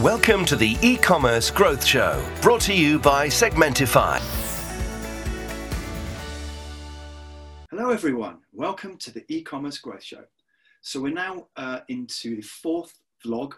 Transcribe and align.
Welcome 0.00 0.46
to 0.46 0.56
the 0.56 0.78
e-commerce 0.80 1.50
growth 1.50 1.84
show, 1.84 2.24
brought 2.40 2.62
to 2.62 2.72
you 2.74 2.98
by 2.98 3.26
Segmentify. 3.26 4.20
Hello, 7.70 7.90
everyone. 7.90 8.38
Welcome 8.54 8.96
to 8.96 9.10
the 9.10 9.22
e-commerce 9.28 9.76
growth 9.76 10.02
show. 10.02 10.24
So 10.80 10.98
we're 10.98 11.12
now 11.12 11.48
uh, 11.56 11.80
into 11.90 12.36
the 12.36 12.42
fourth 12.42 12.98
vlog 13.22 13.52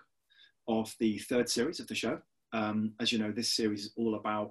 of 0.67 0.93
the 0.99 1.19
third 1.19 1.49
series 1.49 1.79
of 1.79 1.87
the 1.87 1.95
show. 1.95 2.19
Um, 2.53 2.95
as 2.99 3.13
you 3.13 3.21
know, 3.21 3.31
this 3.31 3.53
series 3.53 3.85
is 3.85 3.93
all 3.97 4.17
about 4.17 4.51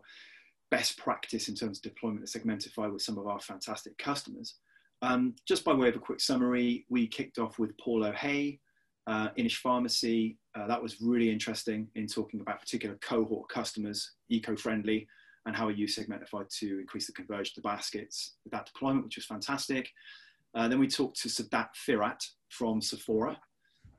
best 0.72 0.98
practice 0.98 1.50
in 1.50 1.56
terms 1.56 1.80
of 1.80 1.84
deployment 1.84 2.24
of 2.24 2.30
Segmentify 2.30 2.94
with 2.94 3.02
some 3.02 3.18
of 3.18 3.28
our 3.28 3.42
fantastic 3.42 3.98
customers. 3.98 4.56
Um, 5.02 5.36
just 5.46 5.66
by 5.66 5.74
way 5.74 5.90
of 5.90 5.98
a 5.98 6.00
quick 6.00 6.22
summary, 6.22 6.86
we 6.88 7.08
kicked 7.08 7.40
off 7.40 7.60
with 7.60 7.78
Paul 7.78 8.06
O'Hay, 8.06 8.62
uh, 9.08 9.30
Inish 9.38 9.58
Pharmacy. 9.58 10.38
Uh, 10.56 10.68
that 10.68 10.82
was 10.82 11.02
really 11.02 11.30
interesting 11.30 11.88
in 11.96 12.08
talking 12.08 12.42
about 12.42 12.60
particular 12.60 12.98
cohort 13.02 13.50
customers, 13.50 14.14
eco-friendly, 14.30 15.08
and 15.46 15.56
how 15.56 15.68
we 15.68 15.76
use 15.76 15.98
Segmentify 15.98 16.48
to 16.60 16.80
increase 16.80 17.08
the 17.08 17.14
conversion 17.14 17.54
to 17.56 17.62
baskets 17.62 18.36
with 18.44 18.54
that 18.54 18.66
deployment, 18.66 19.06
which 19.06 19.18
was 19.18 19.26
fantastic. 19.26 19.90
Uh, 20.56 20.68
then 20.68 20.80
we 20.80 20.88
talked 20.88 21.20
to 21.22 21.28
Sadat 21.28 21.70
Firat 21.76 22.24
from 22.50 22.80
Sephora 22.82 23.38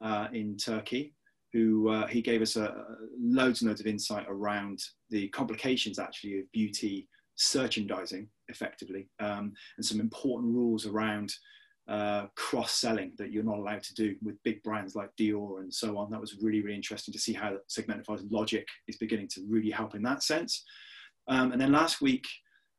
uh, 0.00 0.28
in 0.32 0.56
Turkey, 0.56 1.14
who 1.52 1.88
uh, 1.88 2.06
he 2.06 2.22
gave 2.22 2.40
us 2.40 2.56
loads 2.56 3.60
and 3.60 3.68
loads 3.68 3.80
of 3.80 3.86
insight 3.86 4.26
around 4.28 4.80
the 5.10 5.28
complications 5.28 5.98
actually 5.98 6.38
of 6.38 6.52
beauty 6.52 7.08
merchandising 7.54 8.28
effectively 8.48 9.08
um, 9.20 9.52
and 9.76 9.84
some 9.84 10.00
important 10.00 10.54
rules 10.54 10.86
around 10.86 11.32
uh, 11.88 12.26
cross-selling 12.34 13.12
that 13.18 13.30
you're 13.30 13.44
not 13.44 13.58
allowed 13.58 13.82
to 13.82 13.94
do 13.94 14.16
with 14.22 14.42
big 14.42 14.62
brands 14.62 14.94
like 14.94 15.10
Dior 15.20 15.60
and 15.60 15.72
so 15.72 15.98
on. 15.98 16.10
That 16.10 16.20
was 16.20 16.38
really, 16.40 16.62
really 16.62 16.76
interesting 16.76 17.12
to 17.12 17.18
see 17.18 17.32
how 17.32 17.58
Segmentify's 17.68 18.24
logic 18.30 18.66
is 18.88 18.96
beginning 18.96 19.28
to 19.28 19.42
really 19.46 19.70
help 19.70 19.94
in 19.94 20.02
that 20.02 20.22
sense. 20.22 20.64
Um, 21.28 21.52
and 21.52 21.60
then 21.60 21.72
last 21.72 22.00
week, 22.00 22.24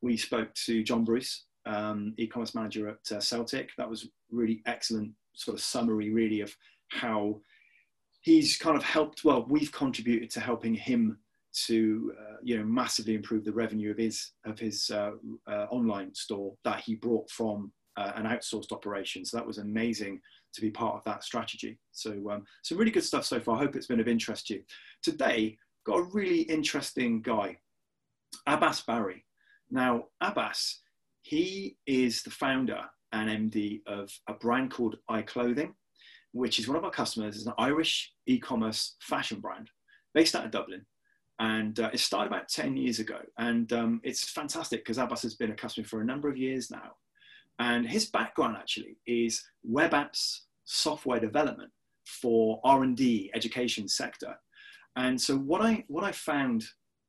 we 0.02 0.16
spoke 0.16 0.52
to 0.66 0.82
John 0.82 1.04
Bruce, 1.04 1.46
um, 1.66 2.14
e-commerce 2.18 2.54
manager 2.54 2.88
at 2.88 3.16
uh, 3.16 3.20
Celtic. 3.20 3.70
That 3.78 3.88
was 3.88 4.08
really 4.30 4.62
excellent 4.66 5.12
sort 5.34 5.56
of 5.56 5.62
summary, 5.62 6.10
really, 6.10 6.40
of 6.40 6.54
how 6.88 7.40
he's 8.22 8.56
kind 8.56 8.76
of 8.76 8.82
helped. 8.82 9.24
Well, 9.24 9.46
we've 9.48 9.72
contributed 9.72 10.30
to 10.30 10.40
helping 10.40 10.74
him 10.74 11.18
to, 11.66 12.12
uh, 12.20 12.36
you 12.42 12.58
know, 12.58 12.64
massively 12.64 13.14
improve 13.14 13.44
the 13.44 13.52
revenue 13.52 13.90
of 13.90 13.98
his 13.98 14.32
of 14.44 14.58
his 14.58 14.90
uh, 14.90 15.12
uh 15.48 15.66
online 15.70 16.14
store 16.14 16.54
that 16.64 16.80
he 16.80 16.96
brought 16.96 17.30
from 17.30 17.72
uh, 17.96 18.12
an 18.16 18.26
outsourced 18.26 18.72
operation. 18.72 19.24
So 19.24 19.36
that 19.36 19.46
was 19.46 19.58
amazing 19.58 20.20
to 20.54 20.60
be 20.60 20.70
part 20.70 20.96
of 20.96 21.04
that 21.04 21.24
strategy. 21.24 21.78
So 21.92 22.30
um, 22.30 22.44
some 22.62 22.78
really 22.78 22.90
good 22.90 23.04
stuff 23.04 23.24
so 23.24 23.40
far. 23.40 23.56
I 23.56 23.60
hope 23.60 23.76
it's 23.76 23.86
been 23.86 24.00
of 24.00 24.08
interest 24.08 24.46
to 24.48 24.54
you. 24.54 24.62
Today, 25.02 25.56
got 25.84 25.98
a 25.98 26.10
really 26.12 26.40
interesting 26.42 27.22
guy, 27.22 27.58
Abbas 28.46 28.82
Bari. 28.82 29.24
Now, 29.70 30.04
Abbas, 30.20 30.80
he 31.22 31.76
is 31.86 32.22
the 32.22 32.30
founder 32.30 32.80
and 33.12 33.52
MD 33.52 33.80
of 33.86 34.12
a 34.28 34.34
brand 34.34 34.70
called 34.70 34.96
iClothing, 35.10 35.72
which 36.32 36.58
is 36.58 36.68
one 36.68 36.76
of 36.76 36.84
our 36.84 36.90
customers. 36.90 37.36
It's 37.36 37.46
an 37.46 37.54
Irish 37.58 38.12
e-commerce 38.26 38.96
fashion 39.00 39.40
brand 39.40 39.70
based 40.14 40.34
out 40.34 40.44
of 40.44 40.50
Dublin. 40.50 40.84
And 41.38 41.78
uh, 41.78 41.90
it 41.92 42.00
started 42.00 42.28
about 42.28 42.48
10 42.48 42.76
years 42.76 42.98
ago. 42.98 43.18
And 43.38 43.70
um, 43.72 44.00
it's 44.02 44.30
fantastic 44.30 44.80
because 44.80 44.98
Abbas 44.98 45.22
has 45.22 45.34
been 45.34 45.50
a 45.50 45.56
customer 45.56 45.86
for 45.86 46.00
a 46.00 46.04
number 46.04 46.28
of 46.28 46.38
years 46.38 46.70
now. 46.70 46.92
And 47.58 47.86
his 47.86 48.06
background 48.06 48.56
actually 48.58 48.98
is 49.06 49.42
web 49.62 49.92
apps, 49.92 50.40
software 50.64 51.20
development 51.20 51.70
for 52.06 52.60
R&D 52.64 53.30
education 53.34 53.88
sector. 53.88 54.34
And 54.96 55.20
so 55.20 55.36
what 55.36 55.62
I, 55.62 55.84
what 55.88 56.04
I 56.04 56.12
found 56.12 56.64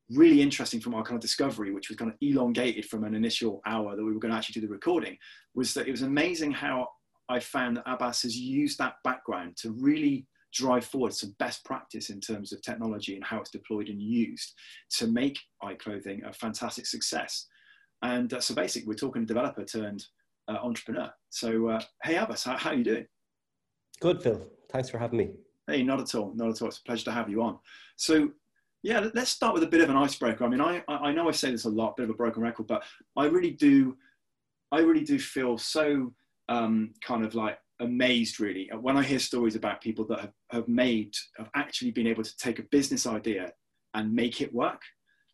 really 0.10 0.42
interesting 0.42 0.80
from 0.80 0.96
our 0.96 1.04
kind 1.04 1.16
of 1.16 1.22
discovery, 1.22 1.72
which 1.72 1.90
was 1.90 1.98
kind 1.98 2.12
of 2.12 2.18
elongated 2.22 2.86
from 2.86 3.04
an 3.04 3.14
initial 3.14 3.62
hour 3.66 3.96
that 3.96 4.04
we 4.04 4.14
were 4.14 4.20
going 4.20 4.32
to 4.32 4.38
actually 4.38 4.60
do 4.60 4.68
the 4.68 4.74
recording, 4.74 5.18
was 5.54 5.74
that 5.74 5.88
it 5.88 5.92
was 5.92 6.02
amazing 6.02 6.52
how 6.52 6.88
I 7.30 7.40
found 7.40 7.78
that 7.78 7.84
Abbas 7.86 8.22
has 8.22 8.38
used 8.38 8.78
that 8.78 8.96
background 9.04 9.58
to 9.58 9.72
really 9.72 10.28
drive 10.54 10.86
forward 10.86 11.14
some 11.14 11.36
best 11.40 11.64
practice 11.66 12.10
in 12.10 12.22
terms 12.22 12.54
of 12.54 12.62
technology 12.62 13.16
and 13.16 13.24
how 13.24 13.40
it's 13.40 13.52
deployed 13.52 13.90
and 13.90 14.02
used 14.02 14.54
to 14.90 15.08
make 15.08 15.38
iClothing 15.62 16.28
a 16.28 16.34
fantastic 16.34 16.86
success. 16.86 17.48
And 18.02 18.34
uh, 18.34 18.40
so 18.40 18.56
basically, 18.56 18.88
we're 18.88 18.96
talking 18.96 19.26
developer 19.26 19.66
turned 19.66 20.06
uh, 20.48 20.58
entrepreneur. 20.62 21.12
So, 21.30 21.68
uh, 21.68 21.82
hey, 22.04 22.16
Abbas, 22.16 22.44
how, 22.44 22.58
how 22.58 22.72
are 22.72 22.76
you 22.76 22.84
doing? 22.84 23.06
Good, 24.00 24.22
Phill. 24.22 24.48
Thanks 24.70 24.90
for 24.90 24.98
having 24.98 25.18
me. 25.18 25.32
Hey, 25.68 25.84
not 25.84 26.00
at 26.00 26.16
all. 26.16 26.34
Not 26.36 26.50
at 26.50 26.62
all. 26.62 26.70
It's 26.70 26.78
a 26.78 26.84
pleasure 26.84 27.06
to 27.06 27.12
have 27.12 27.30
you 27.30 27.42
on. 27.42 27.60
So, 27.96 28.32
yeah, 28.84 29.10
let's 29.14 29.32
start 29.32 29.54
with 29.54 29.64
a 29.64 29.68
bit 29.68 29.82
of 29.82 29.90
an 29.90 29.98
icebreaker. 29.98 30.46
I 30.46 30.48
mean, 30.48 30.62
I, 30.62 30.84
I 30.88 31.12
know 31.12 31.28
I 31.28 31.32
say 31.32 31.52
this 31.52 31.66
a 31.66 31.70
lot, 31.70 31.98
bit 31.98 32.06
of 32.06 32.10
a 32.12 32.14
broken 32.14 32.42
record, 32.44 32.68
but 32.68 32.84
I 33.16 33.26
really 33.26 33.52
do, 33.52 33.98
I 34.72 34.80
really 34.80 35.04
do 35.04 35.20
feel 35.20 35.58
so 35.58 36.14
um, 36.48 36.94
kind 37.02 37.26
of 37.26 37.36
like 37.36 37.58
amazed 37.80 38.40
really 38.40 38.70
when 38.80 38.98
I 38.98 39.04
hear 39.04 39.20
stories 39.20 39.56
about 39.56 39.82
people 39.82 40.06
that 40.06 40.20
have, 40.20 40.34
have 40.52 40.68
made, 40.68 41.16
have 41.38 41.50
actually 41.56 41.92
been 41.92 42.08
able 42.08 42.24
to 42.24 42.38
take 42.38 42.60
a 42.60 42.64
business 42.64 43.06
idea 43.06 43.52
and 43.94 44.14
make 44.14 44.42
it 44.42 44.54
work. 44.54 44.82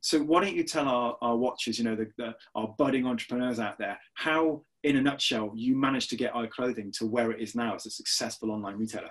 So 0.03 0.19
why 0.19 0.41
don't 0.43 0.53
you 0.53 0.65
tell 0.65 0.89
our, 0.89 1.17
our 1.21 1.37
watchers, 1.37 1.79
you 1.79 1.85
know, 1.85 1.95
the, 1.95 2.11
the, 2.17 2.35
our 2.55 2.75
budding 2.77 3.07
entrepreneurs 3.07 3.57
out 3.57 3.77
there, 3.77 3.97
how, 4.15 4.61
in 4.83 4.97
a 4.97 5.01
nutshell, 5.01 5.53
you 5.55 5.77
managed 5.77 6.09
to 6.09 6.17
get 6.17 6.33
iClothing 6.33 6.91
to 6.97 7.07
where 7.07 7.31
it 7.31 7.39
is 7.39 7.55
now 7.55 7.73
as 7.75 7.85
a 7.85 7.89
successful 7.89 8.51
online 8.51 8.75
retailer? 8.75 9.09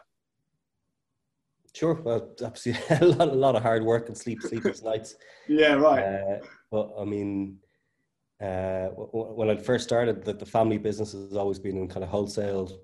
Sure. 1.75 1.95
Well, 1.95 2.35
absolutely, 2.45 2.85
a 3.01 3.07
lot, 3.07 3.29
a 3.29 3.33
lot 3.33 3.57
of 3.57 3.63
hard 3.63 3.83
work 3.83 4.09
and 4.09 4.19
sleep, 4.19 4.43
sleepless 4.43 4.83
nights. 4.85 5.15
Yeah, 5.49 5.73
right. 5.77 6.05
Uh, 6.05 6.39
but 6.71 6.93
I 7.01 7.07
mean, 7.07 7.57
uh, 8.43 8.89
when 8.89 9.49
I 9.49 9.57
first 9.57 9.85
started, 9.85 10.23
the, 10.27 10.35
the 10.35 10.45
family 10.45 10.77
business 10.77 11.13
has 11.13 11.37
always 11.37 11.59
been 11.59 11.79
in 11.79 11.89
kind 11.89 12.05
of 12.05 12.11
wholesale 12.11 12.83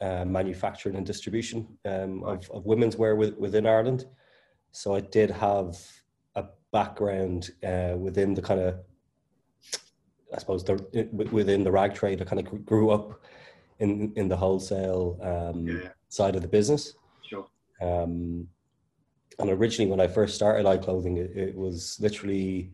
uh, 0.00 0.24
manufacturing 0.24 0.96
and 0.96 1.04
distribution 1.04 1.68
um, 1.84 2.24
of, 2.24 2.50
of 2.50 2.64
women's 2.64 2.96
wear 2.96 3.16
with, 3.16 3.36
within 3.36 3.66
Ireland. 3.66 4.06
So 4.72 4.94
I 4.94 5.00
did 5.00 5.30
have 5.30 5.76
a 6.34 6.44
background 6.72 7.50
uh, 7.64 7.94
within 7.96 8.34
the 8.34 8.42
kind 8.42 8.60
of, 8.60 8.76
I 10.34 10.38
suppose, 10.38 10.64
the, 10.64 10.76
within 11.12 11.64
the 11.64 11.72
rag 11.72 11.94
trade. 11.94 12.20
I 12.20 12.24
kind 12.24 12.46
of 12.46 12.64
grew 12.64 12.90
up 12.90 13.20
in 13.80 14.12
in 14.16 14.28
the 14.28 14.36
wholesale 14.36 15.18
um, 15.22 15.66
yeah. 15.66 15.88
side 16.08 16.36
of 16.36 16.42
the 16.42 16.48
business. 16.48 16.94
Sure. 17.22 17.46
Um, 17.80 18.48
and 19.38 19.50
originally, 19.50 19.90
when 19.90 20.00
I 20.00 20.06
first 20.06 20.34
started 20.34 20.66
iClothing, 20.66 21.16
it, 21.16 21.36
it 21.36 21.56
was 21.56 21.98
literally 22.00 22.72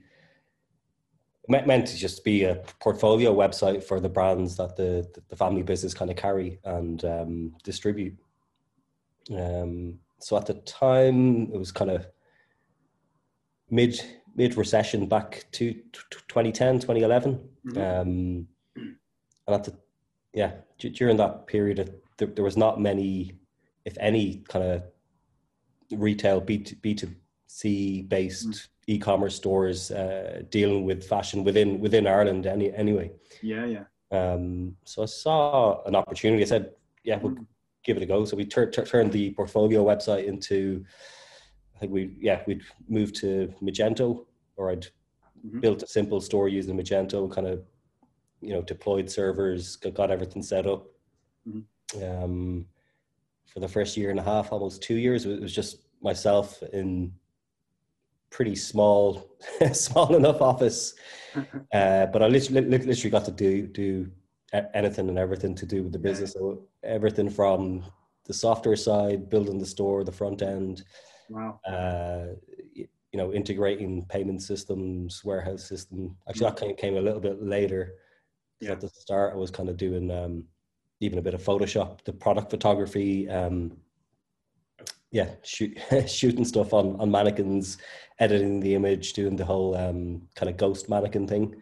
meant 1.49 1.87
to 1.87 1.97
just 1.97 2.25
be 2.25 2.43
a 2.43 2.56
portfolio 2.81 3.33
website 3.33 3.84
for 3.84 4.00
the 4.00 4.09
brands 4.09 4.56
that 4.56 4.77
the 4.77 5.09
the 5.28 5.37
family 5.37 5.62
business 5.62 5.94
kind 5.94 6.11
of 6.11 6.17
carry 6.17 6.59
and 6.65 7.05
um, 7.05 7.55
distribute. 7.62 8.17
Um, 9.34 10.00
so 10.19 10.37
at 10.37 10.47
the 10.47 10.55
time, 10.55 11.53
it 11.53 11.59
was 11.59 11.73
kind 11.73 11.91
of 11.91 12.06
mid 13.71 14.00
mid 14.34 14.56
recession 14.56 15.06
back 15.06 15.44
to 15.53 15.72
2010 15.93 16.81
2011 16.81 17.34
mm-hmm. 17.66 17.78
um, 17.78 18.49
and 18.77 18.97
at 19.49 19.65
the 19.65 19.75
yeah 20.32 20.53
during 20.77 21.16
that 21.16 21.47
period 21.47 21.94
there, 22.19 22.28
there 22.28 22.44
was 22.44 22.56
not 22.56 22.81
many 22.81 23.32
if 23.84 23.97
any 23.99 24.44
kind 24.49 24.65
of 24.65 24.82
retail 25.93 26.41
b 26.41 26.59
to 26.59 26.76
b 26.76 26.94
to 26.94 27.09
c 27.47 28.03
based 28.03 28.49
mm 28.49 28.69
e-commerce 28.87 29.34
stores 29.34 29.91
uh, 29.91 30.43
dealing 30.50 30.84
with 30.84 31.05
fashion 31.05 31.44
within 31.44 31.81
within 31.81 32.06
Ireland 32.06 32.47
any, 32.47 32.72
anyway. 32.75 33.10
Yeah, 33.43 33.66
yeah. 33.66 33.84
Um, 34.12 34.76
so 34.84 35.03
I 35.03 35.06
saw 35.06 35.82
an 35.84 35.97
opportunity. 35.97 36.43
I 36.43 36.47
said, 36.47 36.72
"Yeah, 37.03 37.19
we'll 37.19 37.32
mm. 37.32 37.47
give 37.82 37.97
it 37.97 38.03
a 38.03 38.06
go." 38.06 38.25
So 38.25 38.37
we 38.37 38.44
tur- 38.47 38.71
tur- 38.71 38.87
turned 38.87 39.12
the 39.12 39.32
portfolio 39.32 39.84
website 39.84 40.25
into. 40.25 40.84
I 41.76 41.78
think 41.78 41.92
we 41.92 42.16
yeah 42.20 42.43
we'd 42.46 42.62
moved 42.88 43.17
to 43.17 43.52
Magento, 43.62 44.25
or 44.56 44.70
I'd 44.70 44.87
mm-hmm. 45.46 45.61
built 45.61 45.82
a 45.82 45.87
simple 45.87 46.20
store 46.20 46.49
using 46.49 46.76
Magento, 46.76 47.31
kind 47.31 47.46
of 47.46 47.62
you 48.40 48.55
know 48.55 48.62
deployed 48.62 49.11
servers, 49.11 49.76
got, 49.76 49.94
got 49.94 50.11
everything 50.11 50.43
set 50.43 50.67
up. 50.67 50.87
Mm-hmm. 51.46 52.25
Um, 52.25 52.67
for 53.46 53.61
the 53.61 53.69
first 53.69 53.96
year 53.96 54.11
and 54.11 54.19
a 54.19 54.23
half, 54.23 54.52
almost 54.52 54.82
two 54.82 54.96
years, 54.96 55.25
it 55.25 55.40
was 55.40 55.55
just 55.55 55.82
myself 56.02 56.62
in 56.73 57.12
pretty 58.31 58.55
small, 58.55 59.37
small 59.73 60.14
enough 60.17 60.40
office. 60.40 60.94
Uh, 61.75 62.06
but 62.06 62.23
I 62.23 62.28
literally, 62.28 62.62
literally 62.62 63.11
got 63.11 63.26
to 63.26 63.31
do 63.31 63.67
do 63.67 64.11
anything 64.73 65.11
and 65.11 65.19
everything 65.19 65.55
to 65.56 65.67
do 65.67 65.82
with 65.82 65.93
the 65.93 65.99
business. 65.99 66.32
So 66.32 66.62
everything 66.82 67.28
from 67.28 67.84
the 68.25 68.32
software 68.32 68.76
side, 68.76 69.28
building 69.28 69.58
the 69.58 69.67
store, 69.67 70.02
the 70.05 70.12
front 70.12 70.40
end. 70.40 70.82
Wow. 71.28 71.61
Uh, 71.67 72.34
you 72.75 73.23
know, 73.23 73.32
integrating 73.32 74.05
payment 74.06 74.43
systems, 74.43 75.25
warehouse 75.25 75.64
system. 75.64 76.17
Actually, 76.28 76.50
that 76.50 76.56
kind 76.56 76.73
of 76.73 76.78
came 76.78 76.96
a 76.96 77.00
little 77.00 77.20
bit 77.20 77.43
later. 77.43 77.94
Yeah. 78.61 78.73
At 78.73 78.81
the 78.81 78.88
start, 78.88 79.32
I 79.32 79.37
was 79.37 79.50
kind 79.50 79.69
of 79.69 79.76
doing 79.76 80.11
um, 80.11 80.44
even 81.00 81.19
a 81.19 81.23
bit 81.23 81.34
of 81.34 81.43
Photoshop, 81.43 82.05
the 82.05 82.12
product 82.12 82.50
photography. 82.50 83.28
Um, 83.28 83.76
yeah, 85.12 85.31
shoot, 85.43 85.78
shooting 86.06 86.44
stuff 86.44 86.73
on 86.73 87.00
on 87.00 87.11
mannequins, 87.11 87.78
editing 88.19 88.61
the 88.61 88.75
image, 88.75 89.12
doing 89.12 89.37
the 89.37 89.44
whole 89.44 89.76
um, 89.76 90.23
kind 90.34 90.50
of 90.50 90.56
ghost 90.56 90.88
mannequin 90.88 91.26
thing 91.26 91.56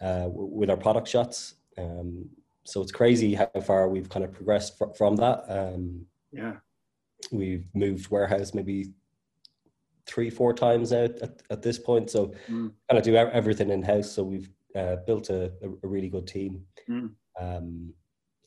uh, 0.00 0.28
with 0.28 0.70
our 0.70 0.76
product 0.76 1.08
shots. 1.08 1.54
Um, 1.78 2.28
so 2.64 2.80
it's 2.82 2.92
crazy 2.92 3.34
how 3.34 3.48
far 3.64 3.88
we've 3.88 4.08
kind 4.08 4.24
of 4.24 4.32
progressed 4.32 4.78
fr- 4.78 4.92
from 4.96 5.16
that. 5.16 5.44
Um, 5.48 6.06
yeah, 6.32 6.54
we've 7.30 7.66
moved 7.74 8.10
warehouse 8.10 8.54
maybe 8.54 8.92
three, 10.06 10.30
four 10.30 10.52
times 10.52 10.90
now 10.90 11.04
at, 11.04 11.42
at 11.50 11.62
this 11.62 11.78
point. 11.78 12.10
So 12.10 12.32
mm. 12.48 12.72
kind 12.88 12.98
of 12.98 13.02
do 13.02 13.16
everything 13.16 13.70
in 13.70 13.82
house. 13.82 14.10
So 14.10 14.22
we've 14.22 14.50
uh, 14.74 14.96
built 15.06 15.30
a, 15.30 15.52
a, 15.62 15.86
really 15.86 16.08
good 16.08 16.26
team. 16.26 16.62
Mm. 16.88 17.10
Um, 17.38 17.92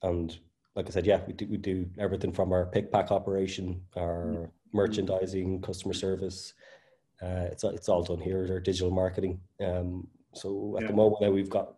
and 0.01 0.37
like 0.75 0.87
I 0.87 0.91
said, 0.91 1.05
yeah, 1.05 1.21
we 1.25 1.33
do, 1.33 1.47
we 1.47 1.57
do 1.57 1.89
everything 1.99 2.33
from 2.33 2.51
our 2.51 2.65
pick 2.65 2.91
pack 2.91 3.11
operation, 3.11 3.81
our 3.95 4.25
mm. 4.25 4.49
merchandising, 4.73 5.61
customer 5.61 5.93
service. 5.93 6.53
Uh, 7.21 7.47
it's, 7.51 7.63
it's 7.63 7.89
all 7.89 8.03
done 8.03 8.19
here, 8.19 8.45
our 8.49 8.59
digital 8.59 8.91
marketing. 8.91 9.39
Um, 9.63 10.07
so 10.33 10.75
at 10.77 10.83
yeah. 10.83 10.87
the 10.87 10.93
moment 10.93 11.21
now 11.21 11.29
we've 11.29 11.49
got, 11.49 11.75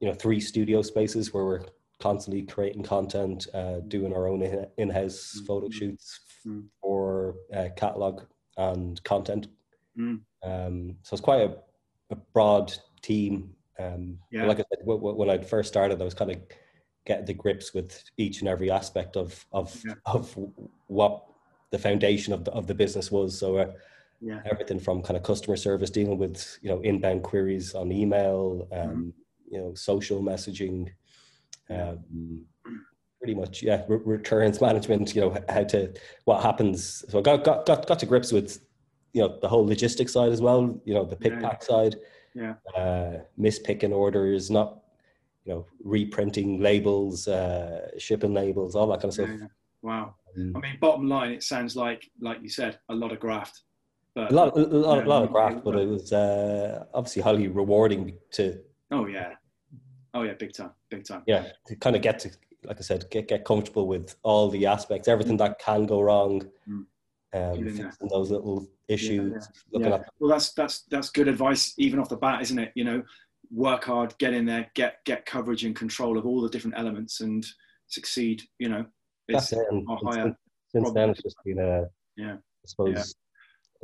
you 0.00 0.08
know, 0.08 0.14
three 0.14 0.40
studio 0.40 0.80
spaces 0.80 1.34
where 1.34 1.44
we're 1.44 1.62
constantly 1.98 2.42
creating 2.42 2.82
content, 2.82 3.46
uh, 3.54 3.80
doing 3.88 4.12
our 4.14 4.28
own 4.28 4.42
in-house 4.76 5.40
mm. 5.40 5.46
photo 5.46 5.68
shoots 5.70 6.20
mm. 6.46 6.64
for 6.80 7.36
uh, 7.54 7.68
catalog 7.76 8.22
and 8.56 9.02
content. 9.04 9.48
Mm. 9.98 10.20
Um, 10.42 10.96
so 11.02 11.14
it's 11.14 11.20
quite 11.20 11.42
a, 11.42 11.56
a 12.10 12.16
broad 12.32 12.72
team. 13.02 13.54
Um, 13.78 14.18
yeah. 14.30 14.46
Like 14.46 14.58
I 14.58 14.64
said, 14.68 14.80
w- 14.80 14.98
w- 14.98 15.16
when 15.16 15.30
I 15.30 15.38
first 15.38 15.68
started, 15.68 16.00
I 16.00 16.04
was 16.04 16.14
kind 16.14 16.30
of 16.30 16.38
getting 17.06 17.24
the 17.24 17.34
grips 17.34 17.72
with 17.72 18.02
each 18.16 18.40
and 18.40 18.48
every 18.48 18.70
aspect 18.70 19.16
of 19.16 19.44
of 19.52 19.80
yeah. 19.84 19.94
of 20.06 20.36
what 20.88 21.24
the 21.70 21.78
foundation 21.78 22.32
of 22.32 22.44
the 22.44 22.52
of 22.52 22.66
the 22.66 22.74
business 22.74 23.10
was. 23.10 23.38
So. 23.38 23.58
Uh, 23.58 23.72
yeah. 24.22 24.40
everything 24.50 24.80
from 24.80 25.02
kind 25.02 25.14
of 25.14 25.22
customer 25.22 25.58
service 25.58 25.90
dealing 25.90 26.16
with 26.16 26.58
you 26.62 26.70
know 26.70 26.80
inbound 26.80 27.22
queries 27.22 27.74
on 27.74 27.92
email 27.92 28.66
um, 28.72 28.88
mm 28.88 29.12
you 29.48 29.58
know 29.58 29.74
social 29.74 30.22
messaging 30.22 30.88
um, 31.70 32.44
pretty 33.18 33.34
much 33.34 33.62
yeah 33.62 33.82
re- 33.88 34.00
returns 34.04 34.60
management 34.60 35.14
you 35.14 35.20
know 35.20 35.36
how 35.48 35.64
to 35.64 35.92
what 36.24 36.42
happens. 36.42 37.04
So 37.08 37.18
i 37.18 37.22
got, 37.22 37.44
got 37.44 37.66
got 37.66 37.86
got 37.86 37.98
to 38.00 38.06
grips 38.06 38.32
with 38.32 38.60
you 39.12 39.22
know 39.22 39.38
the 39.40 39.48
whole 39.48 39.66
logistics 39.66 40.12
side 40.12 40.32
as 40.32 40.40
well 40.40 40.80
you 40.84 40.94
know 40.94 41.04
the 41.04 41.16
pick 41.16 41.40
pack 41.40 41.62
side. 41.62 41.96
Yeah. 42.34 42.54
Uh 42.76 43.18
mispicking 43.38 43.92
orders 43.92 44.50
not 44.50 44.82
you 45.44 45.54
know 45.54 45.66
reprinting 45.82 46.60
labels 46.60 47.28
uh 47.28 47.88
shipping 47.98 48.34
labels 48.34 48.74
all 48.74 48.86
that 48.88 49.00
kind 49.00 49.06
of 49.06 49.14
stuff. 49.14 49.28
yeah, 49.30 49.46
wow. 49.82 50.14
Um, 50.36 50.52
i 50.54 50.60
mean 50.60 50.76
bottom 50.80 51.08
line 51.08 51.32
it 51.32 51.42
sounds 51.42 51.76
like 51.76 52.10
like 52.20 52.42
you 52.42 52.50
said 52.50 52.78
a 52.90 52.94
lot 52.94 53.12
of 53.12 53.20
graft 53.20 53.62
but, 54.16 54.32
a 54.32 54.34
lot, 54.34 54.56
a 54.56 54.60
lot, 54.60 54.98
yeah, 54.98 55.04
lot 55.04 55.22
of 55.24 55.30
graft, 55.30 55.62
but 55.62 55.76
it 55.76 55.86
was 55.86 56.10
uh, 56.10 56.86
obviously 56.94 57.20
highly 57.20 57.48
rewarding 57.48 58.16
to. 58.32 58.58
Oh 58.90 59.04
yeah, 59.04 59.34
oh 60.16 60.22
yeah, 60.22 60.34
big 60.34 60.52
time, 60.52 60.70
big 60.90 61.04
time. 61.04 61.22
Yeah, 61.26 61.46
to 61.66 61.76
kind 61.76 61.94
of 61.94 62.02
get 62.02 62.18
to, 62.20 62.30
like 62.64 62.78
I 62.78 62.82
said, 62.82 63.08
get 63.10 63.28
get 63.28 63.44
comfortable 63.44 63.86
with 63.86 64.16
all 64.22 64.48
the 64.48 64.66
aspects, 64.66 65.08
everything 65.08 65.36
that 65.38 65.58
can 65.58 65.86
go 65.86 66.00
wrong, 66.00 66.42
mm. 66.68 66.84
um, 67.34 67.92
those 68.08 68.30
little 68.30 68.66
issues. 68.88 69.48
Yeah, 69.70 69.80
yeah. 69.80 69.88
yeah. 69.88 70.02
Well, 70.18 70.30
that's 70.30 70.52
that's 70.52 70.82
that's 70.90 71.10
good 71.10 71.28
advice, 71.28 71.74
even 71.78 72.00
off 72.00 72.08
the 72.08 72.16
bat, 72.16 72.42
isn't 72.42 72.58
it? 72.58 72.72
You 72.74 72.84
know, 72.84 73.02
work 73.50 73.84
hard, 73.84 74.14
get 74.18 74.34
in 74.34 74.46
there, 74.46 74.70
get 74.74 75.04
get 75.04 75.26
coverage 75.26 75.64
and 75.64 75.76
control 75.76 76.18
of 76.18 76.26
all 76.26 76.40
the 76.40 76.48
different 76.48 76.78
elements, 76.78 77.20
and 77.20 77.46
succeed. 77.88 78.42
You 78.58 78.70
know, 78.70 78.86
it's 79.28 79.50
that's 79.50 79.52
it. 79.52 79.84
Since, 80.12 80.36
since 80.72 80.92
then, 80.92 81.10
it's 81.10 81.22
just 81.22 81.36
been 81.44 81.58
a 81.58 81.84
yeah, 82.16 82.34
I 82.34 82.66
suppose 82.66 83.14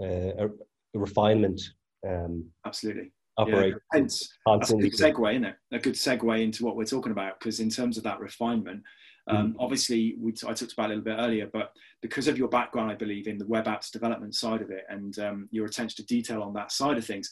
uh, 0.01 0.47
a, 0.47 0.49
refinement. 0.95 1.61
Um, 2.07 2.47
Absolutely. 2.67 3.13
Operate. 3.39 3.75
Yeah. 3.75 3.99
Hence, 4.01 4.37
that's 4.47 4.71
a 4.71 4.77
good 4.77 4.93
segue, 4.93 5.33
isn't 5.33 5.45
it? 5.45 5.57
A 5.73 5.79
good 5.79 5.95
segue 5.95 6.43
into 6.43 6.65
what 6.65 6.77
we're 6.77 6.85
talking 6.85 7.13
about, 7.13 7.39
because 7.39 7.61
in 7.61 7.71
terms 7.71 7.97
of 7.97 8.05
that 8.05 8.21
refinement, 8.21 8.83
um, 9.29 9.53
mm. 9.53 9.57
Obviously, 9.59 10.17
we 10.19 10.33
I 10.47 10.53
talked 10.53 10.73
about 10.73 10.87
a 10.87 10.89
little 10.89 11.05
bit 11.05 11.17
earlier, 11.19 11.49
but 11.53 11.73
because 12.01 12.27
of 12.27 12.39
your 12.39 12.49
background, 12.49 12.91
I 12.91 12.95
believe 12.95 13.29
in 13.29 13.39
the 13.39 13.47
web 13.47 13.67
apps 13.67 13.91
development 13.91 14.35
side 14.35 14.63
of 14.63 14.71
it 14.71 14.85
and 14.89 15.19
um, 15.21 15.49
your 15.53 15.67
attention 15.67 16.05
to 16.05 16.07
detail 16.07 16.43
on 16.43 16.53
that 16.55 16.73
side 16.73 16.99
of 16.99 17.05
things, 17.05 17.31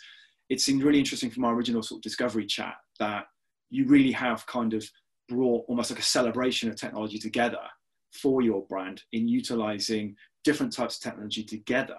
it 0.48 0.60
seemed 0.60 0.82
really 0.82 0.98
interesting 0.98 1.30
from 1.30 1.44
our 1.44 1.54
original 1.54 1.82
sort 1.82 1.98
of 1.98 2.02
discovery 2.02 2.46
chat 2.46 2.74
that 2.98 3.24
you 3.70 3.86
really 3.86 4.12
have 4.12 4.46
kind 4.46 4.74
of 4.74 4.88
brought 5.28 5.64
almost 5.68 5.90
like 5.90 6.00
a 6.00 6.04
celebration 6.04 6.68
of 6.68 6.76
technology 6.76 7.18
together 7.18 7.62
for 8.12 8.42
your 8.42 8.62
brand 8.66 9.02
in 9.12 9.28
utilizing 9.28 10.14
different 10.44 10.72
types 10.72 10.96
of 10.96 11.02
technology 11.02 11.44
together 11.44 11.96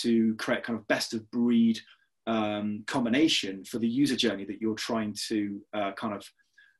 to 0.00 0.34
create 0.36 0.64
kind 0.64 0.78
of 0.78 0.86
best 0.88 1.14
of 1.14 1.28
breed 1.30 1.78
um, 2.26 2.84
combination 2.86 3.64
for 3.64 3.78
the 3.78 3.88
user 3.88 4.16
journey 4.16 4.44
that 4.44 4.60
you're 4.60 4.74
trying 4.74 5.14
to 5.28 5.60
uh, 5.74 5.92
kind 5.92 6.14
of 6.14 6.24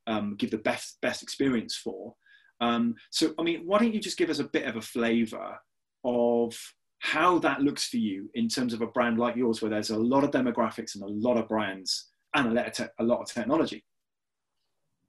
um, 0.06 0.36
give 0.36 0.50
the 0.50 0.58
best 0.58 0.98
best 1.02 1.22
experience 1.22 1.76
for. 1.76 2.14
Um, 2.60 2.94
so, 3.10 3.34
I 3.38 3.42
mean, 3.42 3.62
why 3.64 3.78
don't 3.78 3.92
you 3.92 4.00
just 4.00 4.18
give 4.18 4.30
us 4.30 4.38
a 4.38 4.44
bit 4.44 4.66
of 4.66 4.76
a 4.76 4.80
flavour 4.82 5.58
of 6.04 6.56
how 6.98 7.38
that 7.40 7.60
looks 7.60 7.88
for 7.88 7.98
you 7.98 8.30
in 8.34 8.48
terms 8.48 8.72
of 8.72 8.80
a 8.80 8.86
brand 8.86 9.18
like 9.18 9.36
yours, 9.36 9.60
where 9.60 9.70
there's 9.70 9.90
a 9.90 9.98
lot 9.98 10.24
of 10.24 10.30
demographics 10.30 10.94
and 10.94 11.04
a 11.04 11.08
lot 11.08 11.36
of 11.36 11.48
brands 11.48 12.10
and 12.34 12.48
a 12.48 12.50
lot 12.50 12.66
of, 12.66 12.72
te- 12.72 12.94
a 12.98 13.04
lot 13.04 13.20
of 13.20 13.26
technology. 13.32 13.84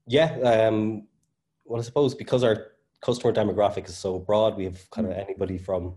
Yeah, 0.07 0.35
um, 0.41 1.07
well, 1.63 1.79
I 1.79 1.83
suppose 1.83 2.13
because 2.13 2.43
our 2.43 2.73
customer 3.01 3.33
demographic 3.33 3.87
is 3.87 3.97
so 3.97 4.19
broad, 4.19 4.57
we 4.57 4.65
have 4.65 4.89
kind 4.91 5.07
of 5.07 5.13
mm. 5.13 5.23
anybody 5.23 5.57
from 5.57 5.95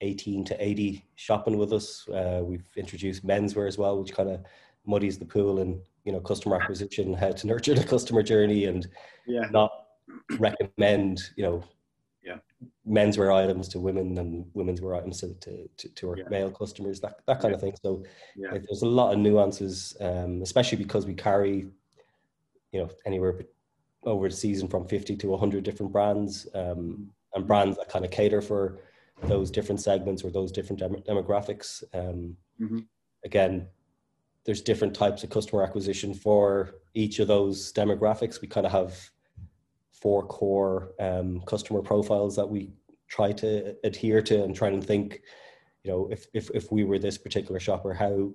18 0.00 0.44
to 0.46 0.64
80 0.64 1.04
shopping 1.16 1.58
with 1.58 1.72
us. 1.72 2.08
Uh, 2.08 2.40
we've 2.42 2.68
introduced 2.76 3.26
menswear 3.26 3.68
as 3.68 3.78
well, 3.78 4.00
which 4.00 4.14
kind 4.14 4.30
of 4.30 4.40
muddies 4.86 5.18
the 5.18 5.24
pool 5.24 5.60
and 5.60 5.80
you 6.04 6.12
know 6.12 6.20
customer 6.20 6.60
acquisition, 6.60 7.12
how 7.12 7.30
to 7.30 7.46
nurture 7.46 7.74
the 7.74 7.84
customer 7.84 8.22
journey, 8.22 8.64
and 8.64 8.88
yeah. 9.26 9.46
not 9.50 9.70
recommend 10.38 11.20
you 11.36 11.44
know 11.44 11.64
yeah. 12.24 12.36
menswear 12.88 13.34
items 13.34 13.68
to 13.68 13.78
women 13.78 14.18
and 14.18 14.46
women's 14.54 14.80
wear 14.80 14.94
items 14.94 15.20
to 15.20 15.34
to, 15.34 15.68
to, 15.76 15.88
to 15.90 16.10
our 16.10 16.16
yeah. 16.16 16.28
male 16.30 16.50
customers, 16.50 17.00
that 17.00 17.20
that 17.26 17.40
kind 17.40 17.52
yeah. 17.52 17.56
of 17.56 17.60
thing. 17.60 17.74
So 17.82 18.02
yeah. 18.36 18.50
there's 18.52 18.82
a 18.82 18.86
lot 18.86 19.12
of 19.12 19.18
nuances, 19.18 19.96
um, 20.00 20.42
especially 20.42 20.78
because 20.78 21.06
we 21.06 21.14
carry 21.14 21.68
you 22.72 22.80
know 22.80 22.90
anywhere 23.06 23.40
over 24.04 24.28
the 24.28 24.34
season 24.34 24.66
from 24.66 24.86
50 24.86 25.16
to 25.16 25.28
100 25.28 25.62
different 25.62 25.92
brands 25.92 26.48
um, 26.54 27.10
and 27.34 27.46
brands 27.46 27.76
that 27.76 27.90
kind 27.90 28.04
of 28.04 28.10
cater 28.10 28.40
for 28.40 28.78
those 29.24 29.50
different 29.50 29.80
segments 29.80 30.22
or 30.24 30.30
those 30.30 30.52
different 30.52 30.78
dem- 30.78 31.02
demographics. 31.08 31.82
Um, 31.94 32.36
mm-hmm. 32.60 32.78
Again, 33.24 33.68
there's 34.44 34.62
different 34.62 34.94
types 34.94 35.22
of 35.22 35.30
customer 35.30 35.62
acquisition 35.62 36.14
for 36.14 36.74
each 36.94 37.18
of 37.18 37.28
those 37.28 37.72
demographics. 37.72 38.40
We 38.40 38.48
kind 38.48 38.66
of 38.66 38.72
have 38.72 38.98
four 39.92 40.26
core 40.26 40.92
um, 40.98 41.42
customer 41.46 41.82
profiles 41.82 42.34
that 42.36 42.48
we 42.48 42.70
try 43.08 43.32
to 43.32 43.76
adhere 43.84 44.22
to 44.22 44.42
and 44.42 44.54
try 44.54 44.68
and 44.68 44.84
think, 44.84 45.20
you 45.84 45.90
know, 45.90 46.08
if, 46.10 46.26
if, 46.32 46.50
if 46.54 46.72
we 46.72 46.84
were 46.84 46.98
this 46.98 47.18
particular 47.18 47.60
shopper, 47.60 47.92
how 47.92 48.32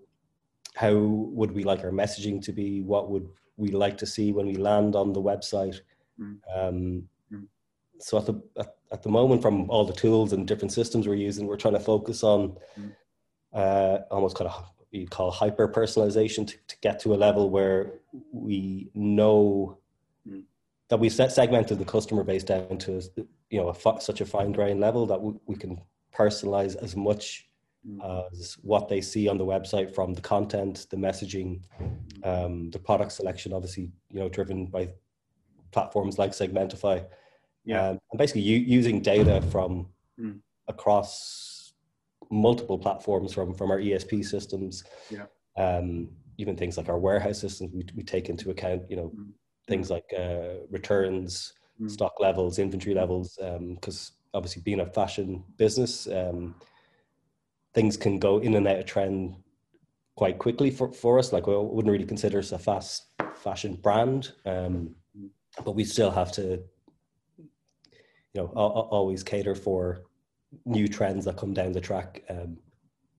how 0.75 0.93
would 0.93 1.53
we 1.53 1.63
like 1.63 1.83
our 1.83 1.91
messaging 1.91 2.41
to 2.43 2.51
be? 2.51 2.81
What 2.81 3.09
would 3.09 3.27
we 3.55 3.69
like 3.69 3.97
to 3.99 4.05
see 4.05 4.33
when 4.33 4.45
we 4.45 4.55
land 4.55 4.93
on 4.95 5.13
the 5.13 5.21
website? 5.21 5.79
Mm. 6.19 6.37
Um. 6.53 7.09
So 7.99 8.17
at 8.17 8.25
the 8.25 8.41
at, 8.59 8.75
at, 8.91 9.03
the 9.03 9.09
moment, 9.09 9.41
from 9.41 9.69
all 9.69 9.85
the 9.85 9.93
tools 9.93 10.33
and 10.33 10.47
different 10.47 10.71
systems 10.71 11.07
we're 11.07 11.15
using, 11.15 11.47
we're 11.47 11.57
trying 11.57 11.73
to 11.75 11.79
focus 11.79 12.23
on 12.23 12.57
mm. 12.79 12.91
uh, 13.53 13.99
almost 14.11 14.37
kind 14.37 14.49
of 14.49 14.65
you 14.91 15.07
call 15.07 15.31
hyper 15.31 15.67
personalization 15.67 16.47
to, 16.47 16.55
to 16.67 16.75
get 16.81 16.99
to 17.01 17.13
a 17.13 17.17
level 17.17 17.49
where 17.49 17.93
we 18.31 18.89
know 18.93 19.77
mm. 20.27 20.43
that 20.89 20.97
we've 20.97 21.13
set 21.13 21.31
segmented 21.31 21.79
the 21.79 21.85
customer 21.85 22.23
base 22.23 22.43
down 22.43 22.77
to 22.77 23.01
you 23.49 23.59
know 23.59 23.69
a, 23.69 24.01
such 24.01 24.21
a 24.21 24.25
fine 24.25 24.51
grain 24.51 24.79
level 24.79 25.05
that 25.05 25.21
we, 25.21 25.33
we 25.47 25.55
can 25.55 25.79
personalize 26.13 26.75
as 26.77 26.95
much 26.95 27.47
mm. 27.87 28.31
as 28.31 28.57
what 28.61 28.89
they 28.89 29.01
see 29.01 29.27
on 29.27 29.37
the 29.37 29.45
website 29.45 29.93
from 29.93 30.13
the 30.13 30.21
content, 30.21 30.87
the 30.89 30.97
messaging, 30.97 31.61
um, 32.23 32.71
the 32.71 32.79
product 32.79 33.11
selection, 33.11 33.53
obviously, 33.53 33.91
you 34.11 34.19
know, 34.19 34.29
driven 34.29 34.65
by 34.65 34.89
platforms 35.71 36.17
like 36.17 36.31
Segmentify. 36.31 37.05
Yeah. 37.65 37.89
Um, 37.89 37.99
and 38.11 38.17
basically 38.17 38.41
u- 38.41 38.57
using 38.59 39.01
data 39.01 39.41
from 39.51 39.87
mm. 40.19 40.39
across 40.67 41.73
multiple 42.31 42.77
platforms 42.77 43.33
from, 43.33 43.53
from 43.53 43.71
our 43.71 43.79
ESP 43.79 44.25
systems. 44.25 44.83
Yeah. 45.09 45.25
Um, 45.57 46.09
even 46.37 46.55
things 46.55 46.77
like 46.77 46.89
our 46.89 46.99
warehouse 46.99 47.39
systems, 47.39 47.71
we, 47.73 47.85
we 47.95 48.03
take 48.03 48.29
into 48.29 48.51
account, 48.51 48.83
you 48.89 48.97
know, 48.97 49.11
mm. 49.15 49.29
things 49.67 49.89
like 49.89 50.13
uh, 50.17 50.65
returns, 50.69 51.53
mm. 51.81 51.89
stock 51.89 52.19
levels, 52.19 52.59
inventory 52.59 52.93
levels, 52.93 53.37
because 53.39 54.11
um, 54.11 54.15
obviously 54.33 54.61
being 54.61 54.81
a 54.81 54.85
fashion 54.85 55.43
business, 55.57 56.07
um, 56.07 56.55
things 57.73 57.97
can 57.97 58.19
go 58.19 58.39
in 58.39 58.55
and 58.55 58.67
out 58.67 58.79
of 58.79 58.85
trend 58.85 59.35
quite 60.15 60.39
quickly 60.39 60.71
for, 60.71 60.91
for 60.91 61.19
us. 61.19 61.31
Like 61.33 61.47
we 61.47 61.55
wouldn't 61.55 61.91
really 61.91 62.05
consider 62.05 62.39
us 62.39 62.51
a 62.51 62.59
fast 62.59 63.07
fashion 63.35 63.75
brand, 63.75 64.31
um, 64.45 64.95
but 65.63 65.75
we 65.75 65.83
still 65.83 66.11
have 66.11 66.31
to, 66.33 66.61
you 68.35 68.41
know, 68.41 68.47
always 68.49 69.23
cater 69.23 69.55
for 69.55 70.01
new 70.65 70.87
trends 70.87 71.25
that 71.25 71.37
come 71.37 71.53
down 71.53 71.71
the 71.71 71.79
track 71.81 72.23
um, 72.29 72.57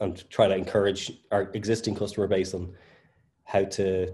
and 0.01 0.29
try 0.31 0.47
to 0.47 0.55
encourage 0.55 1.11
our 1.33 1.51
existing 1.55 1.95
customer 1.95 2.27
base 2.27 2.53
on 2.53 2.73
how 3.45 3.65
to 3.65 4.13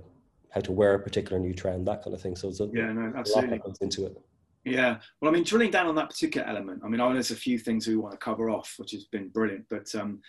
how 0.51 0.61
to 0.61 0.71
wear 0.71 0.95
a 0.95 0.99
particular 0.99 1.39
new 1.41 1.55
trend, 1.55 1.87
that 1.89 2.03
kind 2.05 2.15
of 2.15 2.21
thing. 2.21 2.37
So 2.37 2.49
it's 2.49 2.61
a, 2.61 2.69
yeah, 2.75 2.93
no, 2.93 3.11
absolutely. 3.17 3.59
comes 3.59 3.79
into 3.81 4.05
it. 4.05 4.21
Yeah, 4.67 4.99
well, 5.21 5.31
I 5.31 5.35
mean, 5.35 5.45
drilling 5.45 5.71
down 5.71 5.87
on 5.87 5.95
that 5.95 6.11
particular 6.11 6.47
element, 6.47 6.83
I 6.85 6.89
mean, 6.89 7.01
I 7.01 7.09
know 7.09 7.15
there's 7.15 7.31
a 7.31 7.37
few 7.37 7.59
things 7.59 7.89
we 7.89 7.97
want 7.97 8.13
to 8.13 8.19
cover 8.19 8.51
off, 8.51 8.75
which 8.77 8.91
has 8.91 9.05
been 9.05 9.31
brilliant. 9.31 9.65
But 9.71 9.93
um, 9.95 10.21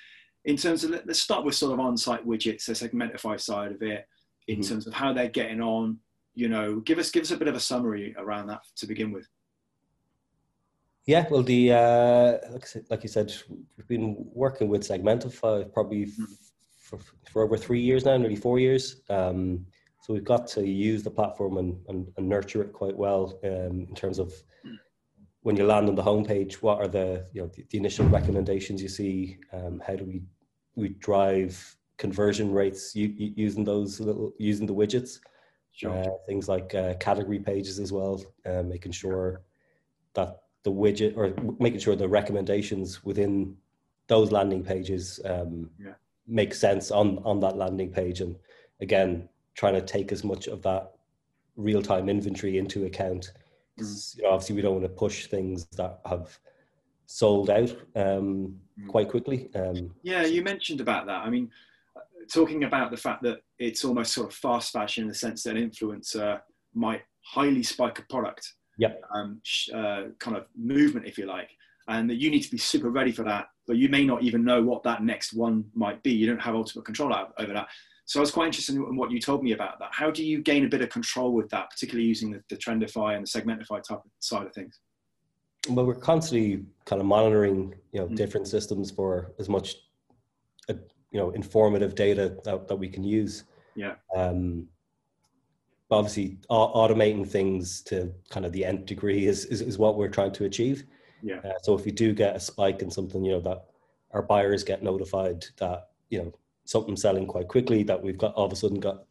in 0.45 0.55
terms 0.55 0.85
of, 0.85 0.91
let- 0.91 1.05
let's 1.05 1.19
start 1.19 1.43
with 1.43 1.55
sort 1.55 1.73
of 1.73 1.81
on-site 1.81 2.25
widgets, 2.25 2.65
the 2.65 2.71
Segmentify 2.73 3.39
side 3.39 3.73
of 3.73 3.81
it, 3.83 4.07
in 4.47 4.59
Mhm. 4.59 4.69
terms 4.69 4.87
of 4.87 4.93
how 4.93 5.11
they're 5.13 5.27
getting 5.29 5.61
on. 5.61 5.99
You 6.35 6.47
know, 6.47 6.79
give 6.79 6.99
us 6.99 7.11
give 7.11 7.23
us 7.23 7.31
a 7.31 7.37
bit 7.37 7.49
of 7.49 7.55
a 7.55 7.59
summary 7.59 8.15
around 8.17 8.47
that 8.47 8.61
to 8.77 8.87
begin 8.87 9.11
with. 9.11 9.27
Yeah, 11.05 11.25
well, 11.29 11.43
the 11.43 11.73
uh, 11.73 12.37
like, 12.51 12.65
like 12.89 13.03
you 13.03 13.09
said, 13.09 13.33
we've 13.77 13.87
been 13.87 14.15
working 14.33 14.69
with 14.69 14.87
Segmentify 14.87 15.71
probably 15.73 16.03
f- 16.03 16.29
for, 16.77 16.99
for 17.29 17.43
over 17.43 17.57
three 17.57 17.81
years 17.81 18.05
now, 18.05 18.15
nearly 18.15 18.37
four 18.37 18.57
years. 18.57 19.01
Um, 19.09 19.65
so 20.01 20.13
we've 20.13 20.23
got 20.23 20.47
to 20.47 20.65
use 20.65 21.03
the 21.03 21.11
platform 21.11 21.57
and, 21.57 21.77
and, 21.89 22.07
and 22.17 22.29
nurture 22.29 22.61
it 22.61 22.71
quite 22.71 22.95
well 22.95 23.39
um, 23.43 23.85
in 23.89 23.95
terms 23.95 24.17
of 24.17 24.33
when 25.41 25.57
you 25.57 25.65
land 25.65 25.89
on 25.89 25.95
the 25.95 26.03
homepage, 26.03 26.55
what 26.55 26.79
are 26.79 26.87
the 26.87 27.25
you 27.33 27.41
know 27.41 27.47
the, 27.53 27.65
the 27.69 27.77
initial 27.77 28.05
recommendations 28.07 28.81
you 28.81 28.89
see? 28.89 29.37
Um, 29.51 29.81
how 29.85 29.95
do 29.95 30.05
we 30.05 30.21
we 30.75 30.89
drive 30.89 31.75
conversion 31.97 32.51
rates 32.51 32.95
u- 32.95 33.13
using 33.35 33.65
those 33.65 33.99
little 33.99 34.31
using 34.39 34.65
the 34.65 34.73
widgets? 34.73 35.19
Uh, 35.91 36.09
things 36.27 36.47
like 36.47 36.73
uh, 36.75 36.93
category 36.95 37.39
pages 37.39 37.79
as 37.79 37.91
well, 37.91 38.23
uh, 38.45 38.61
making 38.63 38.91
sure 38.91 39.41
that 40.13 40.37
the 40.63 40.71
widget 40.71 41.15
or 41.17 41.33
making 41.59 41.79
sure 41.79 41.95
the 41.95 42.07
recommendations 42.07 43.03
within 43.03 43.55
those 44.07 44.31
landing 44.31 44.63
pages 44.63 45.19
um, 45.25 45.69
Yeah. 45.79 45.93
make 46.27 46.53
sense 46.53 46.89
on 46.91 47.19
on 47.25 47.39
that 47.41 47.57
landing 47.57 47.91
page, 47.91 48.21
and 48.21 48.35
again, 48.79 49.29
trying 49.55 49.73
to 49.75 49.81
take 49.81 50.11
as 50.11 50.23
much 50.23 50.47
of 50.47 50.61
that 50.63 50.93
real 51.55 51.81
time 51.81 52.09
inventory 52.09 52.57
into 52.57 52.85
account. 52.85 53.31
'Cause, 53.77 54.15
you 54.17 54.23
know, 54.23 54.29
obviously, 54.29 54.55
we 54.55 54.61
don't 54.61 54.73
want 54.75 54.85
to 54.85 54.89
push 54.89 55.27
things 55.27 55.65
that 55.77 55.99
have 56.05 56.39
sold 57.05 57.49
out 57.49 57.71
um, 57.95 58.59
Mm. 58.79 58.87
quite 58.87 59.09
quickly. 59.09 59.53
Um, 59.55 59.93
Yeah, 60.01 60.23
you 60.25 60.41
mentioned 60.41 60.81
about 60.81 61.05
that. 61.07 61.23
I 61.25 61.29
mean, 61.29 61.51
talking 62.31 62.63
about 62.63 62.89
the 62.89 62.97
fact 62.97 63.21
that 63.23 63.41
it's 63.59 63.83
almost 63.85 64.13
sort 64.13 64.27
of 64.29 64.33
fast 64.35 64.71
fashion 64.71 65.03
in 65.03 65.07
the 65.09 65.13
sense 65.13 65.43
that 65.43 65.55
an 65.57 65.69
influencer 65.69 66.41
might 66.73 67.03
highly 67.21 67.61
spike 67.63 67.99
a 67.99 68.03
product, 68.03 68.53
Yep. 68.83 69.01
um, 69.15 69.39
sh- 69.43 69.69
uh, 69.73 70.03
kind 70.19 70.35
of 70.37 70.45
movement, 70.55 71.05
if 71.07 71.17
you 71.17 71.25
like, 71.25 71.49
and 71.87 72.09
that 72.09 72.15
you 72.15 72.29
need 72.29 72.41
to 72.41 72.51
be 72.51 72.57
super 72.57 72.89
ready 72.89 73.11
for 73.11 73.23
that, 73.23 73.47
but 73.67 73.77
you 73.77 73.87
may 73.89 74.05
not 74.05 74.23
even 74.23 74.43
know 74.43 74.61
what 74.61 74.83
that 74.83 75.03
next 75.03 75.33
one 75.33 75.65
might 75.73 76.01
be. 76.03 76.11
You 76.11 76.27
don't 76.27 76.41
have 76.41 76.55
ultimate 76.55 76.85
control 76.85 77.13
out- 77.13 77.33
over 77.39 77.53
that. 77.53 77.67
So 78.05 78.19
I 78.19 78.21
was 78.21 78.31
quite 78.31 78.47
interested 78.47 78.75
in 78.75 78.97
what 78.97 79.11
you 79.11 79.19
told 79.19 79.43
me 79.43 79.53
about 79.53 79.79
that. 79.79 79.89
How 79.93 80.11
do 80.11 80.25
you 80.25 80.41
gain 80.41 80.65
a 80.65 80.67
bit 80.67 80.81
of 80.81 80.89
control 80.89 81.33
with 81.33 81.49
that, 81.51 81.69
particularly 81.71 82.05
using 82.07 82.31
the, 82.31 82.43
the 82.49 82.57
Trendify 82.57 83.15
and 83.15 83.25
the 83.25 83.31
Segmentify 83.39 83.81
type 83.81 83.99
of 84.05 84.11
side 84.19 84.45
of 84.45 84.53
things? 84.53 84.79
well, 85.69 85.85
we're 85.85 85.95
constantly 85.95 86.65
kind 86.85 86.99
of 87.01 87.05
monitoring, 87.07 87.73
you 87.93 88.01
know, 88.01 88.07
Mm. 88.07 88.15
different 88.17 88.47
systems 88.49 88.91
for 88.91 89.31
as 89.39 89.47
much, 89.47 89.77
uh, 90.69 90.73
you 91.11 91.17
know, 91.21 91.29
informative 91.31 91.95
data 91.95 92.35
that, 92.43 92.67
that 92.67 92.75
we 92.75 92.89
can 92.89 93.01
use. 93.01 93.45
Yeah. 93.73 93.95
Um, 94.13 94.67
obviously, 95.93 96.37
automating 96.49 97.27
things 97.27 97.81
to 97.83 98.11
kind 98.29 98.45
of 98.45 98.51
the 98.51 98.65
nth 98.65 98.85
degree 98.85 99.25
is, 99.27 99.45
is, 99.45 99.61
is 99.61 99.77
what 99.77 99.97
we're 99.97 100.09
trying 100.09 100.31
to 100.33 100.45
achieve. 100.45 100.83
Yeah. 101.21 101.39
Uh, 101.43 101.53
so 101.61 101.73
if 101.75 101.85
we 101.85 101.91
do 101.91 102.13
get 102.13 102.35
a 102.35 102.39
spike 102.39 102.81
in 102.81 102.91
something, 102.91 103.23
you 103.23 103.31
know, 103.33 103.41
that 103.41 103.65
our 104.11 104.21
buyers 104.21 104.63
get 104.63 104.83
notified 104.83 105.45
that, 105.57 105.89
you 106.09 106.19
know, 106.19 106.33
something's 106.65 107.01
selling 107.01 107.25
quite 107.27 107.47
quickly, 107.47 107.83
that 107.83 108.01
we've 108.01 108.17
got 108.17 108.33
all 108.35 108.45
of 108.45 108.51
a 108.51 108.55
sudden 108.55 108.79
got 108.79 109.05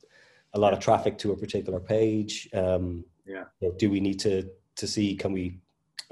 a 0.54 0.58
lot 0.58 0.72
of 0.72 0.78
traffic 0.78 1.16
to 1.18 1.32
a 1.32 1.36
particular 1.36 1.80
page. 1.80 2.48
Um, 2.52 3.04
Yeah. 3.26 3.44
you 3.60 3.68
know, 3.68 3.74
do 3.78 3.90
we 3.90 4.00
need 4.00 4.20
to, 4.20 4.48
to 4.76 4.86
see, 4.86 5.16
can 5.16 5.32
we 5.32 5.58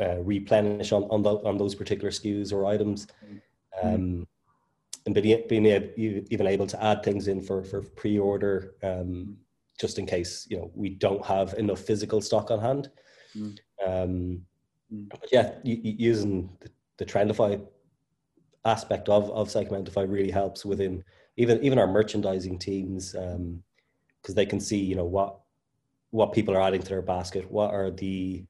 uh, 0.00 0.18
replenish 0.22 0.92
on, 0.92 1.04
on, 1.04 1.22
tho- 1.22 1.42
on 1.44 1.58
those 1.58 1.74
particular 1.74 2.10
SKUs 2.10 2.52
or 2.52 2.64
items? 2.66 3.06
Um, 3.82 4.26
and 5.06 5.14
being, 5.14 5.44
being 5.48 5.66
ab- 5.68 5.92
even 5.96 6.46
able 6.46 6.66
to 6.66 6.82
add 6.82 7.02
things 7.02 7.28
in 7.28 7.40
for, 7.40 7.62
for 7.64 7.82
pre-order, 7.82 8.74
um, 8.82 9.36
just 9.80 9.98
in 9.98 10.06
case, 10.06 10.46
you 10.50 10.56
know, 10.58 10.70
we 10.74 10.90
don't 10.90 11.24
have 11.24 11.54
enough 11.54 11.80
physical 11.80 12.20
stock 12.20 12.50
on 12.50 12.60
hand. 12.60 12.90
Mm. 13.36 13.58
Um, 13.86 14.46
Mm. 14.92 15.08
but 15.08 15.28
yeah, 15.30 15.52
using 15.62 16.50
the, 16.60 16.68
the 16.96 17.04
Trendify 17.04 17.64
aspect 18.64 19.08
of, 19.08 19.30
of 19.30 19.48
Segmentify 19.48 20.10
really 20.10 20.32
helps 20.32 20.64
within 20.64 21.04
even, 21.36 21.62
even 21.62 21.78
our 21.78 21.86
merchandising 21.86 22.58
teams, 22.58 23.14
um, 23.14 23.62
because 24.20 24.34
they 24.34 24.46
can 24.46 24.58
see, 24.58 24.78
you 24.78 24.96
know, 24.96 25.04
what, 25.04 25.38
what 26.10 26.32
people 26.32 26.56
are 26.56 26.60
adding 26.60 26.82
to 26.82 26.88
their 26.88 27.02
basket, 27.02 27.48
what 27.50 27.72
are 27.72 27.92
the 27.92 28.44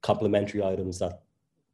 complementary 0.00 0.64
items 0.64 0.98
that 0.98 1.20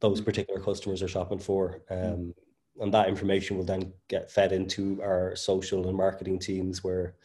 those 0.01 0.19
particular 0.19 0.59
customers 0.59 1.01
are 1.01 1.07
shopping 1.07 1.39
for. 1.39 1.81
Um, 1.89 2.33
and 2.81 2.93
that 2.93 3.07
information 3.07 3.57
will 3.57 3.65
then 3.65 3.93
get 4.09 4.29
fed 4.29 4.51
into 4.51 5.01
our 5.01 5.33
social 5.35 5.87
and 5.87 5.97
marketing 5.97 6.39
teams 6.39 6.83
where, 6.83 7.15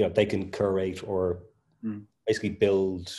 you 0.00 0.06
know, 0.06 0.12
they 0.12 0.24
can 0.24 0.50
curate 0.50 1.06
or 1.06 1.42
Mm. 1.84 2.04
basically 2.26 2.50
build, 2.50 3.14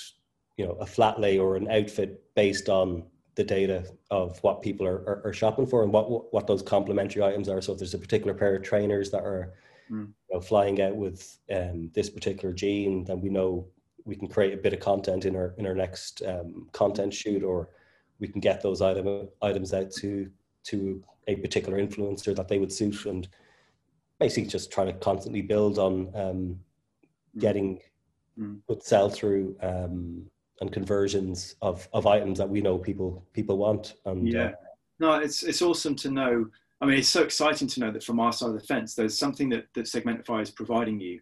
you 0.58 0.66
know, 0.66 0.74
a 0.74 0.86
flat 0.86 1.20
lay 1.20 1.38
or 1.40 1.56
an 1.56 1.68
outfit 1.70 2.24
based 2.36 2.70
on 2.70 3.04
the 3.36 3.44
data 3.44 3.86
of 4.12 4.38
what 4.44 4.62
people 4.62 4.86
are, 4.86 5.02
are, 5.10 5.22
are 5.26 5.34
shopping 5.34 5.66
for 5.66 5.82
and 5.84 5.92
what, 5.92 6.32
what 6.34 6.46
those 6.48 6.62
complementary 6.62 7.24
items 7.24 7.50
are. 7.50 7.60
So 7.62 7.74
if 7.74 7.80
there's 7.80 7.94
a 7.96 8.00
particular 8.00 8.34
pair 8.36 8.56
of 8.56 8.64
trainers 8.64 9.12
that 9.12 9.24
are 9.24 9.54
Mm. 9.92 10.08
you 10.30 10.36
know, 10.36 10.40
flying 10.42 10.82
out 10.82 10.96
with 10.96 11.38
um, 11.54 11.92
this 11.94 12.10
particular 12.10 12.54
gene, 12.54 13.04
then 13.04 13.20
we 13.20 13.30
know 13.30 13.68
we 14.06 14.16
can 14.16 14.28
create 14.30 14.54
a 14.54 14.58
bit 14.66 14.74
of 14.74 14.80
content 14.80 15.26
in 15.26 15.36
our 15.36 15.54
in 15.58 15.68
our 15.68 15.76
next 15.76 16.22
um, 16.26 16.70
content 16.72 17.14
shoot, 17.14 17.44
or 17.44 17.70
we 18.20 18.28
can 18.28 18.40
get 18.40 18.62
those 18.62 18.82
item 18.82 19.28
items 19.42 19.74
out 19.74 19.92
to 20.00 20.32
to 20.70 21.04
a 21.28 21.36
particular 21.36 21.78
influencer 21.86 22.34
that 22.34 22.48
they 22.48 22.58
would 22.58 22.72
suit, 22.72 23.06
and 23.06 23.28
basically 24.20 24.50
just 24.50 24.72
trying 24.72 24.88
to 24.88 24.94
constantly 24.94 25.42
build 25.42 25.78
on 25.78 25.94
um, 26.16 26.60
getting 27.38 27.80
Mm. 28.40 28.62
good 28.66 28.82
sell 28.82 29.10
through 29.10 29.58
um, 29.62 30.26
and 30.62 30.72
conversions 30.72 31.56
of 31.62 31.88
of 31.92 32.08
items 32.08 32.38
that 32.38 32.50
we 32.50 32.62
know 32.62 32.78
people 32.78 33.26
people 33.34 33.58
want. 33.58 33.96
And 34.06 34.28
Yeah. 34.32 34.46
uh, 34.46 34.52
No, 35.00 35.14
it's 35.16 35.44
it's 35.44 35.62
awesome 35.62 35.96
to 35.98 36.10
know. 36.10 36.50
I 36.80 36.86
mean, 36.86 36.98
it's 37.00 37.10
so 37.10 37.24
exciting 37.24 37.68
to 37.68 37.80
know 37.82 37.92
that 37.92 38.04
from 38.04 38.20
our 38.20 38.32
side 38.32 38.50
of 38.50 38.54
the 38.56 38.66
fence, 38.66 38.96
there's 38.96 39.18
something 39.18 39.50
that, 39.50 39.66
that 39.76 39.86
Segmentify 39.86 40.42
is 40.42 40.50
providing 40.50 41.00
you 41.00 41.20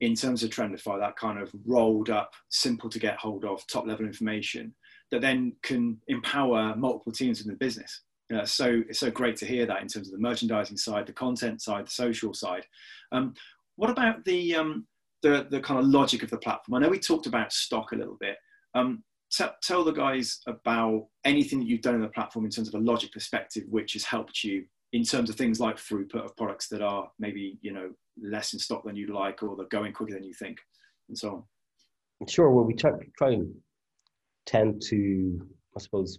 in 0.00 0.14
terms 0.14 0.42
of 0.42 0.50
Trendify, 0.50 0.98
that 0.98 1.16
kind 1.16 1.38
of 1.38 1.50
rolled 1.66 2.08
up, 2.10 2.32
simple 2.48 2.88
to 2.88 2.98
get 2.98 3.18
hold 3.18 3.44
of, 3.44 3.66
top 3.66 3.86
level 3.86 4.06
information 4.06 4.74
that 5.10 5.20
then 5.20 5.54
can 5.62 6.00
empower 6.08 6.74
multiple 6.76 7.12
teams 7.12 7.42
in 7.42 7.48
the 7.48 7.56
business. 7.56 8.02
You 8.30 8.36
know, 8.36 8.44
so 8.44 8.82
it's 8.88 9.00
so 9.00 9.10
great 9.10 9.36
to 9.38 9.46
hear 9.46 9.66
that 9.66 9.82
in 9.82 9.88
terms 9.88 10.06
of 10.06 10.12
the 10.12 10.20
merchandising 10.28 10.76
side, 10.78 11.06
the 11.06 11.12
content 11.12 11.60
side, 11.60 11.86
the 11.86 11.90
social 11.90 12.32
side. 12.32 12.64
Um, 13.12 13.34
what 13.76 13.90
about 13.90 14.24
the, 14.24 14.54
um, 14.54 14.86
the 15.22 15.46
the 15.50 15.60
kind 15.60 15.80
of 15.80 15.86
logic 15.86 16.22
of 16.22 16.30
the 16.30 16.38
platform? 16.38 16.76
I 16.76 16.84
know 16.84 16.90
we 16.90 16.98
talked 16.98 17.26
about 17.26 17.52
stock 17.52 17.92
a 17.92 17.96
little 17.96 18.16
bit. 18.20 18.36
Um, 18.74 19.02
t- 19.30 19.44
tell 19.62 19.84
the 19.84 19.92
guys 19.92 20.40
about 20.46 21.08
anything 21.24 21.60
that 21.60 21.68
you've 21.68 21.82
done 21.82 21.94
in 21.94 22.02
the 22.02 22.08
platform 22.08 22.44
in 22.44 22.50
terms 22.50 22.68
of 22.68 22.74
a 22.74 22.84
logic 22.84 23.12
perspective, 23.12 23.64
which 23.68 23.92
has 23.94 24.04
helped 24.04 24.44
you 24.44 24.64
in 24.92 25.04
terms 25.04 25.30
of 25.30 25.36
things 25.36 25.60
like 25.60 25.76
throughput 25.76 26.24
of 26.24 26.36
products 26.36 26.68
that 26.68 26.82
are 26.82 27.08
maybe 27.18 27.58
you 27.62 27.72
know 27.72 27.90
less 28.20 28.52
in 28.52 28.58
stock 28.58 28.84
than 28.84 28.96
you'd 28.96 29.10
like, 29.10 29.42
or 29.42 29.56
they're 29.56 29.66
going 29.66 29.92
quicker 29.92 30.14
than 30.14 30.24
you 30.24 30.34
think, 30.34 30.58
and 31.08 31.16
so 31.16 31.30
on. 31.30 32.28
Sure. 32.28 32.50
Well, 32.50 32.64
we 32.64 32.74
try, 32.74 32.90
try 33.16 33.30
and 33.30 33.54
tend 34.46 34.82
to, 34.88 35.40
I 35.76 35.80
suppose, 35.80 36.18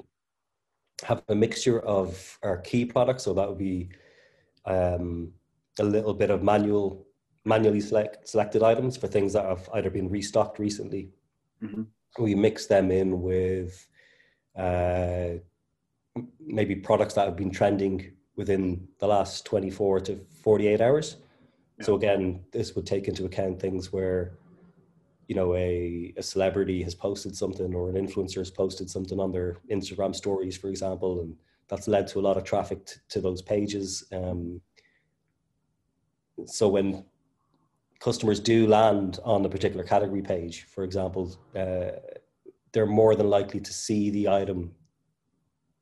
have 1.03 1.21
a 1.29 1.35
mixture 1.35 1.79
of 1.81 2.39
our 2.43 2.57
key 2.57 2.85
products. 2.85 3.23
So 3.23 3.33
that 3.33 3.47
would 3.47 3.57
be 3.57 3.89
um, 4.65 5.31
a 5.79 5.83
little 5.83 6.13
bit 6.13 6.29
of 6.29 6.43
manual, 6.43 7.05
manually 7.45 7.81
select, 7.81 8.27
selected 8.27 8.63
items 8.63 8.97
for 8.97 9.07
things 9.07 9.33
that 9.33 9.45
have 9.45 9.69
either 9.73 9.89
been 9.89 10.09
restocked 10.09 10.59
recently. 10.59 11.09
Mhm. 11.61 11.87
We 12.19 12.35
mix 12.35 12.67
them 12.67 12.91
in 12.91 13.21
with 13.21 13.87
uh, 14.55 15.35
maybe 16.39 16.75
products 16.75 17.13
that 17.13 17.25
have 17.25 17.37
been 17.37 17.51
trending 17.51 18.11
within 18.35 18.87
the 18.99 19.07
last 19.07 19.45
24 19.45 20.01
to 20.01 20.17
48 20.43 20.81
hours. 20.81 21.17
So 21.79 21.95
again, 21.95 22.43
this 22.51 22.75
would 22.75 22.85
take 22.85 23.07
into 23.07 23.25
account 23.25 23.59
things 23.59 23.91
where 23.91 24.37
you 25.31 25.35
know 25.35 25.55
a, 25.55 26.13
a 26.17 26.21
celebrity 26.21 26.83
has 26.83 26.93
posted 26.93 27.33
something 27.35 27.73
or 27.73 27.89
an 27.89 27.95
influencer 27.95 28.39
has 28.39 28.51
posted 28.51 28.89
something 28.89 29.17
on 29.17 29.31
their 29.31 29.59
instagram 29.71 30.13
stories 30.13 30.57
for 30.57 30.67
example 30.67 31.21
and 31.21 31.33
that's 31.69 31.87
led 31.87 32.05
to 32.05 32.19
a 32.19 32.25
lot 32.27 32.35
of 32.35 32.43
traffic 32.43 32.85
t- 32.85 32.95
to 33.07 33.21
those 33.21 33.41
pages 33.41 34.03
um, 34.11 34.59
so 36.45 36.67
when 36.67 37.05
customers 38.01 38.39
do 38.39 38.67
land 38.67 39.19
on 39.23 39.45
a 39.45 39.49
particular 39.49 39.83
category 39.83 40.21
page 40.21 40.63
for 40.63 40.83
example 40.83 41.37
uh, 41.55 41.91
they're 42.71 42.85
more 42.85 43.15
than 43.15 43.29
likely 43.29 43.59
to 43.59 43.73
see 43.73 44.09
the 44.09 44.27
item 44.27 44.73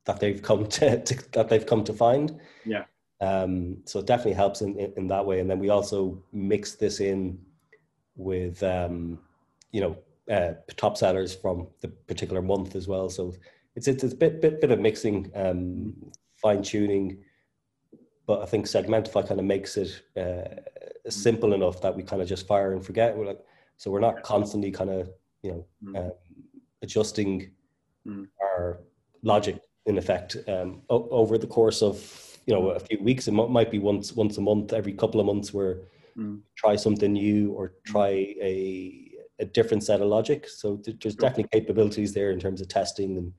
that 0.06 0.20
they've 0.20 0.42
come 0.42 0.68
to, 0.68 1.02
to 1.04 1.32
that 1.34 1.50
they've 1.50 1.66
come 1.66 1.84
to 1.84 1.94
find. 1.94 2.40
Yeah. 2.66 2.86
Um, 3.22 3.78
so 3.86 4.00
it 4.00 4.08
definitely 4.08 4.34
helps 4.34 4.62
in, 4.62 4.78
in, 4.80 4.94
in 4.98 5.08
that 5.08 5.26
way. 5.26 5.40
And 5.40 5.50
then 5.50 5.60
we 5.60 5.70
also 5.70 6.24
mix 6.32 6.76
this 6.76 7.00
in 7.00 7.40
with 8.16 8.62
um, 8.64 9.20
you 9.72 9.82
know 9.82 9.98
uh, 10.34 10.54
top 10.76 10.98
sellers 10.98 11.34
from 11.36 11.68
the 11.82 11.88
particular 11.88 12.42
month 12.42 12.76
as 12.76 12.88
well. 12.88 13.10
So 13.10 13.34
it's 13.76 13.88
it's, 13.88 14.04
it's 14.04 14.14
a 14.14 14.18
bit 14.18 14.42
bit 14.42 14.62
bit 14.62 14.72
of 14.72 14.80
mixing, 14.80 15.32
um, 15.36 15.94
fine 16.36 16.64
tuning. 16.64 17.24
But 18.26 18.42
I 18.42 18.46
think 18.46 18.66
Segmentify 18.66 19.28
kind 19.28 19.40
of 19.40 19.46
makes 19.46 19.76
it 19.76 20.04
uh, 20.16 20.62
simple 21.12 21.54
enough 21.54 21.82
that 21.82 21.96
we 21.96 22.04
kind 22.04 22.22
of 22.22 22.28
just 22.28 22.48
fire 22.48 22.74
and 22.74 22.86
forget. 22.86 23.16
We're 23.16 23.26
like, 23.26 23.40
so 23.78 23.92
we're 23.92 24.00
not 24.00 24.24
constantly 24.24 24.72
kind 24.72 24.90
of 24.90 25.10
you 25.44 25.52
know 25.52 25.66
Mm. 25.84 25.98
um, 25.98 26.12
adjusting 26.82 27.52
Mm. 28.08 28.28
our 28.42 28.80
logic 29.24 29.62
in 29.86 29.98
effect 29.98 30.38
um, 30.48 30.82
o- 30.90 31.10
over 31.10 31.38
the 31.38 31.48
course 31.48 31.82
of 31.82 31.96
you 32.46 32.54
know 32.54 32.70
a 32.70 32.80
few 32.80 33.02
weeks. 33.04 33.28
It 33.28 33.34
m- 33.34 33.52
might 33.52 33.72
be 33.72 33.80
once 33.80 34.14
once 34.16 34.38
a 34.38 34.42
month, 34.42 34.74
every 34.74 34.94
couple 34.94 35.20
of 35.20 35.26
months, 35.26 35.54
where 35.54 35.82
Mm. 36.18 36.42
try 36.56 36.76
something 36.76 37.14
new 37.14 37.52
or 37.54 37.74
try 37.86 38.10
a 38.42 39.06
a 39.40 39.46
different 39.46 39.84
set 39.84 40.02
of 40.02 40.08
logic. 40.10 40.50
So 40.50 40.76
th- 40.78 40.98
there's 41.00 41.14
Sure. 41.16 41.22
definitely 41.22 41.50
capabilities 41.60 42.14
there 42.14 42.32
in 42.32 42.40
terms 42.40 42.62
of 42.62 42.68
testing 42.68 43.18
and 43.18 43.34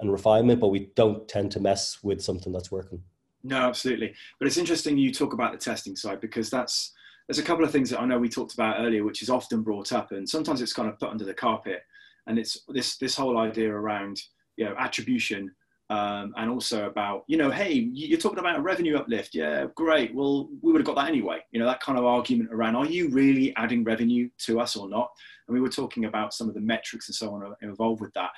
and 0.00 0.10
refinement, 0.12 0.60
but 0.60 0.68
we 0.68 0.86
don't 0.94 1.28
tend 1.28 1.50
to 1.52 1.60
mess 1.60 2.02
with 2.02 2.22
something 2.22 2.52
that's 2.54 2.70
working. 2.70 3.02
No, 3.42 3.56
absolutely. 3.56 4.14
But 4.38 4.46
it's 4.48 4.56
interesting 4.56 4.96
you 4.96 5.12
talk 5.12 5.32
about 5.34 5.52
the 5.52 5.58
testing 5.58 5.94
side 5.96 6.20
because 6.20 6.48
that's 6.50 6.92
there's 7.30 7.38
a 7.38 7.44
couple 7.44 7.64
of 7.64 7.70
things 7.70 7.88
that 7.90 8.00
I 8.00 8.06
know 8.06 8.18
we 8.18 8.28
talked 8.28 8.54
about 8.54 8.80
earlier, 8.80 9.04
which 9.04 9.22
is 9.22 9.30
often 9.30 9.62
brought 9.62 9.92
up, 9.92 10.10
and 10.10 10.28
sometimes 10.28 10.60
it's 10.60 10.72
kind 10.72 10.88
of 10.88 10.98
put 10.98 11.10
under 11.10 11.24
the 11.24 11.32
carpet. 11.32 11.82
And 12.26 12.40
it's 12.40 12.64
this 12.66 12.96
this 12.96 13.14
whole 13.14 13.38
idea 13.38 13.72
around 13.72 14.20
you 14.56 14.64
know 14.64 14.74
attribution 14.76 15.54
um, 15.90 16.34
and 16.36 16.50
also 16.50 16.88
about 16.88 17.22
you 17.28 17.36
know 17.36 17.48
hey 17.48 17.72
you- 17.72 18.08
you're 18.08 18.18
talking 18.18 18.40
about 18.40 18.58
a 18.58 18.60
revenue 18.60 18.96
uplift. 18.96 19.32
Yeah 19.32 19.66
great. 19.76 20.12
Well 20.12 20.48
we 20.60 20.72
would 20.72 20.80
have 20.80 20.86
got 20.86 20.96
that 20.96 21.06
anyway. 21.06 21.38
You 21.52 21.60
know 21.60 21.66
that 21.66 21.80
kind 21.80 21.96
of 22.00 22.04
argument 22.04 22.50
around 22.52 22.74
are 22.74 22.86
you 22.86 23.08
really 23.10 23.54
adding 23.54 23.84
revenue 23.84 24.28
to 24.46 24.58
us 24.58 24.74
or 24.74 24.88
not? 24.88 25.08
And 25.46 25.54
we 25.54 25.60
were 25.60 25.68
talking 25.68 26.06
about 26.06 26.34
some 26.34 26.48
of 26.48 26.56
the 26.56 26.60
metrics 26.60 27.08
and 27.08 27.14
so 27.14 27.32
on 27.32 27.54
involved 27.62 28.00
with 28.00 28.12
that. 28.14 28.30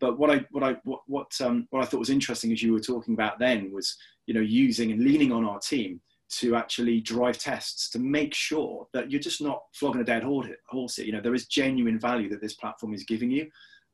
But 0.00 0.18
what 0.18 0.28
I 0.28 0.44
what 0.50 0.64
I 0.64 0.74
what 0.82 1.02
what, 1.06 1.40
um, 1.40 1.68
what 1.70 1.84
I 1.84 1.86
thought 1.86 2.00
was 2.00 2.10
interesting 2.10 2.50
as 2.50 2.64
you 2.64 2.72
were 2.72 2.80
talking 2.80 3.14
about 3.14 3.38
then 3.38 3.70
was 3.70 3.96
you 4.26 4.34
know 4.34 4.40
using 4.40 4.90
and 4.90 5.04
leaning 5.04 5.30
on 5.30 5.44
our 5.44 5.60
team 5.60 6.00
to 6.38 6.54
actually 6.54 7.00
drive 7.00 7.38
tests 7.38 7.90
to 7.90 7.98
make 7.98 8.34
sure 8.34 8.86
that 8.92 9.10
you're 9.10 9.20
just 9.20 9.42
not 9.42 9.62
flogging 9.74 10.00
a 10.00 10.04
dead 10.04 10.22
horse. 10.22 10.96
here. 10.96 11.06
You 11.06 11.12
know 11.12 11.20
there 11.20 11.34
is 11.34 11.46
genuine 11.46 11.98
value 11.98 12.28
that 12.30 12.40
this 12.40 12.54
platform 12.54 12.94
is 12.94 13.04
giving 13.04 13.30
you. 13.30 13.50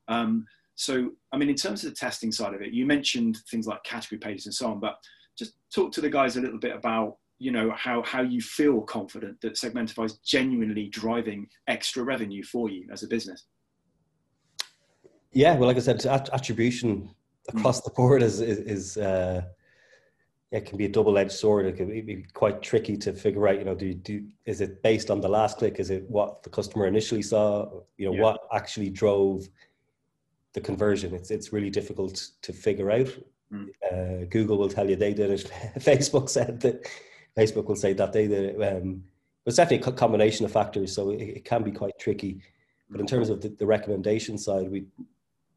Um, 0.07 0.45
so 0.75 1.11
I 1.31 1.37
mean, 1.37 1.49
in 1.49 1.55
terms 1.55 1.83
of 1.83 1.89
the 1.89 1.95
testing 1.95 2.31
side 2.31 2.53
of 2.53 2.61
it, 2.61 2.71
you 2.73 2.85
mentioned 2.85 3.37
things 3.49 3.67
like 3.67 3.83
category 3.83 4.19
pages 4.19 4.45
and 4.45 4.53
so 4.53 4.67
on, 4.67 4.79
but 4.79 4.97
just 5.37 5.53
talk 5.73 5.91
to 5.93 6.01
the 6.01 6.09
guys 6.09 6.37
a 6.37 6.41
little 6.41 6.59
bit 6.59 6.75
about 6.75 7.17
you 7.39 7.51
know 7.51 7.71
how 7.75 8.03
how 8.03 8.21
you 8.21 8.41
feel 8.41 8.81
confident 8.81 9.39
that 9.41 9.53
Segmentify 9.53 10.05
is 10.05 10.17
genuinely 10.19 10.87
driving 10.87 11.47
extra 11.67 12.03
revenue 12.03 12.43
for 12.43 12.69
you 12.69 12.87
as 12.91 13.03
a 13.03 13.07
business. 13.07 13.45
Yeah, 15.33 15.55
well, 15.55 15.67
like 15.67 15.77
I 15.77 15.81
said, 15.81 16.05
attribution 16.05 17.09
across 17.49 17.81
the 17.81 17.91
board 17.91 18.21
is 18.21 18.41
is, 18.41 18.59
is 18.59 18.97
uh, 18.97 19.41
it 20.51 20.65
can 20.65 20.77
be 20.77 20.85
a 20.85 20.89
double 20.89 21.17
edged 21.17 21.31
sword. 21.33 21.65
It 21.65 21.75
can 21.75 21.89
be- 21.89 22.01
be 22.01 22.25
quite 22.33 22.61
tricky 22.61 22.95
to 22.97 23.13
figure 23.13 23.47
out. 23.47 23.57
You 23.59 23.65
know, 23.65 23.75
do 23.75 23.87
you 23.87 23.95
do 23.95 24.25
is 24.45 24.61
it 24.61 24.81
based 24.81 25.11
on 25.11 25.19
the 25.19 25.27
last 25.27 25.57
click? 25.57 25.79
Is 25.79 25.89
it 25.89 26.09
what 26.09 26.43
the 26.43 26.49
customer 26.49 26.87
initially 26.87 27.21
saw? 27.21 27.81
You 27.97 28.07
know, 28.07 28.13
Yeah. 28.13 28.21
what 28.21 28.39
actually 28.53 28.89
drove 28.89 29.49
the 30.53 30.61
conversion? 30.61 31.13
It's 31.13 31.31
it's 31.31 31.51
really 31.51 31.69
difficult 31.69 32.31
to 32.41 32.53
figure 32.53 32.91
out. 32.91 33.09
Mm. 33.51 33.69
Uh, 33.91 34.25
Google 34.29 34.57
will 34.57 34.69
tell 34.69 34.89
you 34.89 34.95
they 34.95 35.13
did 35.13 35.31
it. 35.31 35.51
Facebook 35.79 36.29
said 36.29 36.61
that. 36.61 36.87
Facebook 37.35 37.65
will 37.67 37.75
say 37.75 37.93
that 37.93 38.13
they 38.13 38.27
did 38.27 38.55
it. 38.55 38.61
Um, 38.63 39.03
but 39.43 39.51
it's 39.51 39.57
definitely 39.57 39.87
a 39.93 39.95
combination 39.95 40.43
of 40.45 40.51
factors, 40.51 40.93
so 40.93 41.11
it, 41.11 41.21
it 41.21 41.45
can 41.45 41.63
be 41.63 41.71
quite 41.71 41.97
tricky. 41.99 42.41
But 42.89 42.99
in 42.99 43.05
terms 43.05 43.29
of 43.29 43.41
the, 43.41 43.49
the 43.49 43.65
recommendation 43.65 44.37
side, 44.37 44.71
we 44.71 44.85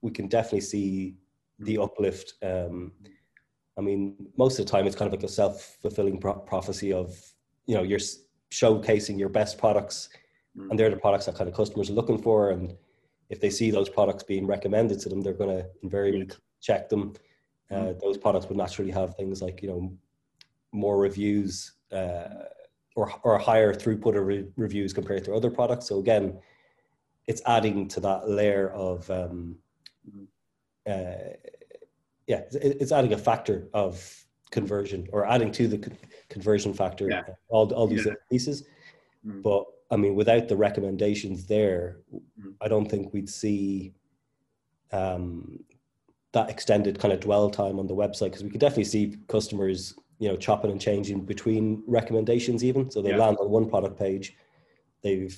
we 0.02 0.10
can 0.10 0.26
definitely 0.26 0.62
see 0.62 1.14
the 1.60 1.78
uplift. 1.78 2.34
Um, 2.42 2.92
I 3.80 3.82
mean, 3.82 4.14
most 4.36 4.58
of 4.58 4.66
the 4.66 4.70
time, 4.70 4.86
it's 4.86 4.94
kind 4.94 5.06
of 5.12 5.14
like 5.18 5.24
a 5.24 5.32
self 5.32 5.78
fulfilling 5.80 6.18
pro- 6.20 6.38
prophecy 6.52 6.92
of 6.92 7.06
you 7.66 7.74
know 7.74 7.82
you're 7.82 8.06
showcasing 8.52 9.18
your 9.18 9.30
best 9.30 9.58
products, 9.58 10.08
Mm. 10.58 10.70
and 10.70 10.78
they're 10.78 10.90
the 10.90 10.96
products 10.96 11.26
that 11.26 11.36
kind 11.36 11.48
of 11.48 11.54
customers 11.54 11.88
are 11.90 11.98
looking 12.00 12.20
for. 12.20 12.50
And 12.50 12.76
if 13.28 13.38
they 13.40 13.50
see 13.50 13.70
those 13.70 13.88
products 13.88 14.24
being 14.24 14.46
recommended 14.48 14.98
to 15.00 15.08
them, 15.08 15.20
they're 15.22 15.40
going 15.42 15.56
to 15.58 15.64
invariably 15.84 16.28
check 16.60 16.88
them. 16.88 17.12
Uh, 17.70 17.92
those 18.04 18.18
products 18.18 18.48
would 18.48 18.58
naturally 18.58 18.90
have 18.90 19.14
things 19.14 19.40
like 19.40 19.62
you 19.62 19.68
know 19.70 19.92
more 20.72 20.98
reviews 20.98 21.52
uh, 21.92 22.28
or 22.96 23.06
or 23.22 23.38
higher 23.38 23.72
throughput 23.72 24.16
of 24.18 24.26
re- 24.26 24.48
reviews 24.56 24.92
compared 24.92 25.22
to 25.24 25.32
other 25.34 25.50
products. 25.58 25.86
So 25.86 26.00
again, 26.00 26.26
it's 27.28 27.42
adding 27.46 27.86
to 27.94 28.00
that 28.00 28.28
layer 28.28 28.70
of 28.88 29.08
um, 29.10 29.56
Mhm. 30.10 30.26
uh, 30.92 31.36
yeah, 32.26 32.42
it's 32.52 32.92
adding 32.92 33.12
a 33.12 33.18
factor 33.18 33.68
of 33.74 34.24
conversion 34.50 35.06
or 35.12 35.26
adding 35.26 35.52
to 35.52 35.68
the 35.68 35.78
con- 35.78 35.96
conversion 36.28 36.74
factor. 36.74 37.08
Yeah. 37.08 37.22
All 37.48 37.72
all 37.74 37.86
these 37.86 38.06
Yeah. 38.06 38.14
pieces, 38.30 38.64
Mm. 39.26 39.42
but 39.42 39.64
I 39.90 39.96
mean, 39.96 40.14
without 40.14 40.48
the 40.48 40.56
recommendations 40.56 41.46
there, 41.46 42.00
Mm. 42.14 42.54
I 42.60 42.68
don't 42.68 42.88
think 42.88 43.12
we'd 43.12 43.28
see 43.28 43.92
um, 44.92 45.62
that 46.32 46.50
extended 46.50 46.98
kind 46.98 47.12
of 47.14 47.20
dwell 47.20 47.48
time 47.48 47.78
on 47.78 47.86
the 47.86 47.94
website 47.94 48.24
because 48.30 48.42
we 48.42 48.50
could 48.50 48.60
definitely 48.60 48.84
see 48.84 49.16
customers, 49.28 49.94
you 50.18 50.28
know, 50.28 50.36
chopping 50.36 50.70
and 50.72 50.80
changing 50.80 51.20
between 51.24 51.82
recommendations 51.86 52.64
even. 52.64 52.90
So 52.90 53.00
they 53.00 53.10
Yeah. 53.10 53.18
land 53.18 53.38
on 53.38 53.50
one 53.50 53.68
product 53.68 53.96
page, 53.98 54.36
they've 55.02 55.36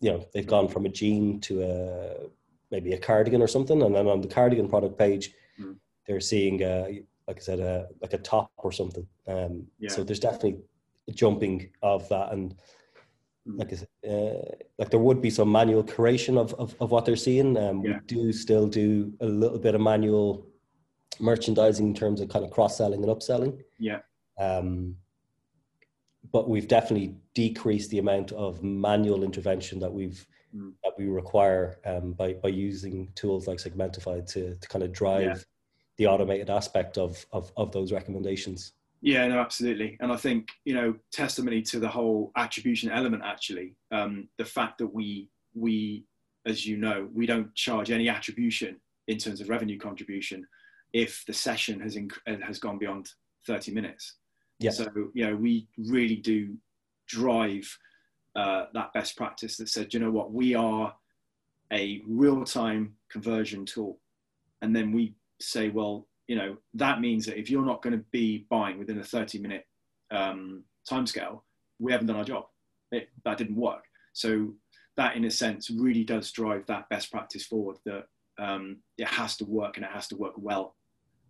you 0.00 0.10
know 0.12 0.24
they've 0.32 0.46
gone 0.46 0.68
from 0.68 0.86
a 0.86 0.88
jean 0.88 1.40
to 1.40 1.62
a 1.62 2.30
maybe 2.70 2.92
a 2.92 2.98
cardigan 2.98 3.40
or 3.42 3.46
something, 3.48 3.82
and 3.82 3.94
then 3.94 4.06
on 4.06 4.20
the 4.20 4.28
cardigan 4.28 4.68
product 4.68 4.96
page, 4.98 5.32
Mm. 5.58 5.76
They're 6.08 6.18
seeing 6.20 6.64
uh, 6.64 6.86
like 7.28 7.36
I 7.36 7.40
said, 7.40 7.60
a 7.60 7.86
like 8.00 8.14
a 8.14 8.18
top 8.18 8.50
or 8.56 8.72
something. 8.72 9.06
Um, 9.28 9.66
Yeah. 9.78 9.90
So 9.90 10.02
there's 10.02 10.18
definitely 10.18 10.56
a 11.06 11.12
jumping 11.12 11.70
of 11.82 12.08
that 12.08 12.32
and 12.32 12.56
Mm. 13.46 13.58
like 13.60 13.72
I 13.72 13.76
said, 13.76 13.88
uh, 14.06 14.56
like 14.78 14.90
there 14.90 15.00
would 15.00 15.22
be 15.22 15.30
some 15.30 15.50
manual 15.50 15.82
curation 15.82 16.36
of, 16.36 16.52
of, 16.54 16.74
of 16.82 16.90
what 16.90 17.04
they're 17.06 17.16
seeing. 17.28 17.56
Um, 17.56 17.82
Yeah. 17.82 17.98
We 18.00 18.06
do 18.06 18.32
still 18.32 18.66
do 18.66 19.12
a 19.20 19.26
little 19.26 19.58
bit 19.58 19.74
of 19.74 19.80
manual 19.80 20.46
merchandising 21.20 21.86
in 21.86 21.94
terms 21.94 22.20
of 22.20 22.28
kind 22.28 22.44
of 22.44 22.50
cross 22.50 22.76
selling 22.76 23.02
and 23.04 23.10
upselling. 23.14 23.62
Yeah. 23.78 24.00
Um, 24.38 24.96
but 26.30 26.48
we've 26.48 26.68
definitely 26.68 27.14
decreased 27.34 27.90
the 27.90 27.98
amount 27.98 28.32
of 28.32 28.62
manual 28.62 29.22
intervention 29.24 29.78
that 29.80 29.92
we've 29.92 30.26
Mm. 30.54 30.72
that 30.82 30.94
we 30.98 31.06
require 31.08 31.78
um, 31.84 32.14
by 32.14 32.32
by 32.32 32.48
using 32.48 33.12
tools 33.14 33.46
like 33.46 33.58
Segmentify 33.58 34.16
to 34.32 34.54
to 34.54 34.68
kind 34.68 34.82
of 34.82 34.92
drive. 34.92 35.44
The 35.98 36.06
automated 36.06 36.48
aspect 36.48 36.96
of, 36.96 37.26
of 37.32 37.52
of 37.56 37.72
those 37.72 37.92
recommendations. 37.92 38.72
Yeah, 39.00 39.26
no, 39.28 39.38
absolutely. 39.38 39.96
And 40.00 40.10
I 40.10 40.16
think, 40.16 40.48
you 40.64 40.74
know, 40.74 40.94
testimony 41.12 41.62
to 41.62 41.78
the 41.78 41.88
whole 41.88 42.32
attribution 42.36 42.90
element, 42.90 43.22
actually, 43.24 43.74
um, 43.92 44.28
the 44.38 44.44
fact 44.44 44.78
that 44.78 44.92
we, 44.92 45.28
we, 45.54 46.04
as 46.46 46.66
you 46.66 46.76
know, 46.76 47.08
we 47.14 47.26
don't 47.26 47.54
charge 47.54 47.90
any 47.90 48.08
attribution 48.08 48.76
in 49.06 49.18
terms 49.18 49.40
of 49.40 49.48
revenue 49.48 49.78
contribution 49.78 50.46
if 50.92 51.24
the 51.26 51.32
session 51.32 51.78
has, 51.80 51.96
inc- 51.96 52.18
uh, 52.26 52.44
has 52.44 52.58
gone 52.58 52.78
beyond 52.78 53.12
30 53.46 53.72
minutes. 53.72 54.14
Yeah. 54.58 54.70
So, 54.70 54.88
you 55.14 55.26
know, 55.26 55.36
we 55.36 55.68
really 55.76 56.16
do 56.16 56.56
drive 57.06 57.78
uh, 58.34 58.64
that 58.74 58.92
best 58.92 59.16
practice 59.16 59.56
that 59.58 59.68
said, 59.68 59.94
you 59.94 60.00
know 60.00 60.10
what, 60.10 60.32
we 60.32 60.54
are 60.54 60.94
a 61.72 62.02
real 62.06 62.44
time 62.44 62.94
conversion 63.08 63.64
tool. 63.64 64.00
And 64.60 64.74
then 64.74 64.90
we 64.90 65.14
say, 65.40 65.68
well, 65.68 66.06
you 66.26 66.36
know, 66.36 66.56
that 66.74 67.00
means 67.00 67.26
that 67.26 67.38
if 67.38 67.50
you're 67.50 67.64
not 67.64 67.82
going 67.82 67.96
to 67.96 68.04
be 68.10 68.46
buying 68.50 68.78
within 68.78 68.98
a 68.98 69.04
30 69.04 69.38
minute 69.38 69.66
um, 70.10 70.64
timescale, 70.88 71.40
we 71.78 71.92
haven't 71.92 72.06
done 72.06 72.16
our 72.16 72.24
job. 72.24 72.44
It, 72.92 73.08
that 73.24 73.38
didn't 73.38 73.56
work. 73.56 73.84
So 74.12 74.54
that, 74.96 75.16
in 75.16 75.24
a 75.24 75.30
sense, 75.30 75.70
really 75.70 76.04
does 76.04 76.30
drive 76.32 76.66
that 76.66 76.88
best 76.88 77.10
practice 77.10 77.46
forward. 77.46 77.76
That 77.84 78.06
um, 78.38 78.78
it 78.96 79.08
has 79.08 79.36
to 79.38 79.44
work 79.44 79.76
and 79.76 79.84
it 79.84 79.92
has 79.92 80.08
to 80.08 80.16
work 80.16 80.34
well 80.36 80.76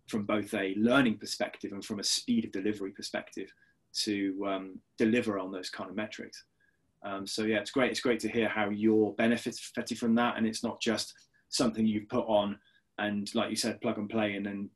from 0.07 0.25
both 0.25 0.53
a 0.53 0.73
learning 0.75 1.17
perspective 1.17 1.71
and 1.71 1.85
from 1.85 1.99
a 1.99 2.03
speed 2.03 2.45
of 2.45 2.51
delivery 2.51 2.91
perspective 2.91 3.51
to 3.93 4.45
um, 4.47 4.79
deliver 4.97 5.39
on 5.39 5.51
those 5.51 5.69
kind 5.69 5.89
of 5.89 5.95
metrics. 5.95 6.43
Um, 7.03 7.25
so 7.25 7.43
yeah, 7.43 7.57
it's 7.57 7.71
great. 7.71 7.91
It's 7.91 8.01
great 8.01 8.19
to 8.21 8.29
hear 8.29 8.49
how 8.49 8.69
you're 8.69 9.13
benefiting 9.13 9.97
from 9.97 10.15
that, 10.15 10.37
and 10.37 10.45
it's 10.45 10.63
not 10.63 10.81
just 10.81 11.13
something 11.49 11.85
you've 11.85 12.09
put 12.09 12.25
on 12.27 12.57
and, 12.99 13.33
like 13.35 13.49
you 13.49 13.55
said, 13.55 13.81
plug 13.81 13.97
and 13.97 14.09
play, 14.09 14.35
and 14.35 14.45
then 14.45 14.69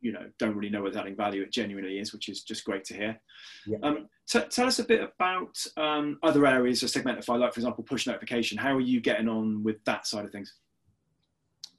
you 0.00 0.12
know 0.12 0.26
don't 0.38 0.56
really 0.56 0.70
know 0.70 0.82
what's 0.82 0.96
adding 0.96 1.16
value. 1.16 1.42
It 1.42 1.52
genuinely 1.52 1.98
is, 1.98 2.12
which 2.12 2.28
is 2.28 2.42
just 2.42 2.64
great 2.64 2.84
to 2.86 2.94
hear. 2.94 3.20
Yeah. 3.66 3.78
Um, 3.82 4.08
t- 4.28 4.48
tell 4.50 4.66
us 4.66 4.78
a 4.80 4.84
bit 4.84 5.00
about 5.00 5.56
um, 5.76 6.18
other 6.22 6.44
areas 6.46 6.82
of 6.82 6.90
Segmentify, 6.90 7.38
like 7.38 7.54
for 7.54 7.60
example, 7.60 7.84
push 7.84 8.06
notification. 8.06 8.58
How 8.58 8.74
are 8.74 8.80
you 8.80 9.00
getting 9.00 9.28
on 9.28 9.62
with 9.62 9.82
that 9.84 10.06
side 10.06 10.24
of 10.24 10.32
things? 10.32 10.54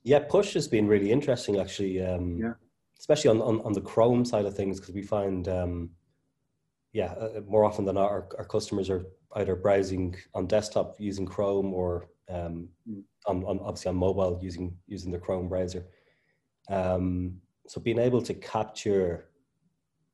Yeah, 0.04 0.20
push 0.20 0.54
has 0.54 0.68
been 0.68 0.88
really 0.88 1.12
interesting 1.12 1.60
actually. 1.60 2.02
Um, 2.02 2.38
Yeah. 2.38 2.54
especially 3.00 3.32
on, 3.32 3.42
on, 3.42 3.60
on 3.62 3.74
the 3.74 3.82
Chrome 3.82 4.24
side 4.26 4.46
of 4.46 4.56
things, 4.56 4.80
because 4.80 4.96
we 4.96 5.02
find, 5.02 5.48
um, 5.50 5.90
yeah, 6.94 7.12
uh, 7.14 7.42
more 7.46 7.66
often 7.66 7.84
than 7.86 7.96
not, 7.96 8.10
our, 8.10 8.28
our 8.38 8.46
customers 8.46 8.90
are 8.90 9.04
either 9.36 9.56
browsing 9.56 10.16
on 10.34 10.48
desktop 10.48 10.96
using 11.00 11.26
Chrome 11.26 11.74
or 11.74 12.08
um, 12.30 12.70
mm. 12.90 13.04
on, 13.26 13.44
on, 13.44 13.60
obviously 13.60 13.90
on 13.90 13.96
mobile 13.96 14.40
using 14.42 14.78
using 14.88 15.12
the 15.12 15.20
Chrome 15.20 15.50
browser. 15.50 15.86
Um, 16.70 17.42
so 17.68 17.82
being 17.82 18.00
able 18.00 18.22
to 18.22 18.34
capture 18.34 19.30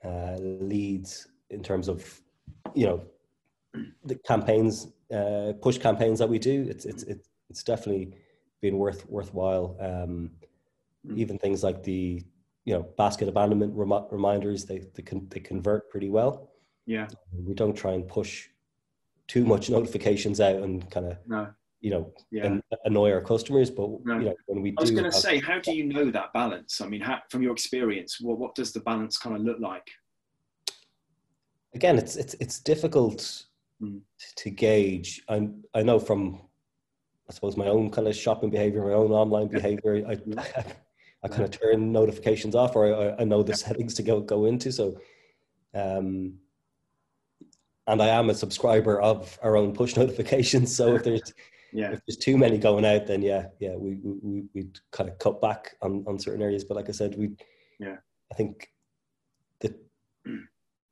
uh, 0.04 0.36
leads 0.40 1.28
in 1.50 1.64
terms 1.64 1.88
of 1.88 2.22
you 2.74 2.86
know 2.86 3.02
the 4.06 4.16
campaigns, 4.16 4.88
uh, 5.14 5.54
push 5.62 5.78
campaigns 5.78 6.20
that 6.20 6.30
we 6.30 6.40
do, 6.40 6.66
it's 6.70 6.86
it's 6.86 7.04
it's, 7.50 7.64
definitely 7.64 8.14
been 8.62 8.78
worth 8.78 9.08
worthwhile. 9.10 9.76
Um, 9.80 10.32
mm. 11.08 11.18
Even 11.18 11.38
things 11.38 11.64
like 11.64 11.84
the 11.84 12.24
you 12.66 12.74
know 12.74 12.84
basket 12.98 13.28
abandonment 13.28 13.74
rem- 13.76 14.06
reminders, 14.12 14.66
they 14.66 14.80
they 14.96 15.04
can 15.04 15.28
they 15.30 15.40
convert 15.40 15.90
pretty 15.90 16.10
well. 16.10 16.50
Yeah, 16.86 17.08
we 17.34 17.54
don't 17.54 17.76
try 17.76 17.94
and 17.94 18.08
push 18.08 18.48
too 19.28 19.46
much 19.46 19.70
notifications 19.78 20.40
out 20.40 20.58
and 20.58 20.90
kind 20.90 21.08
of 21.08 21.18
no. 21.28 21.54
You 21.82 21.92
know 21.92 22.14
yeah. 22.32 22.58
annoy 22.86 23.12
our 23.12 23.22
customers. 23.22 23.70
But 23.70 23.90
no. 24.06 24.20
you 24.20 24.26
know 24.26 24.36
when 24.48 24.62
we 24.62 24.72
do. 24.72 24.76
I 24.80 24.82
was 24.82 24.92
going 24.92 25.06
to 25.06 25.12
say, 25.12 25.40
how 25.40 25.60
do 25.60 25.76
you 25.76 25.86
know 25.86 26.12
that 26.12 26.34
balance? 26.34 26.82
I 26.82 26.88
mean, 26.88 27.02
how, 27.02 27.20
from 27.30 27.42
your 27.42 27.54
experience, 27.54 28.20
what 28.20 28.38
what 28.38 28.56
does 28.56 28.74
the 28.74 28.82
balance 28.82 29.18
kind 29.18 29.36
of 29.36 29.42
look 29.44 29.60
like? 29.60 29.88
Again, 31.74 31.98
it's 31.98 32.16
it's 32.16 32.36
it's 32.36 32.60
difficult 32.60 33.46
mm. 33.82 34.02
to 34.38 34.50
gauge. 34.50 35.22
I 35.30 35.50
I 35.74 35.84
know 35.84 36.00
from 36.00 36.42
I 37.30 37.34
suppose 37.34 37.56
my 37.56 37.68
own 37.68 37.92
kind 37.92 38.08
of 38.08 38.16
shopping 38.16 38.50
behavior, 38.50 38.84
my 38.84 38.94
own 38.94 39.12
online 39.12 39.48
behavior. 39.48 40.04
I, 40.08 40.12
I, 40.38 40.66
I 41.24 41.28
kind 41.28 41.44
of 41.44 41.52
turn 41.52 41.92
notifications 41.92 42.56
off, 42.56 42.76
or 42.76 43.14
I, 43.18 43.22
I 43.22 43.24
know 43.24 43.44
the 43.44 43.56
settings 43.56 43.94
to 43.96 44.04
go 44.04 44.20
go 44.20 44.46
into. 44.46 44.72
So, 44.72 45.00
um, 45.76 46.34
and 47.88 48.02
I 48.02 48.08
am 48.08 48.30
a 48.30 48.34
subscriber 48.34 49.00
of 49.02 49.38
our 49.44 49.56
own 49.56 49.74
push 49.74 49.96
notifications. 49.98 50.76
So 50.76 50.96
if 50.96 51.04
there's 51.04 51.34
yeah. 51.72 51.92
if 51.92 52.02
there's 52.06 52.18
too 52.18 52.38
many 52.38 52.58
going 52.58 52.86
out, 52.86 53.08
then 53.08 53.22
yeah, 53.22 53.48
yeah, 53.60 53.76
we 53.76 54.00
we 54.04 54.44
we 54.54 54.68
kind 54.92 55.10
of 55.10 55.18
cut 55.20 55.42
back 55.42 55.76
on 55.82 56.04
on 56.08 56.20
certain 56.20 56.42
areas. 56.42 56.64
But 56.64 56.78
like 56.78 56.90
I 56.90 56.94
said, 56.94 57.16
we 57.18 57.32
yeah, 57.80 57.98
I 58.32 58.36
think 58.36 58.72
the 59.60 59.76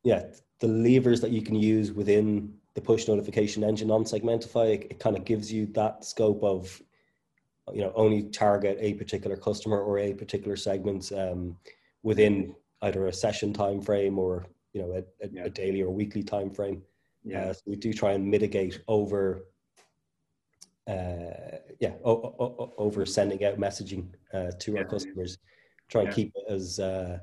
yeah 0.03 0.23
the 0.59 0.67
levers 0.67 1.21
that 1.21 1.31
you 1.31 1.41
can 1.41 1.55
use 1.55 1.91
within 1.91 2.53
the 2.73 2.81
push 2.81 3.07
notification 3.07 3.63
engine 3.63 3.89
on 3.89 4.03
Segmentify, 4.03 4.75
it, 4.75 4.87
it 4.91 4.99
kind 4.99 5.17
of 5.17 5.25
gives 5.25 5.51
you 5.51 5.65
that 5.67 6.05
scope 6.05 6.43
of 6.43 6.81
you 7.73 7.81
know 7.81 7.91
only 7.95 8.23
target 8.23 8.77
a 8.79 8.93
particular 8.93 9.35
customer 9.35 9.79
or 9.81 9.99
a 9.99 10.13
particular 10.13 10.55
segment 10.55 11.11
um, 11.11 11.57
within 12.03 12.55
either 12.83 13.07
a 13.07 13.13
session 13.13 13.51
time 13.53 13.81
frame 13.81 14.19
or 14.19 14.45
you 14.73 14.81
know 14.81 14.91
a, 14.93 15.25
a, 15.25 15.29
yeah. 15.31 15.45
a 15.45 15.49
daily 15.49 15.81
or 15.81 15.89
weekly 15.89 16.23
time 16.23 16.49
frame. 16.49 16.81
Yeah. 17.23 17.45
Uh, 17.45 17.53
so 17.53 17.61
we 17.65 17.75
do 17.75 17.93
try 17.93 18.13
and 18.13 18.25
mitigate 18.25 18.79
over 18.87 19.43
uh, 20.87 21.57
yeah 21.79 21.93
o- 22.03 22.35
o- 22.39 22.73
over 22.77 23.05
sending 23.05 23.43
out 23.43 23.59
messaging 23.59 24.07
uh, 24.33 24.51
to 24.59 24.73
yeah. 24.73 24.79
our 24.79 24.85
customers. 24.85 25.37
Try 25.89 26.03
and 26.03 26.13
keep 26.13 26.33
it 26.35 26.51
as 26.51 26.79
uh, 26.79 27.19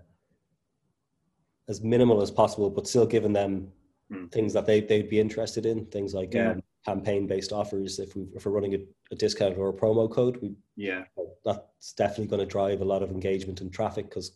as 1.69 1.83
minimal 1.83 2.23
as 2.23 2.31
possible, 2.31 2.71
but 2.71 2.87
still 2.87 3.07
giving 3.07 3.33
them 3.33 3.69
mm. 4.11 4.31
things 4.33 4.53
that 4.53 4.67
they 4.67 4.81
they'd 4.81 5.11
be 5.11 5.21
interested 5.21 5.67
in. 5.67 5.87
Things 5.87 6.15
like 6.15 6.35
um, 6.37 6.63
campaign 6.85 7.27
based 7.27 7.53
offers. 7.53 7.99
If 7.99 8.17
we 8.17 8.27
if 8.35 8.47
we're 8.47 8.53
running 8.53 8.75
a, 8.75 8.79
a, 9.13 9.17
discount 9.17 9.57
or 9.57 9.69
a 9.69 9.73
promo 9.73 10.11
code, 10.11 10.39
we 10.41 10.55
yeah 10.77 11.05
that's 11.45 11.93
definitely 11.93 12.27
going 12.27 12.41
to 12.41 12.47
drive 12.47 12.81
a 12.81 12.85
lot 12.85 13.03
of 13.03 13.11
engagement 13.11 13.61
and 13.61 13.73
traffic 13.73 14.09
because 14.09 14.33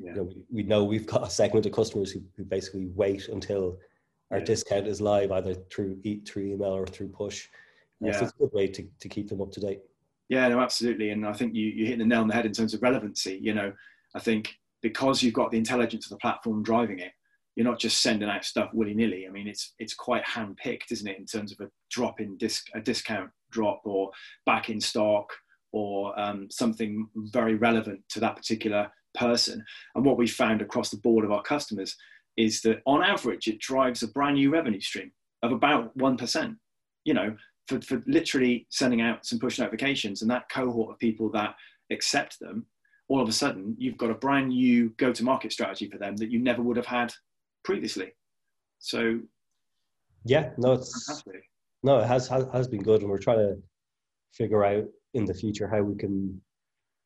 yeah. 0.00 0.10
you 0.10 0.16
know 0.16 0.22
we, 0.22 0.44
we 0.50 0.62
know 0.62 0.84
we've 0.84 1.06
got 1.06 1.26
a 1.26 1.30
segment 1.30 1.66
of 1.66 1.72
customers 1.72 2.10
who, 2.10 2.20
who 2.36 2.44
basically 2.44 2.86
wait 2.94 3.28
until 3.28 3.78
our 4.30 4.38
yeah. 4.38 4.44
discount 4.44 4.86
is 4.86 5.00
live 5.00 5.32
either 5.32 5.54
through 5.70 5.98
e- 6.02 6.22
through 6.26 6.44
email 6.44 6.74
or 6.76 6.86
through 6.86 7.08
push. 7.08 7.48
Yeah. 8.02 8.18
So 8.18 8.24
it's 8.24 8.34
a 8.34 8.38
good 8.38 8.52
way 8.52 8.66
to, 8.68 8.86
to 9.00 9.08
keep 9.08 9.28
them 9.28 9.40
up 9.40 9.52
to 9.52 9.60
date. 9.60 9.80
Yeah, 10.28 10.48
no, 10.48 10.60
absolutely. 10.60 11.10
And 11.10 11.26
I 11.26 11.32
think 11.32 11.54
you, 11.54 11.66
you 11.66 11.86
hit 11.86 11.98
the 11.98 12.04
nail 12.04 12.22
on 12.22 12.28
the 12.28 12.34
head 12.34 12.46
in 12.46 12.52
terms 12.52 12.74
of 12.74 12.82
relevancy. 12.82 13.38
You 13.42 13.54
know, 13.54 13.72
I 14.14 14.18
think 14.18 14.54
because 14.80 15.22
you've 15.22 15.34
got 15.34 15.50
the 15.50 15.58
intelligence 15.58 16.06
of 16.06 16.10
the 16.10 16.16
platform 16.16 16.62
driving 16.62 16.98
it, 16.98 17.12
you're 17.54 17.66
not 17.66 17.78
just 17.78 18.00
sending 18.00 18.30
out 18.30 18.44
stuff 18.44 18.70
willy 18.72 18.94
nilly. 18.94 19.26
I 19.28 19.30
mean, 19.30 19.46
it's 19.46 19.74
it's 19.78 19.94
quite 19.94 20.24
hand 20.24 20.56
picked, 20.56 20.90
isn't 20.90 21.06
it, 21.06 21.18
in 21.18 21.26
terms 21.26 21.52
of 21.52 21.60
a 21.60 21.70
drop 21.90 22.18
in 22.18 22.38
disc, 22.38 22.66
a 22.74 22.80
discount 22.80 23.30
drop, 23.50 23.82
or 23.84 24.10
back 24.46 24.70
in 24.70 24.80
stock, 24.80 25.30
or 25.70 26.18
um, 26.18 26.48
something 26.50 27.08
very 27.14 27.54
relevant 27.54 28.00
to 28.10 28.20
that 28.20 28.36
particular 28.36 28.90
person. 29.14 29.62
And 29.94 30.04
what 30.04 30.16
we 30.16 30.26
found 30.26 30.62
across 30.62 30.88
the 30.88 30.96
board 30.96 31.26
of 31.26 31.30
our 31.30 31.42
customers 31.42 31.94
is 32.38 32.62
that 32.62 32.80
on 32.86 33.04
average, 33.04 33.48
it 33.48 33.60
drives 33.60 34.02
a 34.02 34.08
brand 34.08 34.36
new 34.36 34.50
revenue 34.50 34.80
stream 34.80 35.12
of 35.42 35.52
about 35.52 35.94
one 35.94 36.16
percent. 36.16 36.56
You 37.04 37.12
know, 37.12 37.36
for, 37.68 37.80
for 37.80 38.02
literally 38.06 38.66
sending 38.70 39.00
out 39.00 39.26
some 39.26 39.38
push 39.38 39.58
notifications, 39.58 40.22
and 40.22 40.30
that 40.30 40.48
cohort 40.50 40.90
of 40.90 40.98
people 40.98 41.30
that 41.30 41.54
accept 41.90 42.38
them 42.40 42.66
all 43.12 43.20
of 43.20 43.28
a 43.28 43.32
sudden 43.32 43.76
you've 43.78 43.98
got 43.98 44.10
a 44.10 44.14
brand 44.14 44.48
new 44.48 44.88
go 44.96 45.12
to 45.12 45.22
market 45.22 45.52
strategy 45.52 45.86
for 45.86 45.98
them 45.98 46.16
that 46.16 46.30
you 46.30 46.38
never 46.38 46.62
would 46.62 46.78
have 46.78 46.86
had 46.86 47.12
previously. 47.62 48.12
So, 48.78 49.20
yeah, 50.24 50.50
no, 50.56 50.72
it's 50.72 51.06
fantastic. 51.06 51.42
No, 51.82 51.98
it 51.98 52.06
has, 52.06 52.26
has 52.28 52.46
has 52.52 52.68
been 52.68 52.82
good, 52.82 53.02
and 53.02 53.10
we're 53.10 53.18
trying 53.18 53.38
to 53.38 53.56
figure 54.32 54.64
out 54.64 54.84
in 55.14 55.24
the 55.24 55.34
future 55.34 55.68
how 55.68 55.82
we 55.82 55.94
can 55.96 56.40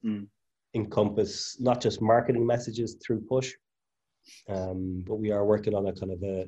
mm. 0.05 0.27
encompass 0.75 1.57
not 1.61 1.81
just 1.81 2.01
marketing 2.01 2.47
messages 2.47 2.97
through 3.05 3.21
push, 3.29 3.53
um, 4.49 5.03
but 5.07 5.17
we 5.17 5.33
are 5.33 5.45
working 5.45 5.75
on 5.75 5.89
a 5.89 5.93
kind 5.93 6.13
of 6.13 6.23
a, 6.23 6.47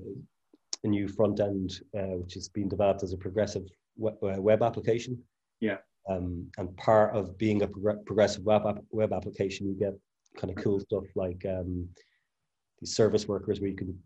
a 0.85 0.89
new 0.89 1.09
front 1.09 1.41
end 1.41 1.81
uh, 1.99 2.17
which 2.21 2.37
is 2.37 2.49
being 2.49 2.69
developed 2.69 3.03
as 3.03 3.13
a 3.13 3.19
progressive 3.19 3.65
web, 3.99 4.63
uh, 4.63 4.65
application. 4.65 5.23
Yeah. 5.61 5.79
Um, 6.09 6.47
and 6.57 6.75
part 6.77 7.15
of 7.15 7.37
being 7.37 7.63
a 7.63 7.69
progressive 7.69 8.45
web, 8.45 8.63
web 8.91 9.13
application, 9.13 9.69
you 9.69 9.75
get 9.75 9.95
kind 10.37 10.57
of 10.57 10.63
cool 10.63 10.81
stuff 10.81 11.05
like 11.15 11.45
um, 11.47 11.87
these 12.81 12.95
service 12.95 13.29
workers 13.29 13.61
where 13.61 13.69
you 13.69 13.77
can 13.77 13.99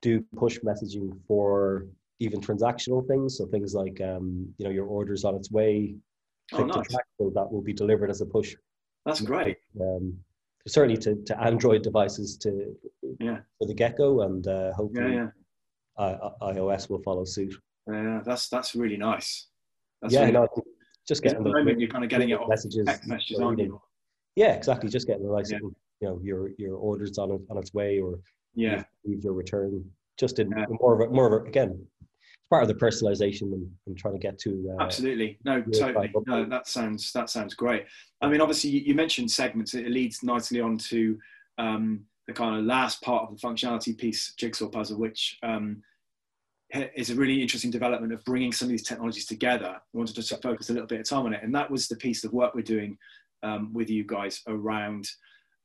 do 0.00 0.24
push 0.36 0.58
messaging 0.60 1.18
for 1.26 1.86
even 2.20 2.40
transactional 2.40 3.06
things. 3.06 3.36
So 3.36 3.46
things 3.46 3.74
like 3.74 4.00
um, 4.00 4.48
you 4.58 4.64
know 4.64 4.70
your 4.70 4.86
orders 4.86 5.24
on 5.24 5.34
its 5.34 5.50
way, 5.50 5.94
oh, 6.52 6.64
nice. 6.64 6.88
track, 6.88 7.04
so 7.18 7.30
that 7.34 7.50
will 7.50 7.62
be 7.62 7.72
delivered 7.72 8.10
as 8.10 8.20
a 8.20 8.26
push. 8.26 8.54
That's 9.04 9.20
great. 9.20 9.58
Um, 9.80 10.16
certainly 10.66 10.96
to, 10.96 11.16
to 11.24 11.42
Android 11.42 11.82
devices 11.82 12.36
to 12.38 12.74
yeah 13.20 13.38
for 13.58 13.66
the 13.66 13.74
Gecko 13.74 14.22
and 14.22 14.46
uh, 14.46 14.72
hopefully 14.72 15.14
yeah, 15.14 15.28
yeah. 15.98 16.20
I, 16.42 16.52
iOS 16.52 16.88
will 16.88 17.02
follow 17.02 17.24
suit. 17.24 17.54
Yeah, 17.90 18.20
that's 18.24 18.48
that's 18.48 18.74
really 18.74 18.96
nice. 18.96 19.46
That's 20.00 20.14
yeah, 20.14 20.20
really 20.20 20.32
no, 20.32 20.48
just 21.06 21.22
getting 21.22 21.42
the 21.42 21.50
moment 21.50 21.80
you're 21.80 21.90
kind 21.90 22.04
of 22.04 22.10
getting 22.10 22.30
it 22.30 22.38
messages, 22.48 22.86
messages 23.06 23.40
on 23.40 23.58
you. 23.58 23.80
Yeah, 24.36 24.52
exactly. 24.52 24.88
Just 24.90 25.06
getting 25.06 25.22
the 25.22 25.28
right 25.28 25.46
yeah 25.48 25.58
you 26.04 26.08
know 26.08 26.20
your 26.22 26.50
your 26.58 26.76
orders 26.76 27.18
on 27.18 27.30
it, 27.30 27.40
on 27.50 27.58
its 27.58 27.72
way 27.74 27.98
or 27.98 28.18
yeah 28.54 28.82
leave 29.04 29.24
your 29.24 29.32
return 29.32 29.84
just 30.18 30.38
in 30.38 30.50
yeah. 30.50 30.64
more 30.80 30.94
of 30.94 31.08
a 31.08 31.12
more 31.12 31.26
of 31.26 31.44
a, 31.44 31.48
again 31.48 31.70
it's 32.00 32.48
part 32.50 32.62
of 32.62 32.68
the 32.68 32.74
personalization 32.74 33.52
and, 33.52 33.70
and 33.86 33.96
trying 33.96 34.14
to 34.14 34.20
get 34.20 34.38
to 34.38 34.74
uh, 34.78 34.82
absolutely 34.82 35.38
no 35.44 35.62
totally 35.62 36.12
no 36.26 36.44
that 36.44 36.68
sounds 36.68 37.12
that 37.12 37.30
sounds 37.30 37.54
great 37.54 37.84
i 38.20 38.28
mean 38.28 38.40
obviously 38.40 38.70
you, 38.70 38.80
you 38.80 38.94
mentioned 38.94 39.30
segments 39.30 39.74
it 39.74 39.90
leads 39.90 40.22
nicely 40.22 40.60
on 40.60 40.76
to 40.76 41.18
um, 41.58 42.00
the 42.26 42.32
kind 42.32 42.58
of 42.58 42.64
last 42.64 43.00
part 43.02 43.24
of 43.24 43.38
the 43.38 43.46
functionality 43.46 43.96
piece 43.96 44.34
jigsaw 44.36 44.68
puzzle 44.68 44.98
which 44.98 45.38
um, 45.42 45.82
is 46.70 47.10
a 47.10 47.14
really 47.14 47.40
interesting 47.40 47.70
development 47.70 48.12
of 48.12 48.24
bringing 48.24 48.52
some 48.52 48.66
of 48.66 48.70
these 48.70 48.82
technologies 48.82 49.26
together. 49.26 49.76
I 49.76 49.80
wanted 49.92 50.16
to 50.16 50.36
focus 50.38 50.70
a 50.70 50.72
little 50.72 50.88
bit 50.88 51.00
of 51.00 51.08
time 51.08 51.26
on 51.26 51.34
it, 51.34 51.42
and 51.42 51.54
that 51.54 51.70
was 51.70 51.88
the 51.88 51.96
piece 51.96 52.24
of 52.24 52.32
work 52.32 52.54
we're 52.54 52.62
doing 52.62 52.98
um, 53.42 53.72
with 53.72 53.90
you 53.90 54.04
guys 54.04 54.40
around 54.48 55.08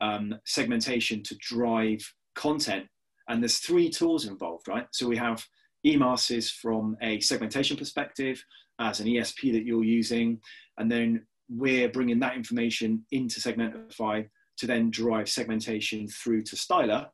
um, 0.01 0.35
segmentation 0.45 1.23
to 1.23 1.35
drive 1.39 1.99
content. 2.35 2.85
And 3.27 3.41
there's 3.41 3.59
three 3.59 3.89
tools 3.89 4.25
involved, 4.25 4.67
right? 4.67 4.87
So 4.91 5.07
we 5.07 5.17
have 5.17 5.45
Emarsys 5.85 6.51
from 6.51 6.97
a 7.01 7.19
segmentation 7.19 7.77
perspective 7.77 8.43
as 8.79 8.99
an 8.99 9.07
ESP 9.07 9.51
that 9.53 9.65
you're 9.65 9.83
using. 9.83 10.39
And 10.77 10.91
then 10.91 11.25
we're 11.49 11.89
bringing 11.89 12.19
that 12.19 12.35
information 12.35 13.05
into 13.11 13.39
Segmentify 13.39 14.27
to 14.57 14.67
then 14.67 14.89
drive 14.89 15.29
segmentation 15.29 16.07
through 16.07 16.43
to 16.43 16.55
Styla 16.55 17.07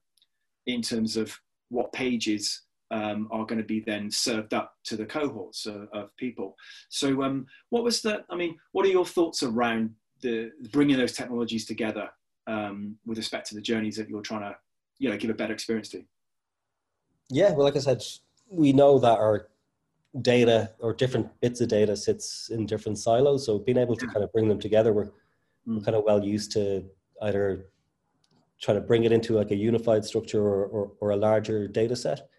in 0.66 0.82
terms 0.82 1.16
of 1.16 1.38
what 1.70 1.94
pages 1.94 2.64
um, 2.92 3.28
are 3.32 3.46
going 3.46 3.58
to 3.58 3.66
be 3.66 3.80
then 3.80 4.12
served 4.12 4.54
up 4.54 4.76
to 4.86 4.96
the 4.96 5.06
cohorts 5.06 5.66
of, 5.66 5.88
of 5.94 6.16
people. 6.18 6.56
So, 6.90 7.24
um, 7.24 7.46
what 7.70 7.84
was 7.84 8.02
the? 8.02 8.24
I 8.30 8.36
mean, 8.36 8.58
what 8.72 8.86
are 8.86 8.90
your 8.90 9.06
thoughts 9.06 9.44
around 9.44 9.92
the 10.22 10.52
bringing 10.72 10.98
those 10.98 11.14
technologies 11.14 11.66
together 11.66 12.10
um, 12.48 12.98
with 13.06 13.18
respect 13.18 13.48
to 13.50 13.56
the 13.56 13.62
journeys 13.62 13.96
that 13.98 14.10
you're 14.10 14.22
trying 14.22 14.42
to, 14.42 14.56
you 15.00 15.10
know, 15.10 15.18
give 15.18 15.30
a 15.30 15.34
better 15.34 15.54
experience 15.54 15.90
to? 15.90 16.04
Yeah, 17.30 17.52
well, 17.52 17.66
like 17.66 17.76
I 17.76 17.80
said, 17.80 18.04
we 18.50 18.72
know 18.72 19.00
that 19.00 19.18
our 19.18 19.48
data 20.22 20.72
or 20.80 20.94
different 20.94 21.28
bits 21.42 21.60
of 21.62 21.68
data 21.68 21.96
sits 21.96 22.50
in 22.50 22.66
different 22.66 22.98
silos. 22.98 23.46
So 23.46 23.60
being 23.60 23.78
able 23.78 23.96
to 23.96 24.08
kind 24.08 24.24
of 24.24 24.32
bring 24.32 24.48
them 24.48 24.60
together, 24.60 24.94
we're, 24.94 25.06
mm. 25.06 25.12
we're 25.68 25.82
kind 25.82 25.98
of 25.98 26.04
well 26.06 26.24
used 26.24 26.52
to 26.54 26.86
either 27.24 27.68
trying 28.62 28.78
to 28.78 28.82
bring 28.82 29.04
it 29.04 29.12
into 29.12 29.34
like 29.34 29.52
a 29.52 29.56
unified 29.56 30.06
structure 30.06 30.42
or, 30.42 30.66
or, 30.66 30.92
or 31.02 31.10
a 31.12 31.16
larger 31.16 31.68
data 31.68 31.96
set, 31.96 32.30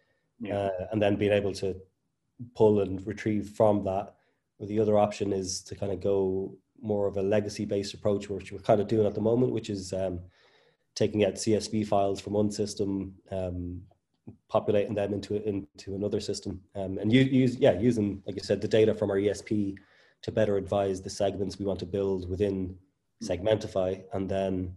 Yeah. 0.40 0.57
uh, 0.57 0.87
and 0.92 1.01
then 1.01 1.16
being 1.16 1.33
able 1.33 1.53
to 1.55 1.77
pull 2.55 2.81
and 2.81 3.07
retrieve 3.07 3.51
from 3.57 3.85
that. 3.85 4.14
Or 4.59 4.66
the 4.66 4.81
other 4.81 4.99
option 4.99 5.33
is 5.33 5.61
to 5.62 5.75
kind 5.75 5.92
of 5.92 6.01
go 6.01 6.57
more 6.81 7.07
of 7.07 7.16
a 7.16 7.22
legacy 7.22 7.64
based 7.64 7.94
approach, 7.94 8.29
which 8.29 8.53
we're 8.53 8.59
kind 8.59 8.81
of 8.81 8.88
doing 8.88 9.07
at 9.07 9.14
the 9.14 9.20
moment, 9.20 9.53
which 9.53 9.70
is 9.70 9.92
um, 9.92 10.20
taking 10.94 11.25
out 11.25 11.35
CSV 11.35 11.87
files 11.87 12.20
from 12.20 12.35
one 12.35 12.51
system, 12.51 13.14
um, 13.31 13.83
populating 14.49 14.94
them 14.94 15.12
into 15.12 15.46
into 15.46 15.94
another 15.94 16.20
system, 16.20 16.61
um, 16.75 16.99
and 16.99 17.12
use, 17.12 17.33
use 17.33 17.57
yeah 17.57 17.79
using 17.79 18.22
like 18.27 18.37
I 18.37 18.44
said 18.44 18.61
the 18.61 18.68
data 18.68 18.94
from 18.94 19.11
our 19.11 19.16
ESP 19.16 19.77
to 20.22 20.33
better 20.33 20.57
advise 20.57 21.01
the 21.03 21.11
segments 21.11 21.59
we 21.59 21.66
want 21.66 21.79
to 21.81 21.87
build 21.87 22.29
within 22.29 22.77
Segmentify, 23.22 24.03
and 24.12 24.29
then 24.29 24.75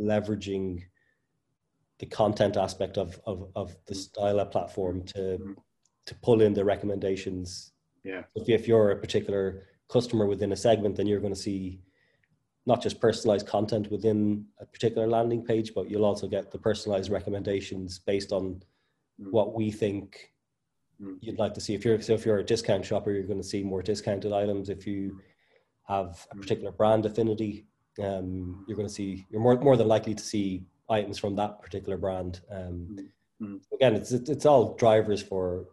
leveraging 0.00 0.82
the 1.98 2.06
content 2.06 2.56
aspect 2.56 2.98
of 2.98 3.20
of, 3.26 3.50
of 3.54 3.76
the 3.86 3.94
Styla 3.94 4.50
platform 4.50 5.02
to 5.14 5.56
to 6.06 6.14
pull 6.16 6.42
in 6.42 6.52
the 6.54 6.64
recommendations. 6.64 7.72
Yeah. 8.04 8.24
If, 8.34 8.48
if 8.48 8.68
you're 8.68 8.90
a 8.90 8.96
particular 8.96 9.62
customer 9.88 10.26
within 10.26 10.52
a 10.52 10.56
segment, 10.56 10.96
then 10.96 11.06
you're 11.06 11.20
going 11.20 11.32
to 11.32 11.40
see 11.40 11.80
not 12.66 12.82
just 12.82 13.00
personalized 13.00 13.46
content 13.46 13.90
within 13.90 14.46
a 14.58 14.66
particular 14.66 15.06
landing 15.06 15.42
page, 15.44 15.72
but 15.74 15.90
you'll 15.90 16.04
also 16.04 16.26
get 16.26 16.50
the 16.50 16.58
personalized 16.58 17.10
recommendations 17.10 17.98
based 17.98 18.32
on 18.32 18.62
Mm. 19.20 19.30
what 19.30 19.54
we 19.54 19.70
think 19.70 20.32
Mm. 21.00 21.18
you'd 21.20 21.38
like 21.38 21.54
to 21.54 21.60
see. 21.60 21.72
If 21.74 21.84
you're 21.84 22.00
so 22.00 22.14
if 22.14 22.26
you're 22.26 22.38
a 22.38 22.44
discount 22.44 22.84
shopper, 22.84 23.12
you're 23.12 23.22
going 23.32 23.40
to 23.40 23.48
see 23.54 23.62
more 23.62 23.80
discounted 23.80 24.32
items. 24.32 24.68
If 24.68 24.88
you 24.88 25.20
have 25.84 26.26
a 26.32 26.34
Mm. 26.34 26.40
particular 26.40 26.72
brand 26.72 27.06
affinity, 27.06 27.66
um, 28.02 28.64
you're 28.66 28.76
going 28.76 28.88
to 28.88 28.94
see 28.94 29.24
you're 29.30 29.40
more 29.40 29.56
more 29.60 29.76
than 29.76 29.86
likely 29.86 30.14
to 30.16 30.22
see 30.24 30.66
items 30.88 31.18
from 31.18 31.36
that 31.36 31.62
particular 31.62 31.96
brand. 31.96 32.40
Um, 32.50 32.96
Mm. 32.98 33.08
Mm. 33.42 33.60
Again, 33.72 33.94
it's 33.96 34.12
it's 34.12 34.46
all 34.46 34.74
drivers 34.76 35.20
for 35.20 35.66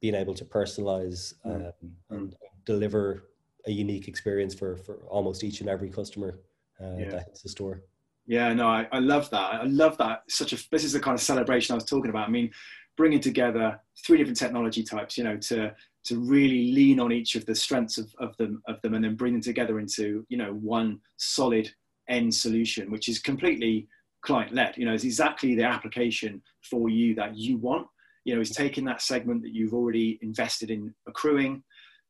being 0.00 0.14
able 0.14 0.34
to 0.34 0.44
personalize 0.44 1.34
Mm. 1.44 1.72
um, 1.72 1.72
and 2.10 2.36
deliver 2.64 3.30
a 3.66 3.70
unique 3.70 4.06
experience 4.06 4.54
for 4.54 4.76
for 4.76 4.96
almost 5.08 5.42
each 5.44 5.60
and 5.60 5.68
every 5.70 5.88
customer 5.90 6.38
uh, 6.80 6.96
Yeah. 6.98 7.10
that 7.10 7.24
hits 7.26 7.42
the 7.42 7.48
store. 7.48 7.82
Yeah, 8.26 8.52
no, 8.54 8.66
I, 8.68 8.88
I 8.92 8.98
love 9.00 9.30
that. 9.30 9.54
I 9.54 9.64
love 9.64 9.96
that. 9.98 10.24
Such 10.28 10.52
a 10.52 10.58
this 10.70 10.84
is 10.84 10.92
the 10.92 11.00
kind 11.00 11.14
of 11.14 11.20
celebration 11.22 11.72
I 11.72 11.76
was 11.76 11.84
talking 11.84 12.10
about. 12.10 12.28
I 12.28 12.30
mean, 12.30 12.50
bringing 12.96 13.20
together 13.20 13.80
three 14.04 14.18
different 14.18 14.38
technology 14.38 14.82
types, 14.82 15.16
you 15.16 15.24
know, 15.24 15.36
to 15.38 15.74
to 16.04 16.18
really 16.20 16.72
lean 16.72 17.00
on 17.00 17.12
each 17.12 17.34
of 17.34 17.46
the 17.46 17.54
strengths 17.54 17.96
of, 17.96 18.14
of 18.18 18.36
them 18.36 18.62
of 18.68 18.80
them, 18.82 18.94
and 18.94 19.04
then 19.04 19.16
bring 19.16 19.32
them 19.32 19.42
together 19.42 19.78
into 19.78 20.26
you 20.28 20.36
know 20.36 20.52
one 20.52 21.00
solid 21.16 21.70
end 22.08 22.34
solution, 22.34 22.90
which 22.90 23.08
is 23.08 23.18
completely 23.18 23.88
client 24.24 24.52
led. 24.52 24.76
You 24.76 24.86
know, 24.86 24.94
it's 24.94 25.04
exactly 25.04 25.54
the 25.54 25.64
application 25.64 26.42
for 26.68 26.88
you 26.88 27.14
that 27.16 27.36
you 27.36 27.58
want. 27.58 27.86
You 28.24 28.34
know, 28.34 28.40
it's 28.40 28.54
taking 28.54 28.84
that 28.86 29.02
segment 29.02 29.42
that 29.42 29.54
you've 29.54 29.74
already 29.74 30.18
invested 30.22 30.70
in 30.70 30.94
accruing, 31.06 31.62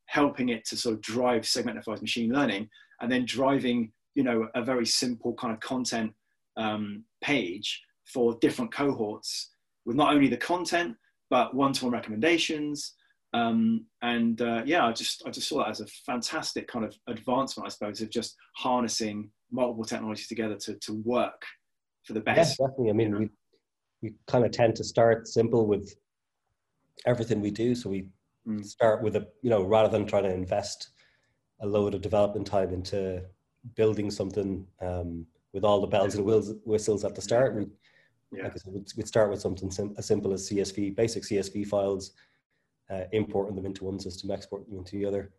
helping 0.05 0.49
it 0.49 0.65
to 0.65 0.77
sort 0.77 0.95
of 0.95 1.01
drive 1.01 1.43
Segmentify's 1.43 2.01
machine 2.01 2.31
learning, 2.31 2.69
and 3.01 3.11
then 3.11 3.25
driving 3.25 3.91
you 4.15 4.23
know 4.23 4.47
a 4.55 4.63
very 4.63 4.85
simple 4.85 5.33
kind 5.33 5.53
of 5.53 5.59
content 5.59 6.11
um, 6.57 7.03
page 7.21 7.83
for 8.05 8.37
different 8.41 8.73
cohorts 8.73 9.51
with 9.85 9.95
not 9.95 10.13
only 10.13 10.27
the 10.27 10.37
content 10.37 10.95
but 11.29 11.53
one-to-one 11.53 11.93
recommendations 11.93 12.93
um, 13.33 13.85
and 14.01 14.41
uh, 14.41 14.63
yeah 14.65 14.85
i 14.85 14.91
just 14.91 15.23
i 15.27 15.29
just 15.29 15.49
saw 15.49 15.57
that 15.59 15.69
as 15.69 15.81
a 15.81 15.87
fantastic 16.05 16.67
kind 16.67 16.85
of 16.85 16.95
advancement 17.07 17.67
i 17.67 17.69
suppose 17.69 18.01
of 18.01 18.09
just 18.09 18.35
harnessing 18.55 19.29
multiple 19.51 19.83
technologies 19.83 20.27
together 20.27 20.55
to, 20.55 20.75
to 20.75 20.93
work 21.03 21.41
for 22.05 22.13
the 22.13 22.23
Yeah, 22.25 22.35
best 22.35 22.57
definitely. 22.57 22.89
I 22.89 22.93
mean, 22.93 23.17
we 23.19 23.29
we 24.01 24.13
kind 24.27 24.45
of 24.45 24.51
tend 24.51 24.75
to 24.75 24.83
start 24.83 25.27
simple 25.27 25.65
with 25.65 25.95
everything 27.05 27.41
we 27.41 27.51
do. 27.51 27.75
So 27.75 27.89
we 27.89 28.07
Mm. 28.47 28.63
start 28.63 29.01
with 29.01 29.15
a 29.15 29.27
you 29.41 29.49
know 29.49 29.63
rather 29.63 29.89
than 29.89 30.05
trying 30.05 30.23
to 30.25 30.33
invest 30.33 30.89
a 31.61 31.65
load 31.65 31.95
of 31.95 32.01
development 32.01 32.45
time 32.45 32.69
into 32.71 33.23
building 33.73 34.11
something 34.11 34.67
um, 34.81 35.25
with 35.51 35.63
all 35.63 35.81
the 35.81 35.87
bells 35.87 36.13
and 36.13 36.23
whistles, 36.63 37.03
at 37.03 37.15
the 37.15 37.21
start. 37.23 37.55
We 37.55 37.65
yeah 38.31 38.43
like 38.43 38.51
I 38.53 38.57
said, 38.57 38.73
we'd, 38.73 38.87
we'd 38.97 39.07
start 39.07 39.31
with 39.31 39.41
something 39.41 39.71
sim- 39.71 39.95
as 39.97 40.05
simple 40.05 40.31
as 40.31 40.47
CSV, 40.47 40.95
basic 40.95 41.23
CSV 41.23 41.65
files, 41.65 42.11
uh, 42.91 43.05
importing 43.13 43.55
them 43.55 43.65
into 43.65 43.85
one 43.85 43.99
system, 43.99 44.29
exporting 44.29 44.69
them 44.69 44.79
into 44.79 44.97
the 44.97 45.05
other. 45.05 45.31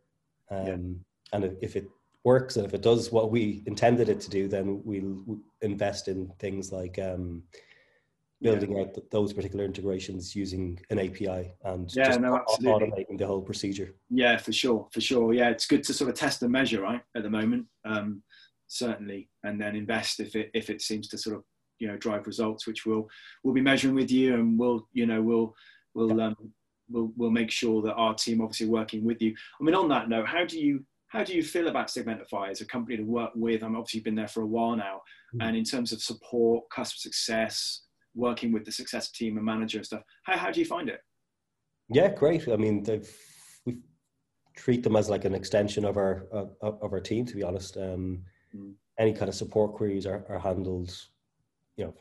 Um, 0.51 1.05
And 1.33 1.45
if, 1.45 1.53
if 1.61 1.77
it 1.77 1.87
works 2.27 2.57
and 2.57 2.67
if 2.67 2.75
it 2.75 2.83
does 2.83 3.13
what 3.13 3.31
we 3.31 3.63
intended 3.67 4.09
it 4.09 4.21
to 4.21 4.29
do, 4.29 4.49
then 4.49 4.83
we'll 4.85 5.39
invest 5.63 6.09
in 6.09 6.29
things 6.41 6.73
like 6.73 6.99
um, 6.99 7.45
building 8.43 8.81
out 8.81 8.93
th- 8.95 9.07
those 9.13 9.33
particular 9.33 9.65
integrations 9.65 10.35
using 10.35 10.79
an 10.91 10.99
API 10.99 11.55
and 11.63 11.89
Yeah, 11.95 12.09
just 12.09 12.21
no, 12.21 12.37
absolutely. 12.37 12.89
automating 12.89 13.17
the 13.17 13.27
whole 13.29 13.43
procedure. 13.43 13.95
Yeah, 14.11 14.37
for 14.39 14.53
sure, 14.53 14.89
for 14.93 15.01
sure. 15.01 15.33
Yeah, 15.35 15.51
it's 15.51 15.69
good 15.69 15.85
to 15.85 15.95
sort 15.95 16.11
of 16.11 16.17
test 16.17 16.43
and 16.43 16.51
measure, 16.51 16.83
right, 16.83 17.01
at 17.15 17.23
the 17.23 17.31
moment, 17.31 17.67
um, 17.85 18.25
certainly, 18.67 19.31
and 19.45 19.61
then 19.61 19.77
invest 19.77 20.19
if 20.19 20.35
it 20.35 20.51
if 20.53 20.69
it 20.69 20.83
seems 20.83 21.07
to 21.11 21.19
sort 21.19 21.37
of 21.37 21.45
you 21.79 21.87
know 21.87 21.97
drive 21.97 22.27
results, 22.27 22.67
which 22.67 22.85
we'll 22.85 23.09
we'll 23.45 23.55
be 23.55 23.61
measuring 23.61 23.95
with 23.95 24.11
you, 24.11 24.35
and 24.35 24.59
we'll 24.59 24.89
you 24.93 25.07
know 25.07 25.23
we'll 25.23 25.55
we'll 25.95 26.21
um, 26.21 26.37
we'll 26.91 27.13
we'll 27.17 27.31
make 27.31 27.53
sure 27.53 27.83
that 27.83 27.95
our 27.95 28.15
team 28.15 28.41
obviously 28.41 28.67
working 28.67 29.05
with 29.05 29.23
you. 29.23 29.33
I 29.61 29.65
mean, 29.65 29.77
on 29.77 29.89
that 29.91 30.09
note, 30.09 30.27
how 30.27 30.45
do 30.45 30.59
you 30.59 30.85
how 31.09 31.23
do 31.23 31.35
you 31.35 31.43
feel 31.43 31.69
about 31.69 31.89
Segmentify 31.89 32.51
as 32.51 32.61
a 32.61 32.67
company 32.67 32.97
to 32.97 33.03
work 33.03 33.31
with? 33.35 33.63
I'm 33.63 33.77
obviously 33.77 34.01
been 34.01 34.15
there 34.15 34.29
for 34.29 34.43
a 34.43 34.47
while 34.47 34.77
now, 34.77 35.01
Mhm. 35.35 35.47
and 35.47 35.57
in 35.57 35.65
terms 35.65 35.93
of 35.93 36.03
support, 36.03 36.69
customer 36.71 37.01
success, 37.01 37.83
working 38.15 38.53
with 38.53 38.65
the 38.65 38.73
success 38.73 39.11
team 39.11 39.37
and 39.37 39.45
manager 39.47 39.79
and 39.79 39.87
stuff, 39.87 40.03
how 40.25 40.37
how 40.37 40.51
do 40.51 40.61
you 40.61 40.67
find 40.67 40.89
it? 40.89 41.01
Yeah, 41.89 42.13
great. 42.13 42.49
I 42.49 42.57
mean, 42.57 42.83
they've 42.83 43.09
we 43.65 43.79
treat 44.57 44.83
them 44.83 44.97
as 44.97 45.09
like 45.09 45.25
an 45.25 45.35
extension 45.35 45.85
of 45.85 45.97
our 45.97 46.27
of, 46.33 46.57
of 46.61 46.93
our 46.93 47.01
team. 47.01 47.25
To 47.27 47.35
be 47.37 47.43
honest, 47.43 47.77
um, 47.77 48.25
Mm. 48.55 48.75
any 48.99 49.13
kind 49.13 49.29
of 49.29 49.35
support 49.35 49.75
queries 49.75 50.07
are, 50.07 50.25
are 50.29 50.39
handled, 50.39 50.91
you 51.77 51.85
know, 51.85 51.95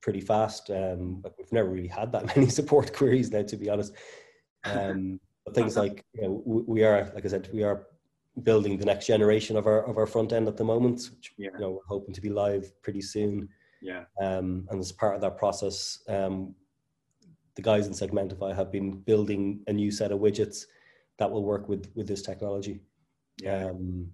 pretty 0.00 0.20
fast. 0.20 0.70
Um, 0.70 1.20
but 1.20 1.34
we've 1.38 1.52
never 1.52 1.68
really 1.70 1.86
had 1.88 2.10
that 2.12 2.24
many 2.36 2.48
support 2.48 2.92
queries 2.92 3.30
now, 3.30 3.42
to 3.42 3.56
be 3.56 3.70
honest. 3.70 3.94
Um, 4.64 5.20
but 5.46 5.54
things 5.54 5.74
like 5.74 6.04
you 6.12 6.22
know, 6.22 6.42
we, 6.44 6.62
we 6.62 6.84
are, 6.84 7.10
like 7.14 7.24
I 7.24 7.28
said, 7.28 7.48
we 7.50 7.62
are 7.62 7.86
building 8.42 8.76
the 8.78 8.84
next 8.84 9.06
generation 9.06 9.56
of 9.56 9.66
our 9.66 9.84
of 9.86 9.96
our 9.98 10.06
front 10.06 10.32
end 10.32 10.48
at 10.48 10.56
the 10.56 10.64
moment. 10.64 11.10
Which, 11.14 11.32
Yeah. 11.36 11.50
you 11.54 11.60
know, 11.60 11.70
we're 11.72 11.86
hoping 11.88 12.14
to 12.14 12.20
be 12.20 12.30
live 12.30 12.72
pretty 12.82 13.02
soon. 13.02 13.48
Yeah, 13.82 14.04
Um, 14.20 14.66
and 14.70 14.78
as 14.78 14.92
part 14.92 15.14
of 15.14 15.22
that 15.22 15.38
process, 15.38 16.02
um, 16.08 16.54
the 17.54 17.62
guys 17.62 17.86
in 17.86 17.94
Segmentify 17.94 18.54
have 18.54 18.70
been 18.70 19.00
building 19.00 19.62
a 19.68 19.72
new 19.72 19.90
set 19.90 20.12
of 20.12 20.20
widgets 20.20 20.66
that 21.18 21.30
will 21.30 21.44
work 21.44 21.68
with 21.68 21.90
with 21.94 22.06
this 22.06 22.22
technology. 22.22 22.80
yeah, 23.42 23.66
Um, 23.70 24.12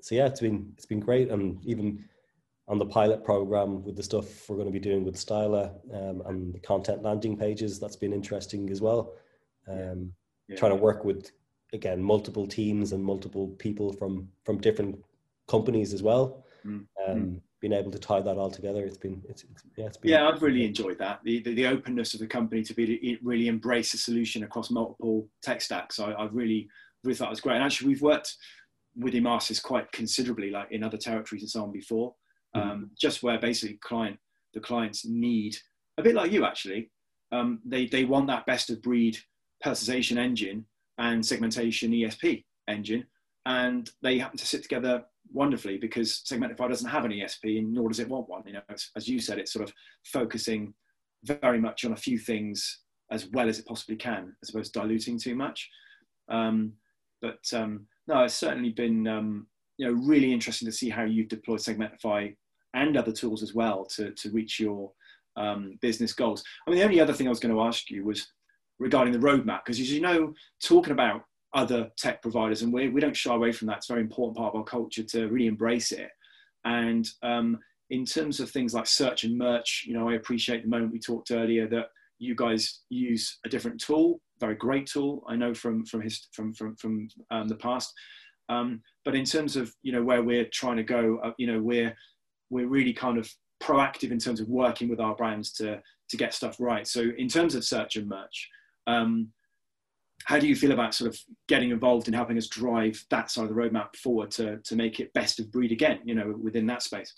so 0.00 0.14
yeah, 0.14 0.26
it's 0.26 0.40
been 0.40 0.72
it's 0.76 0.86
been 0.86 1.00
great, 1.00 1.30
and 1.30 1.64
even 1.64 2.04
on 2.68 2.78
the 2.78 2.86
pilot 2.86 3.24
program 3.24 3.82
with 3.82 3.96
the 3.96 4.02
stuff 4.02 4.48
we're 4.48 4.56
going 4.56 4.68
to 4.68 4.78
be 4.80 4.88
doing 4.90 5.02
with 5.02 5.16
Styla 5.16 5.64
um, 5.98 6.22
and 6.26 6.54
the 6.54 6.60
content 6.60 7.02
landing 7.02 7.36
pages, 7.36 7.80
that's 7.80 7.96
been 7.96 8.12
interesting 8.12 8.70
as 8.70 8.80
well. 8.80 9.14
Um, 9.66 10.12
yeah. 10.48 10.56
Trying 10.56 10.72
to 10.76 10.82
work 10.82 11.02
with 11.04 11.30
again 11.72 12.02
multiple 12.02 12.46
teams 12.46 12.92
and 12.92 13.02
multiple 13.02 13.48
people 13.58 13.92
from 13.92 14.28
from 14.44 14.58
different 14.58 15.02
companies 15.48 15.92
as 15.92 16.02
well. 16.02 16.44
Mm, 16.64 16.86
Um, 17.06 17.42
Being 17.60 17.72
able 17.72 17.90
to 17.90 17.98
tie 17.98 18.20
that 18.20 18.38
all 18.38 18.50
together, 18.50 18.84
it's 18.84 18.96
been 18.96 19.20
it's, 19.28 19.42
it's 19.50 19.62
yeah, 19.76 19.86
it's 19.86 19.96
been 19.96 20.10
Yeah, 20.12 20.28
I've 20.28 20.42
really 20.42 20.64
enjoyed 20.64 20.98
that. 20.98 21.20
The, 21.24 21.40
the, 21.42 21.54
the 21.54 21.66
openness 21.66 22.14
of 22.14 22.20
the 22.20 22.26
company 22.26 22.62
to 22.62 22.74
be 22.74 22.86
to 22.86 23.18
really 23.22 23.48
embrace 23.48 23.94
a 23.94 23.98
solution 23.98 24.44
across 24.44 24.70
multiple 24.70 25.28
tech 25.42 25.60
stacks. 25.60 25.98
I, 25.98 26.12
I 26.12 26.26
really, 26.26 26.68
really 27.02 27.16
thought 27.16 27.28
it 27.28 27.30
was 27.30 27.40
great. 27.40 27.56
And 27.56 27.64
actually, 27.64 27.88
we've 27.88 28.02
worked 28.12 28.36
with 28.96 29.14
Emarsys 29.14 29.60
quite 29.62 29.90
considerably, 29.92 30.50
like 30.50 30.70
in 30.70 30.84
other 30.84 30.98
territories 30.98 31.42
and 31.42 31.50
so 31.50 31.62
on 31.64 31.72
before, 31.72 32.14
um, 32.54 32.90
just 32.96 33.22
where 33.22 33.38
basically 33.38 33.76
client 33.90 34.18
the 34.54 34.60
clients 34.60 35.04
need 35.04 35.56
a 35.98 36.02
bit 36.02 36.14
like 36.14 36.32
you 36.32 36.44
actually. 36.44 36.90
Um, 37.32 37.60
they 37.64 37.86
they 37.86 38.04
want 38.04 38.28
that 38.28 38.46
best 38.46 38.70
of 38.70 38.80
breed 38.82 39.18
personalization 39.64 40.16
engine 40.16 40.64
and 40.98 41.24
segmentation 41.24 41.92
ESP 41.92 42.44
engine, 42.68 43.04
and 43.46 43.90
they 44.02 44.18
happen 44.18 44.38
to 44.38 44.46
sit 44.46 44.62
together 44.62 45.04
wonderfully 45.32 45.78
because 45.78 46.22
Segmentify 46.28 46.68
doesn't 46.68 46.88
have 46.88 47.04
an 47.04 47.12
ESP, 47.12 47.58
and 47.58 47.72
nor 47.72 47.88
does 47.88 48.00
it 48.00 48.08
want 48.08 48.28
one. 48.28 48.42
You 48.46 48.54
know, 48.54 48.62
as 48.96 49.08
you 49.08 49.20
said, 49.20 49.38
it's 49.38 49.52
sort 49.52 49.68
of 49.68 49.74
focusing 50.04 50.74
very 51.24 51.60
much 51.60 51.84
on 51.84 51.92
a 51.92 51.96
few 51.96 52.18
things 52.18 52.80
as 53.10 53.26
well 53.32 53.48
as 53.48 53.58
it 53.58 53.66
possibly 53.66 53.96
can, 53.96 54.34
as 54.42 54.50
opposed 54.50 54.74
to 54.74 54.80
diluting 54.80 55.18
too 55.18 55.34
much. 55.34 55.68
Um, 56.28 56.74
but 57.22 57.40
um, 57.52 57.86
no, 58.06 58.22
it's 58.24 58.34
certainly 58.34 58.70
been 58.70 59.06
um, 59.06 59.46
you 59.76 59.86
know 59.86 59.92
really 59.92 60.32
interesting 60.32 60.66
to 60.66 60.72
see 60.72 60.90
how 60.90 61.04
you've 61.04 61.28
deployed 61.28 61.60
Segmentify 61.60 62.34
and 62.74 62.96
other 62.96 63.12
tools 63.12 63.42
as 63.42 63.54
well 63.54 63.86
to 63.96 64.12
to 64.12 64.30
reach 64.30 64.60
your 64.60 64.92
um, 65.36 65.78
business 65.80 66.12
goals. 66.12 66.44
I 66.66 66.70
mean, 66.70 66.78
the 66.78 66.84
only 66.84 67.00
other 67.00 67.12
thing 67.12 67.26
I 67.26 67.30
was 67.30 67.40
going 67.40 67.54
to 67.54 67.62
ask 67.62 67.90
you 67.90 68.04
was 68.04 68.26
regarding 68.78 69.12
the 69.12 69.18
roadmap, 69.18 69.64
because 69.64 69.80
as 69.80 69.92
you 69.92 70.00
know, 70.00 70.32
talking 70.62 70.92
about 70.92 71.24
other 71.54 71.90
tech 71.96 72.22
providers, 72.22 72.62
and 72.62 72.72
we, 72.72 72.88
we 72.88 73.00
don't 73.00 73.16
shy 73.16 73.34
away 73.34 73.52
from 73.52 73.68
that. 73.68 73.78
It's 73.78 73.90
a 73.90 73.92
very 73.92 74.02
important 74.02 74.36
part 74.36 74.54
of 74.54 74.58
our 74.58 74.64
culture 74.64 75.02
to 75.02 75.28
really 75.28 75.46
embrace 75.46 75.92
it. 75.92 76.10
And 76.64 77.08
um, 77.22 77.58
in 77.90 78.04
terms 78.04 78.40
of 78.40 78.50
things 78.50 78.74
like 78.74 78.86
search 78.86 79.24
and 79.24 79.38
merch, 79.38 79.84
you 79.86 79.94
know, 79.94 80.08
I 80.08 80.14
appreciate 80.14 80.62
the 80.62 80.68
moment 80.68 80.92
we 80.92 81.00
talked 81.00 81.30
earlier 81.30 81.66
that 81.68 81.86
you 82.18 82.34
guys 82.34 82.80
use 82.90 83.38
a 83.46 83.48
different 83.48 83.80
tool, 83.80 84.20
very 84.40 84.54
great 84.54 84.86
tool. 84.86 85.24
I 85.28 85.36
know 85.36 85.54
from 85.54 85.84
from 85.84 86.02
his 86.02 86.28
from 86.32 86.52
from 86.52 86.76
from 86.76 87.08
um, 87.30 87.48
the 87.48 87.54
past. 87.56 87.92
Um, 88.48 88.82
but 89.04 89.14
in 89.14 89.24
terms 89.24 89.56
of 89.56 89.74
you 89.82 89.92
know 89.92 90.02
where 90.02 90.22
we're 90.22 90.48
trying 90.52 90.76
to 90.76 90.82
go, 90.82 91.18
uh, 91.22 91.32
you 91.38 91.46
know, 91.46 91.60
we're 91.60 91.94
we're 92.50 92.68
really 92.68 92.92
kind 92.92 93.18
of 93.18 93.30
proactive 93.62 94.10
in 94.10 94.18
terms 94.18 94.40
of 94.40 94.48
working 94.48 94.88
with 94.88 95.00
our 95.00 95.14
brands 95.14 95.52
to 95.52 95.80
to 96.10 96.16
get 96.16 96.34
stuff 96.34 96.56
right. 96.58 96.86
So 96.86 97.10
in 97.16 97.28
terms 97.28 97.54
of 97.54 97.64
search 97.64 97.96
and 97.96 98.08
merch, 98.08 98.48
um, 98.88 99.28
how 100.24 100.38
do 100.38 100.48
you 100.48 100.56
feel 100.56 100.72
about 100.72 100.94
sort 100.94 101.08
of 101.08 101.18
getting 101.46 101.70
involved 101.70 102.08
in 102.08 102.14
helping 102.14 102.36
us 102.36 102.48
drive 102.48 103.02
that 103.10 103.30
side 103.30 103.44
of 103.44 103.48
the 103.50 103.54
roadmap 103.54 103.94
forward 103.96 104.30
to 104.32 104.58
to 104.64 104.76
make 104.76 105.00
it 105.00 105.12
best 105.12 105.38
of 105.38 105.50
breed 105.52 105.72
again? 105.72 106.00
You 106.04 106.14
know, 106.14 106.34
within 106.42 106.66
that 106.66 106.82
space. 106.82 107.14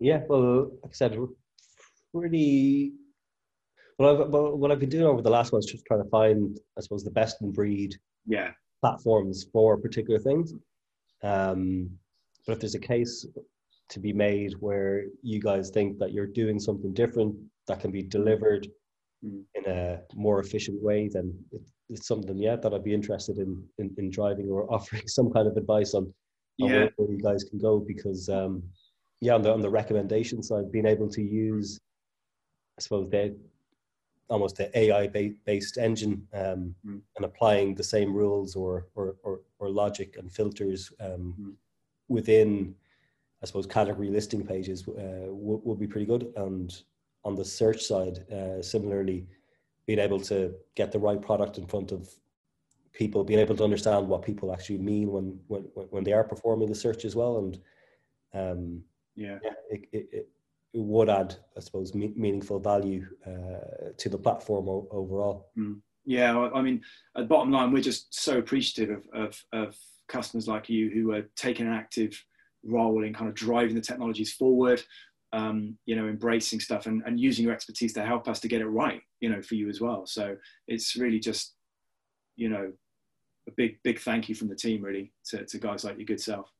Yeah, 0.00 0.20
well, 0.28 0.70
like 0.82 0.92
I 0.92 0.94
said, 0.94 1.16
pretty. 2.14 2.92
Well, 3.98 4.22
I've, 4.22 4.28
what 4.30 4.70
I've 4.70 4.78
been 4.78 4.90
doing 4.90 5.06
over 5.06 5.22
the 5.22 5.30
last 5.30 5.52
one 5.52 5.58
is 5.58 5.66
just 5.66 5.84
trying 5.86 6.02
to 6.04 6.08
find, 6.08 6.56
I 6.76 6.82
suppose, 6.82 7.02
the 7.02 7.10
best 7.10 7.42
in 7.42 7.50
breed 7.50 7.96
yeah. 8.26 8.50
platforms 8.80 9.46
for 9.52 9.76
particular 9.76 10.20
things. 10.20 10.54
Um, 11.24 11.90
but 12.46 12.52
if 12.52 12.60
there's 12.60 12.76
a 12.76 12.80
case 12.80 13.26
to 13.88 13.98
be 13.98 14.12
made 14.12 14.52
where 14.60 15.06
you 15.22 15.40
guys 15.40 15.70
think 15.70 15.98
that 15.98 16.12
you're 16.12 16.28
doing 16.28 16.60
something 16.60 16.94
different 16.94 17.34
that 17.66 17.80
can 17.80 17.90
be 17.90 18.02
delivered 18.02 18.68
mm. 19.24 19.42
in 19.54 19.70
a 19.70 20.00
more 20.14 20.40
efficient 20.40 20.82
way, 20.82 21.08
then 21.08 21.34
it's 21.88 22.06
something, 22.06 22.36
yeah, 22.36 22.56
that 22.56 22.74
I'd 22.74 22.84
be 22.84 22.94
interested 22.94 23.38
in, 23.38 23.62
in, 23.78 23.94
in 23.98 24.10
driving 24.10 24.48
or 24.50 24.72
offering 24.72 25.06
some 25.06 25.30
kind 25.30 25.48
of 25.48 25.56
advice 25.56 25.94
on, 25.94 26.12
on 26.60 26.70
yeah. 26.70 26.88
where 26.96 27.10
you 27.10 27.20
guys 27.22 27.44
can 27.44 27.58
go 27.58 27.78
because 27.78 28.28
um, 28.28 28.62
yeah, 29.20 29.34
on 29.34 29.42
the 29.42 29.52
on 29.52 29.60
the 29.60 29.70
recommendation 29.70 30.42
side, 30.42 30.70
being 30.70 30.86
able 30.86 31.08
to 31.10 31.22
use, 31.22 31.80
I 32.78 32.82
suppose, 32.82 33.10
the 33.10 33.36
almost 34.30 34.56
the 34.56 34.78
AI 34.78 35.06
based 35.44 35.78
engine 35.78 36.26
um, 36.34 36.74
mm. 36.86 37.00
and 37.16 37.24
applying 37.24 37.74
the 37.74 37.82
same 37.82 38.12
rules 38.12 38.54
or 38.54 38.86
or 38.94 39.16
or, 39.24 39.40
or 39.58 39.70
logic 39.70 40.16
and 40.18 40.30
filters 40.30 40.92
um, 41.00 41.34
mm. 41.40 41.52
within, 42.08 42.74
I 43.42 43.46
suppose, 43.46 43.66
category 43.66 44.10
listing 44.10 44.46
pages 44.46 44.86
uh, 44.86 45.26
would, 45.26 45.60
would 45.64 45.80
be 45.80 45.88
pretty 45.88 46.06
good. 46.06 46.32
And 46.36 46.70
on 47.28 47.34
the 47.36 47.44
search 47.44 47.82
side, 47.82 48.16
uh, 48.32 48.62
similarly, 48.62 49.26
being 49.86 49.98
able 49.98 50.20
to 50.30 50.54
get 50.74 50.90
the 50.90 50.98
right 50.98 51.20
product 51.20 51.58
in 51.58 51.66
front 51.66 51.92
of 51.92 52.08
people, 52.92 53.22
being 53.22 53.38
able 53.38 53.56
to 53.56 53.64
understand 53.68 54.08
what 54.08 54.22
people 54.22 54.52
actually 54.52 54.78
mean 54.78 55.06
when 55.14 55.38
when 55.50 55.62
when 55.94 56.04
they 56.04 56.14
are 56.18 56.24
performing 56.24 56.68
the 56.68 56.82
search 56.84 57.04
as 57.04 57.14
well, 57.20 57.34
and 57.42 57.54
um, 58.40 58.82
yeah, 59.14 59.38
yeah 59.44 59.56
it, 59.70 59.80
it, 59.92 60.08
it, 60.18 60.28
would 60.74 61.10
add, 61.10 61.34
I 61.56 61.60
suppose, 61.60 61.94
me- 61.94 62.14
meaningful 62.24 62.60
value 62.60 63.04
uh, 63.26 63.90
to 63.96 64.08
the 64.08 64.18
platform 64.18 64.68
o- 64.68 64.88
overall. 64.90 65.50
Mm. 65.58 65.80
Yeah, 66.04 66.50
I 66.54 66.62
mean, 66.62 66.82
at 67.16 67.28
bottom 67.28 67.50
line, 67.50 67.72
we're 67.72 67.82
just 67.82 68.14
so 68.14 68.38
appreciative 68.38 68.96
of, 68.96 69.04
of, 69.22 69.44
of 69.52 69.76
customers 70.08 70.46
like 70.46 70.68
you 70.68 70.88
who 70.88 71.12
are 71.12 71.24
taking 71.36 71.66
an 71.66 71.72
active 71.72 72.12
role 72.64 73.04
in 73.04 73.12
kind 73.14 73.28
of 73.28 73.34
driving 73.34 73.74
the 73.74 73.80
technologies 73.80 74.32
forward, 74.32 74.82
um, 75.32 75.76
you 75.84 75.94
know, 75.94 76.06
embracing 76.06 76.60
stuff 76.60 76.86
and, 76.86 77.02
and 77.06 77.20
using 77.20 77.44
your 77.44 77.54
expertise 77.54 77.92
to 77.94 78.04
help 78.04 78.28
us 78.28 78.40
to 78.40 78.48
get 78.48 78.60
it 78.60 78.66
right, 78.66 79.00
you 79.20 79.28
know, 79.28 79.42
for 79.42 79.54
you 79.54 79.68
as 79.68 79.80
well. 79.80 80.06
So 80.06 80.36
it's 80.66 80.96
really 80.96 81.18
just, 81.18 81.54
you 82.36 82.48
know, 82.48 82.72
a 83.48 83.52
big, 83.56 83.78
big 83.84 84.00
thank 84.00 84.28
you 84.28 84.34
from 84.34 84.48
the 84.48 84.56
team 84.56 84.82
really 84.82 85.12
to, 85.26 85.44
to 85.44 85.58
guys 85.58 85.84
like 85.84 85.96
your 85.96 86.06
good 86.06 86.20
self. 86.20 86.50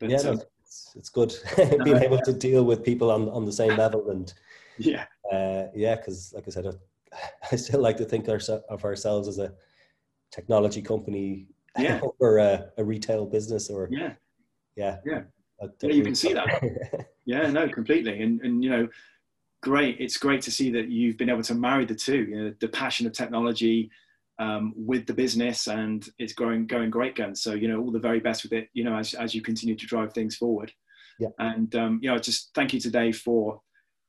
But, 0.00 0.10
yeah, 0.10 0.18
um, 0.18 0.40
it's, 0.64 0.92
it's 0.96 1.08
good 1.08 1.34
being 1.84 1.98
able 1.98 2.18
to 2.18 2.32
deal 2.32 2.64
with 2.64 2.82
people 2.82 3.10
on, 3.10 3.28
on 3.28 3.44
the 3.44 3.52
same 3.52 3.76
level 3.76 4.10
and 4.10 4.32
yeah 4.78 5.04
uh, 5.32 5.64
yeah 5.74 5.94
because 5.94 6.32
like 6.34 6.44
I 6.46 6.50
said 6.50 6.66
I, 6.66 7.16
I, 7.52 7.56
still 7.56 7.80
like 7.80 7.96
to 7.98 8.04
think 8.04 8.26
of 8.28 8.84
ourselves 8.84 9.28
as 9.28 9.38
a 9.38 9.52
technology 10.32 10.82
company 10.82 11.46
yeah. 11.78 12.00
or 12.18 12.38
a, 12.38 12.70
a, 12.76 12.84
retail 12.84 13.24
business 13.24 13.70
or 13.70 13.88
yeah 13.90 14.14
yeah 14.76 14.96
yeah, 15.06 15.22
yeah 15.82 15.90
you 15.90 16.02
can 16.02 16.14
see 16.14 16.32
that. 16.32 17.06
Yeah 17.26 17.50
no 17.50 17.68
completely. 17.68 18.22
And 18.22 18.40
and 18.42 18.62
you 18.62 18.70
know 18.70 18.88
great 19.62 19.96
it's 19.98 20.18
great 20.18 20.42
to 20.42 20.50
see 20.50 20.70
that 20.70 20.90
you've 20.90 21.16
been 21.16 21.30
able 21.30 21.42
to 21.42 21.54
marry 21.54 21.86
the 21.86 21.94
two 21.94 22.24
you 22.24 22.36
know 22.36 22.54
the 22.60 22.68
passion 22.68 23.06
of 23.06 23.14
technology 23.14 23.90
um, 24.38 24.74
with 24.76 25.06
the 25.06 25.14
business 25.14 25.68
and 25.68 26.06
it's 26.18 26.34
growing 26.34 26.66
going 26.66 26.90
great 26.90 27.14
guns 27.14 27.40
so 27.40 27.54
you 27.54 27.68
know 27.68 27.80
all 27.80 27.90
the 27.90 27.98
very 27.98 28.20
best 28.20 28.42
with 28.42 28.52
it 28.52 28.68
you 28.74 28.84
know 28.84 28.96
as, 28.96 29.14
as 29.14 29.34
you 29.34 29.40
continue 29.40 29.76
to 29.76 29.86
drive 29.86 30.12
things 30.12 30.36
forward. 30.36 30.70
Yeah. 31.18 31.28
And 31.38 31.74
um, 31.76 32.00
you 32.02 32.10
know 32.10 32.18
just 32.18 32.50
thank 32.54 32.74
you 32.74 32.80
today 32.80 33.10
for 33.12 33.60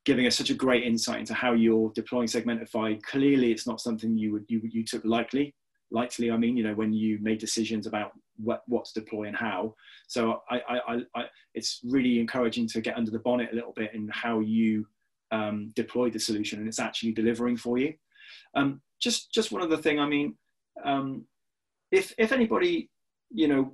giving 0.04 0.26
us 0.26 0.36
such 0.36 0.50
a 0.50 0.54
great 0.54 0.84
insight 0.84 1.20
into 1.20 1.34
how 1.34 1.52
you're 1.52 1.90
deploying 1.94 2.28
Segmentify 2.28 3.02
clearly 3.02 3.50
it's 3.50 3.66
not 3.66 3.80
something 3.80 4.18
you 4.18 4.32
would 4.32 4.44
you, 4.48 4.60
you 4.62 4.84
took 4.84 5.04
lightly 5.04 5.54
lightly 5.90 6.30
i 6.30 6.36
mean 6.36 6.56
you 6.56 6.64
know 6.64 6.74
when 6.74 6.92
you 6.92 7.18
made 7.20 7.38
decisions 7.38 7.86
about 7.86 8.12
what 8.38 8.84
to 8.84 9.00
deploy 9.00 9.24
and 9.24 9.36
how 9.36 9.74
so 10.06 10.42
I, 10.50 10.60
I, 10.68 11.02
I 11.14 11.24
it's 11.54 11.80
really 11.84 12.20
encouraging 12.20 12.68
to 12.68 12.80
get 12.80 12.96
under 12.96 13.10
the 13.10 13.18
bonnet 13.18 13.50
a 13.52 13.54
little 13.54 13.72
bit 13.72 13.94
in 13.94 14.08
how 14.12 14.40
you 14.40 14.86
um, 15.32 15.72
deploy 15.74 16.10
the 16.10 16.20
solution 16.20 16.58
and 16.58 16.68
it's 16.68 16.78
actually 16.78 17.12
delivering 17.12 17.56
for 17.56 17.78
you 17.78 17.94
um, 18.54 18.80
just 19.00 19.32
just 19.32 19.52
one 19.52 19.62
other 19.62 19.76
thing. 19.76 20.00
I 20.00 20.06
mean, 20.06 20.36
um, 20.84 21.24
if 21.90 22.14
if 22.18 22.32
anybody 22.32 22.90
you 23.30 23.48
know 23.48 23.72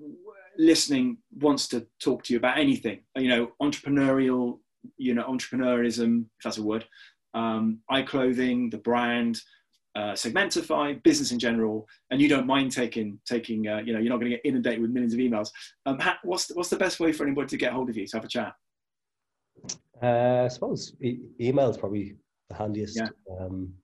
listening 0.59 1.19
wants 1.39 1.69
to 1.69 1.87
talk 2.03 2.23
to 2.25 2.33
you 2.33 2.39
about 2.39 2.59
anything, 2.59 3.01
you 3.17 3.29
know, 3.29 3.53
entrepreneurial, 3.61 4.59
you 4.99 5.15
know, 5.15 5.25
entrepreneurism, 5.25 6.27
if 6.39 6.45
that's 6.45 6.59
a 6.59 6.63
word, 6.63 6.85
um, 7.33 7.79
iClothing, 7.91 8.71
the 8.71 8.79
brand, 8.79 9.41
uh, 9.95 10.13
Segmentify, 10.13 11.03
business 11.03 11.33
in 11.33 11.39
general, 11.39 11.87
and 12.11 12.21
you 12.21 12.29
don't 12.29 12.47
mind 12.47 12.73
taking 12.73 13.19
taking, 13.27 13.69
uh, 13.69 13.79
you 13.79 13.93
know, 13.93 13.99
you're 13.99 14.11
not 14.11 14.21
going 14.21 14.31
to 14.31 14.37
get 14.37 14.45
inundated 14.45 14.81
with 14.81 14.91
millions 14.91 15.15
of 15.15 15.21
emails. 15.21 15.51
Um, 15.87 16.01
what's 16.23 16.47
the, 16.47 16.55
what's 16.55 16.71
the 16.71 16.77
best 16.77 17.01
way 17.01 17.13
for 17.13 17.25
anybody 17.25 17.49
to 17.49 17.57
get 17.57 17.73
hold 17.73 17.91
of 17.91 17.97
you 17.97 18.07
to 18.07 18.17
have 18.17 18.25
a 18.25 18.29
chat? 18.29 18.55
Uh, 20.03 20.45
I 20.45 20.49
suppose 20.49 20.95
e- 21.01 21.21
email 21.41 21.71
is 21.71 21.77
probably 21.77 22.17
the 22.49 22.57
handiest. 22.57 22.97
Yeah. 22.97 23.09
Um, 23.39 23.75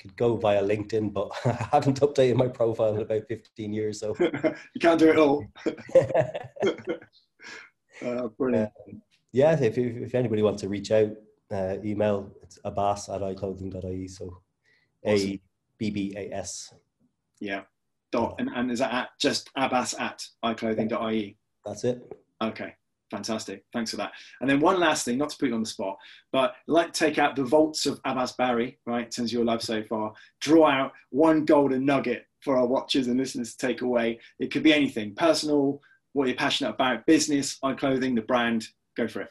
could 0.00 0.16
go 0.16 0.36
via 0.36 0.62
LinkedIn, 0.62 1.12
but 1.12 1.30
I 1.44 1.68
haven't 1.72 2.00
updated 2.00 2.36
my 2.36 2.48
profile 2.48 2.94
in 2.94 3.02
about 3.02 3.28
15 3.28 3.72
years. 3.72 4.00
So 4.00 4.16
you 4.20 4.80
can't 4.80 4.98
do 4.98 5.10
it 5.10 5.18
all. 5.18 5.44
uh, 8.04 8.28
brilliant. 8.28 8.70
Um, 8.88 9.02
yeah, 9.32 9.52
if, 9.52 9.78
if, 9.78 9.96
if, 9.96 10.14
anybody 10.14 10.42
wants 10.42 10.62
to 10.62 10.68
reach 10.68 10.90
out, 10.90 11.10
uh, 11.52 11.76
email 11.84 12.32
it's 12.42 12.58
abbas 12.64 13.08
at 13.08 13.20
iclothing.ie. 13.20 14.08
So 14.08 14.40
awesome. 15.04 15.28
A 15.28 15.40
B 15.78 15.90
B 15.90 16.14
A 16.16 16.32
S. 16.32 16.74
Yeah. 17.40 17.62
Dot 18.12 18.34
and, 18.38 18.50
and 18.54 18.70
is 18.70 18.80
that 18.80 18.92
at 18.92 19.08
just 19.20 19.50
abbas 19.56 19.94
at 19.94 20.26
iclothing.ie? 20.44 21.36
That's 21.64 21.84
it. 21.84 22.12
Okay. 22.42 22.74
Fantastic. 23.10 23.64
Thanks 23.72 23.90
for 23.90 23.96
that. 23.96 24.12
And 24.40 24.48
then 24.48 24.60
one 24.60 24.78
last 24.78 25.04
thing, 25.04 25.18
not 25.18 25.30
to 25.30 25.36
put 25.36 25.48
you 25.48 25.54
on 25.54 25.62
the 25.62 25.68
spot, 25.68 25.98
but 26.32 26.54
like 26.68 26.92
take 26.92 27.18
out 27.18 27.34
the 27.34 27.42
vaults 27.42 27.86
of 27.86 28.00
Abbas 28.04 28.32
Bari, 28.32 28.78
right, 28.86 29.12
since 29.12 29.32
your 29.32 29.44
love 29.44 29.62
so 29.62 29.82
far, 29.82 30.12
draw 30.40 30.70
out 30.70 30.92
one 31.10 31.44
golden 31.44 31.84
nugget 31.84 32.26
for 32.40 32.56
our 32.56 32.66
watchers 32.66 33.08
and 33.08 33.18
listeners 33.18 33.54
to 33.54 33.66
take 33.66 33.82
away. 33.82 34.20
It 34.38 34.52
could 34.52 34.62
be 34.62 34.72
anything 34.72 35.14
personal, 35.14 35.82
what 36.12 36.28
you're 36.28 36.36
passionate 36.36 36.70
about, 36.70 37.04
business, 37.06 37.58
iClothing, 37.64 38.14
the 38.14 38.22
brand. 38.22 38.66
Go 38.96 39.08
for 39.08 39.22
it. 39.22 39.30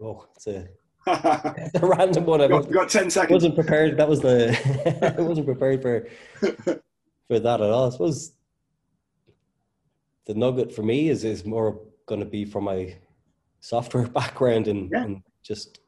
Oh, 0.00 0.26
it's 0.36 0.46
a, 0.46 0.68
a 1.74 1.80
random 1.82 2.26
one. 2.26 2.40
I 2.40 2.48
got, 2.48 2.70
got 2.70 2.88
10 2.88 3.10
seconds. 3.10 3.32
wasn't 3.32 3.54
prepared. 3.54 3.96
That 3.96 4.08
was 4.08 4.20
the, 4.20 5.16
I 5.18 5.20
wasn't 5.20 5.46
prepared 5.46 5.82
for, 5.82 6.08
for 6.38 7.38
that 7.38 7.60
at 7.60 7.70
all. 7.70 7.88
I 7.88 7.90
suppose 7.90 8.32
the 10.26 10.34
nugget 10.34 10.74
for 10.74 10.82
me 10.82 11.08
is, 11.08 11.24
is 11.24 11.44
more 11.44 11.80
going 12.06 12.20
to 12.20 12.26
be 12.26 12.44
from 12.44 12.64
my 12.64 12.96
software 13.60 14.06
background 14.20 14.68
and, 14.68 14.90
yeah. 14.90 15.04
and 15.04 15.22
just 15.42 15.80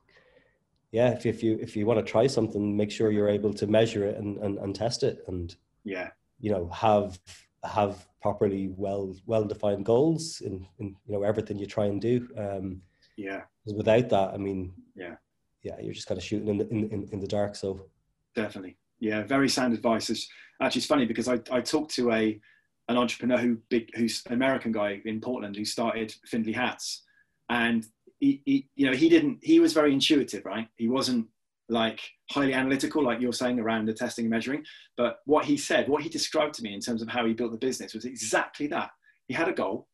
yeah 0.92 1.10
if, 1.10 1.26
if 1.26 1.42
you 1.42 1.58
if 1.60 1.76
you 1.76 1.86
want 1.86 2.04
to 2.04 2.12
try 2.12 2.26
something 2.26 2.76
make 2.76 2.90
sure 2.90 3.10
you're 3.10 3.28
able 3.28 3.52
to 3.54 3.66
measure 3.66 4.04
it 4.06 4.16
and, 4.16 4.38
and, 4.38 4.58
and 4.58 4.74
test 4.74 5.02
it 5.02 5.22
and 5.28 5.56
yeah 5.84 6.08
you 6.40 6.50
know 6.50 6.68
have 6.70 7.18
have 7.64 8.06
properly 8.22 8.72
well 8.76 9.14
well 9.26 9.44
defined 9.44 9.84
goals 9.84 10.40
in, 10.40 10.66
in 10.78 10.96
you 11.06 11.12
know 11.12 11.22
everything 11.22 11.58
you 11.58 11.66
try 11.66 11.86
and 11.86 12.00
do 12.00 12.26
um 12.36 12.82
yeah. 13.20 13.42
Without 13.66 14.08
that 14.08 14.34
i 14.34 14.36
mean 14.36 14.72
yeah. 14.94 15.14
yeah 15.62 15.78
you're 15.80 15.94
just 15.94 16.06
kind 16.06 16.18
of 16.18 16.24
shooting 16.24 16.48
in 16.48 16.58
the 16.58 16.68
in, 16.68 16.88
in, 16.90 17.08
in 17.12 17.20
the 17.20 17.26
dark 17.26 17.54
so. 17.56 17.86
Definitely. 18.34 18.76
Yeah 19.00 19.22
very 19.24 19.48
sound 19.48 19.74
advice. 19.74 20.08
It's 20.10 20.28
actually 20.60 20.80
it's 20.80 20.86
funny 20.86 21.06
because 21.06 21.28
i 21.28 21.38
i 21.50 21.60
talked 21.60 21.94
to 21.96 22.12
a 22.12 22.40
an 22.90 22.96
entrepreneur 22.96 23.38
who 23.38 23.56
big 23.68 23.88
who's 23.94 24.22
an 24.26 24.32
American 24.34 24.72
guy 24.72 25.00
in 25.04 25.20
Portland 25.20 25.56
who 25.56 25.64
started 25.64 26.12
Findlay 26.26 26.52
Hats, 26.52 27.04
and 27.48 27.86
he, 28.18 28.42
he, 28.44 28.68
you 28.74 28.84
know 28.84 28.96
he 28.96 29.08
didn't 29.08 29.38
he 29.42 29.60
was 29.60 29.72
very 29.72 29.92
intuitive, 29.92 30.44
right? 30.44 30.68
He 30.76 30.88
wasn't 30.88 31.28
like 31.68 32.00
highly 32.32 32.52
analytical, 32.52 33.02
like 33.02 33.20
you're 33.20 33.32
saying 33.32 33.60
around 33.60 33.86
the 33.86 33.94
testing 33.94 34.24
and 34.24 34.30
measuring. 34.30 34.64
But 34.96 35.20
what 35.24 35.44
he 35.44 35.56
said, 35.56 35.88
what 35.88 36.02
he 36.02 36.08
described 36.08 36.54
to 36.54 36.64
me 36.64 36.74
in 36.74 36.80
terms 36.80 37.00
of 37.00 37.08
how 37.08 37.24
he 37.24 37.32
built 37.32 37.52
the 37.52 37.58
business 37.58 37.94
was 37.94 38.04
exactly 38.04 38.66
that. 38.66 38.90
He 39.28 39.34
had 39.34 39.48
a 39.48 39.52
goal, 39.52 39.86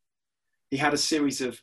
he 0.71 0.77
had 0.77 0.95
a 0.95 0.97
series 0.97 1.39
of 1.39 1.61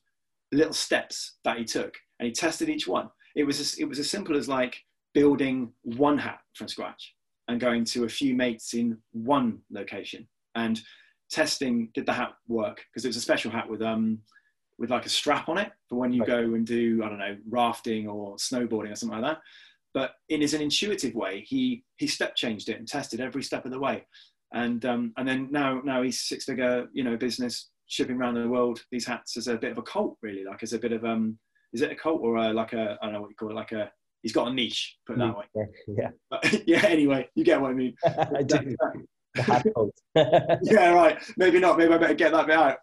little 0.52 0.72
steps 0.72 1.36
that 1.44 1.58
he 1.58 1.64
took, 1.64 1.94
and 2.18 2.26
he 2.26 2.32
tested 2.32 2.68
each 2.68 2.86
one. 2.86 3.08
It 3.34 3.44
was 3.44 3.60
as, 3.60 3.74
it 3.74 3.84
was 3.84 3.98
as 3.98 4.10
simple 4.10 4.36
as 4.36 4.48
like 4.48 4.76
building 5.12 5.72
one 5.82 6.18
hat 6.18 6.40
from 6.54 6.68
scratch 6.68 7.14
and 7.48 7.60
going 7.60 7.84
to 7.84 8.04
a 8.04 8.08
few 8.08 8.34
mates 8.34 8.74
in 8.74 8.98
one 9.12 9.58
location 9.70 10.26
and 10.54 10.80
testing 11.30 11.88
did 11.94 12.06
the 12.06 12.12
hat 12.12 12.34
work 12.48 12.84
because 12.90 13.04
it 13.04 13.08
was 13.08 13.16
a 13.16 13.20
special 13.20 13.50
hat 13.50 13.68
with 13.68 13.82
um 13.82 14.18
with 14.78 14.90
like 14.90 15.06
a 15.06 15.10
strap 15.10 15.48
on 15.48 15.58
it 15.58 15.70
for 15.88 15.96
when 15.96 16.12
you 16.12 16.20
right. 16.20 16.28
go 16.28 16.38
and 16.38 16.66
do 16.66 17.02
I 17.04 17.08
don't 17.08 17.18
know 17.18 17.36
rafting 17.48 18.08
or 18.08 18.36
snowboarding 18.36 18.92
or 18.92 18.96
something 18.96 19.20
like 19.20 19.34
that. 19.34 19.42
But 19.92 20.14
in 20.28 20.40
his 20.40 20.54
an 20.54 20.60
intuitive 20.60 21.14
way, 21.14 21.44
he 21.46 21.84
he 21.96 22.08
step 22.08 22.34
changed 22.34 22.68
it 22.68 22.78
and 22.78 22.88
tested 22.88 23.20
every 23.20 23.44
step 23.44 23.64
of 23.64 23.70
the 23.70 23.78
way, 23.78 24.04
and 24.52 24.84
um, 24.84 25.12
and 25.16 25.28
then 25.28 25.48
now 25.52 25.80
now 25.84 26.02
he's 26.02 26.20
six 26.20 26.46
figure 26.46 26.88
you 26.92 27.04
know 27.04 27.16
business 27.16 27.68
shipping 27.86 28.16
around 28.16 28.34
the 28.34 28.48
world 28.48 28.80
these 28.90 29.06
hats 29.06 29.36
as 29.36 29.48
a 29.48 29.56
bit 29.56 29.72
of 29.72 29.78
a 29.78 29.82
cult 29.82 30.16
really 30.22 30.44
like 30.44 30.62
as 30.62 30.72
a 30.72 30.78
bit 30.78 30.92
of 30.92 31.04
um 31.04 31.38
is 31.72 31.82
it 31.82 31.90
a 31.90 31.96
cult 31.96 32.20
or 32.22 32.36
a, 32.36 32.52
like 32.52 32.72
a 32.72 32.98
I 33.00 33.06
don't 33.06 33.14
know 33.14 33.20
what 33.20 33.30
you 33.30 33.36
call 33.36 33.50
it 33.50 33.54
like 33.54 33.72
a 33.72 33.90
he's 34.22 34.32
got 34.32 34.48
a 34.48 34.52
niche 34.52 34.96
put 35.06 35.16
it 35.16 35.18
that 35.18 35.36
way 35.36 35.44
yeah 35.88 36.10
but, 36.30 36.62
yeah 36.66 36.84
anyway 36.86 37.28
you 37.34 37.44
get 37.44 37.60
what 37.60 37.70
I 37.70 37.74
mean 37.74 37.94
I 38.06 38.42
do 38.42 38.76
yeah, 40.62 40.90
right. 40.90 41.18
Maybe 41.36 41.58
not. 41.58 41.78
Maybe 41.78 41.92
I 41.92 41.98
better 41.98 42.14
get 42.14 42.32
that 42.32 42.46
bit 42.46 42.56
out. 42.56 42.78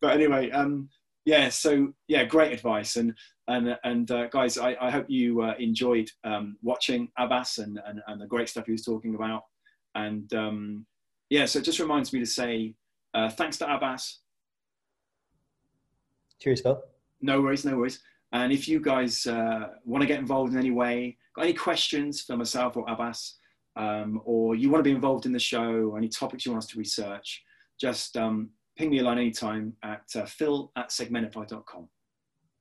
but 0.00 0.12
anyway, 0.12 0.50
um, 0.50 0.88
yeah. 1.24 1.48
So 1.48 1.92
yeah, 2.08 2.24
great 2.24 2.52
advice. 2.52 2.96
And 2.96 3.14
and 3.48 3.76
and 3.84 4.10
uh, 4.10 4.28
guys, 4.28 4.58
I, 4.58 4.76
I 4.80 4.90
hope 4.90 5.06
you 5.08 5.42
uh, 5.42 5.54
enjoyed 5.58 6.08
um, 6.24 6.56
watching 6.62 7.08
Abbas 7.18 7.58
and, 7.58 7.80
and 7.86 8.00
and 8.06 8.20
the 8.20 8.26
great 8.26 8.48
stuff 8.48 8.66
he 8.66 8.72
was 8.72 8.84
talking 8.84 9.14
about. 9.14 9.42
And 9.94 10.32
um, 10.34 10.86
yeah, 11.30 11.46
so 11.46 11.60
it 11.60 11.64
just 11.64 11.80
reminds 11.80 12.12
me 12.12 12.20
to 12.20 12.26
say 12.26 12.74
uh, 13.14 13.28
thanks 13.30 13.58
to 13.58 13.72
Abbas. 13.72 14.20
Cheers, 16.40 16.60
Phill. 16.60 16.82
No 17.20 17.40
worries, 17.40 17.64
no 17.64 17.76
worries. 17.76 18.00
And 18.32 18.52
if 18.52 18.66
you 18.66 18.80
guys 18.80 19.26
uh, 19.26 19.68
want 19.84 20.02
to 20.02 20.06
get 20.06 20.18
involved 20.18 20.52
in 20.52 20.58
any 20.58 20.70
way, 20.70 21.16
got 21.36 21.44
any 21.44 21.52
questions 21.52 22.22
for 22.22 22.36
myself 22.36 22.76
or 22.76 22.84
Abbas, 22.88 23.38
um, 23.76 24.20
or 24.24 24.54
you 24.54 24.70
want 24.70 24.80
to 24.80 24.88
be 24.88 24.94
involved 24.94 25.26
in 25.26 25.32
the 25.32 25.38
show 25.38 25.90
or 25.90 25.98
any 25.98 26.08
topics 26.08 26.44
you 26.44 26.52
want 26.52 26.64
us 26.64 26.70
to 26.70 26.78
research, 26.78 27.42
just 27.80 28.16
um, 28.16 28.50
ping 28.76 28.90
me 28.90 28.98
a 28.98 29.02
line 29.02 29.18
anytime 29.18 29.74
at 29.82 30.04
uh, 30.16 30.24
phil 30.24 30.72
at 30.76 30.88
segmentify.com. 30.88 31.88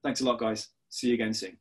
Thanks 0.03 0.21
a 0.21 0.25
lot, 0.25 0.39
guys. 0.39 0.67
See 0.89 1.07
you 1.07 1.13
again 1.13 1.33
soon. 1.33 1.57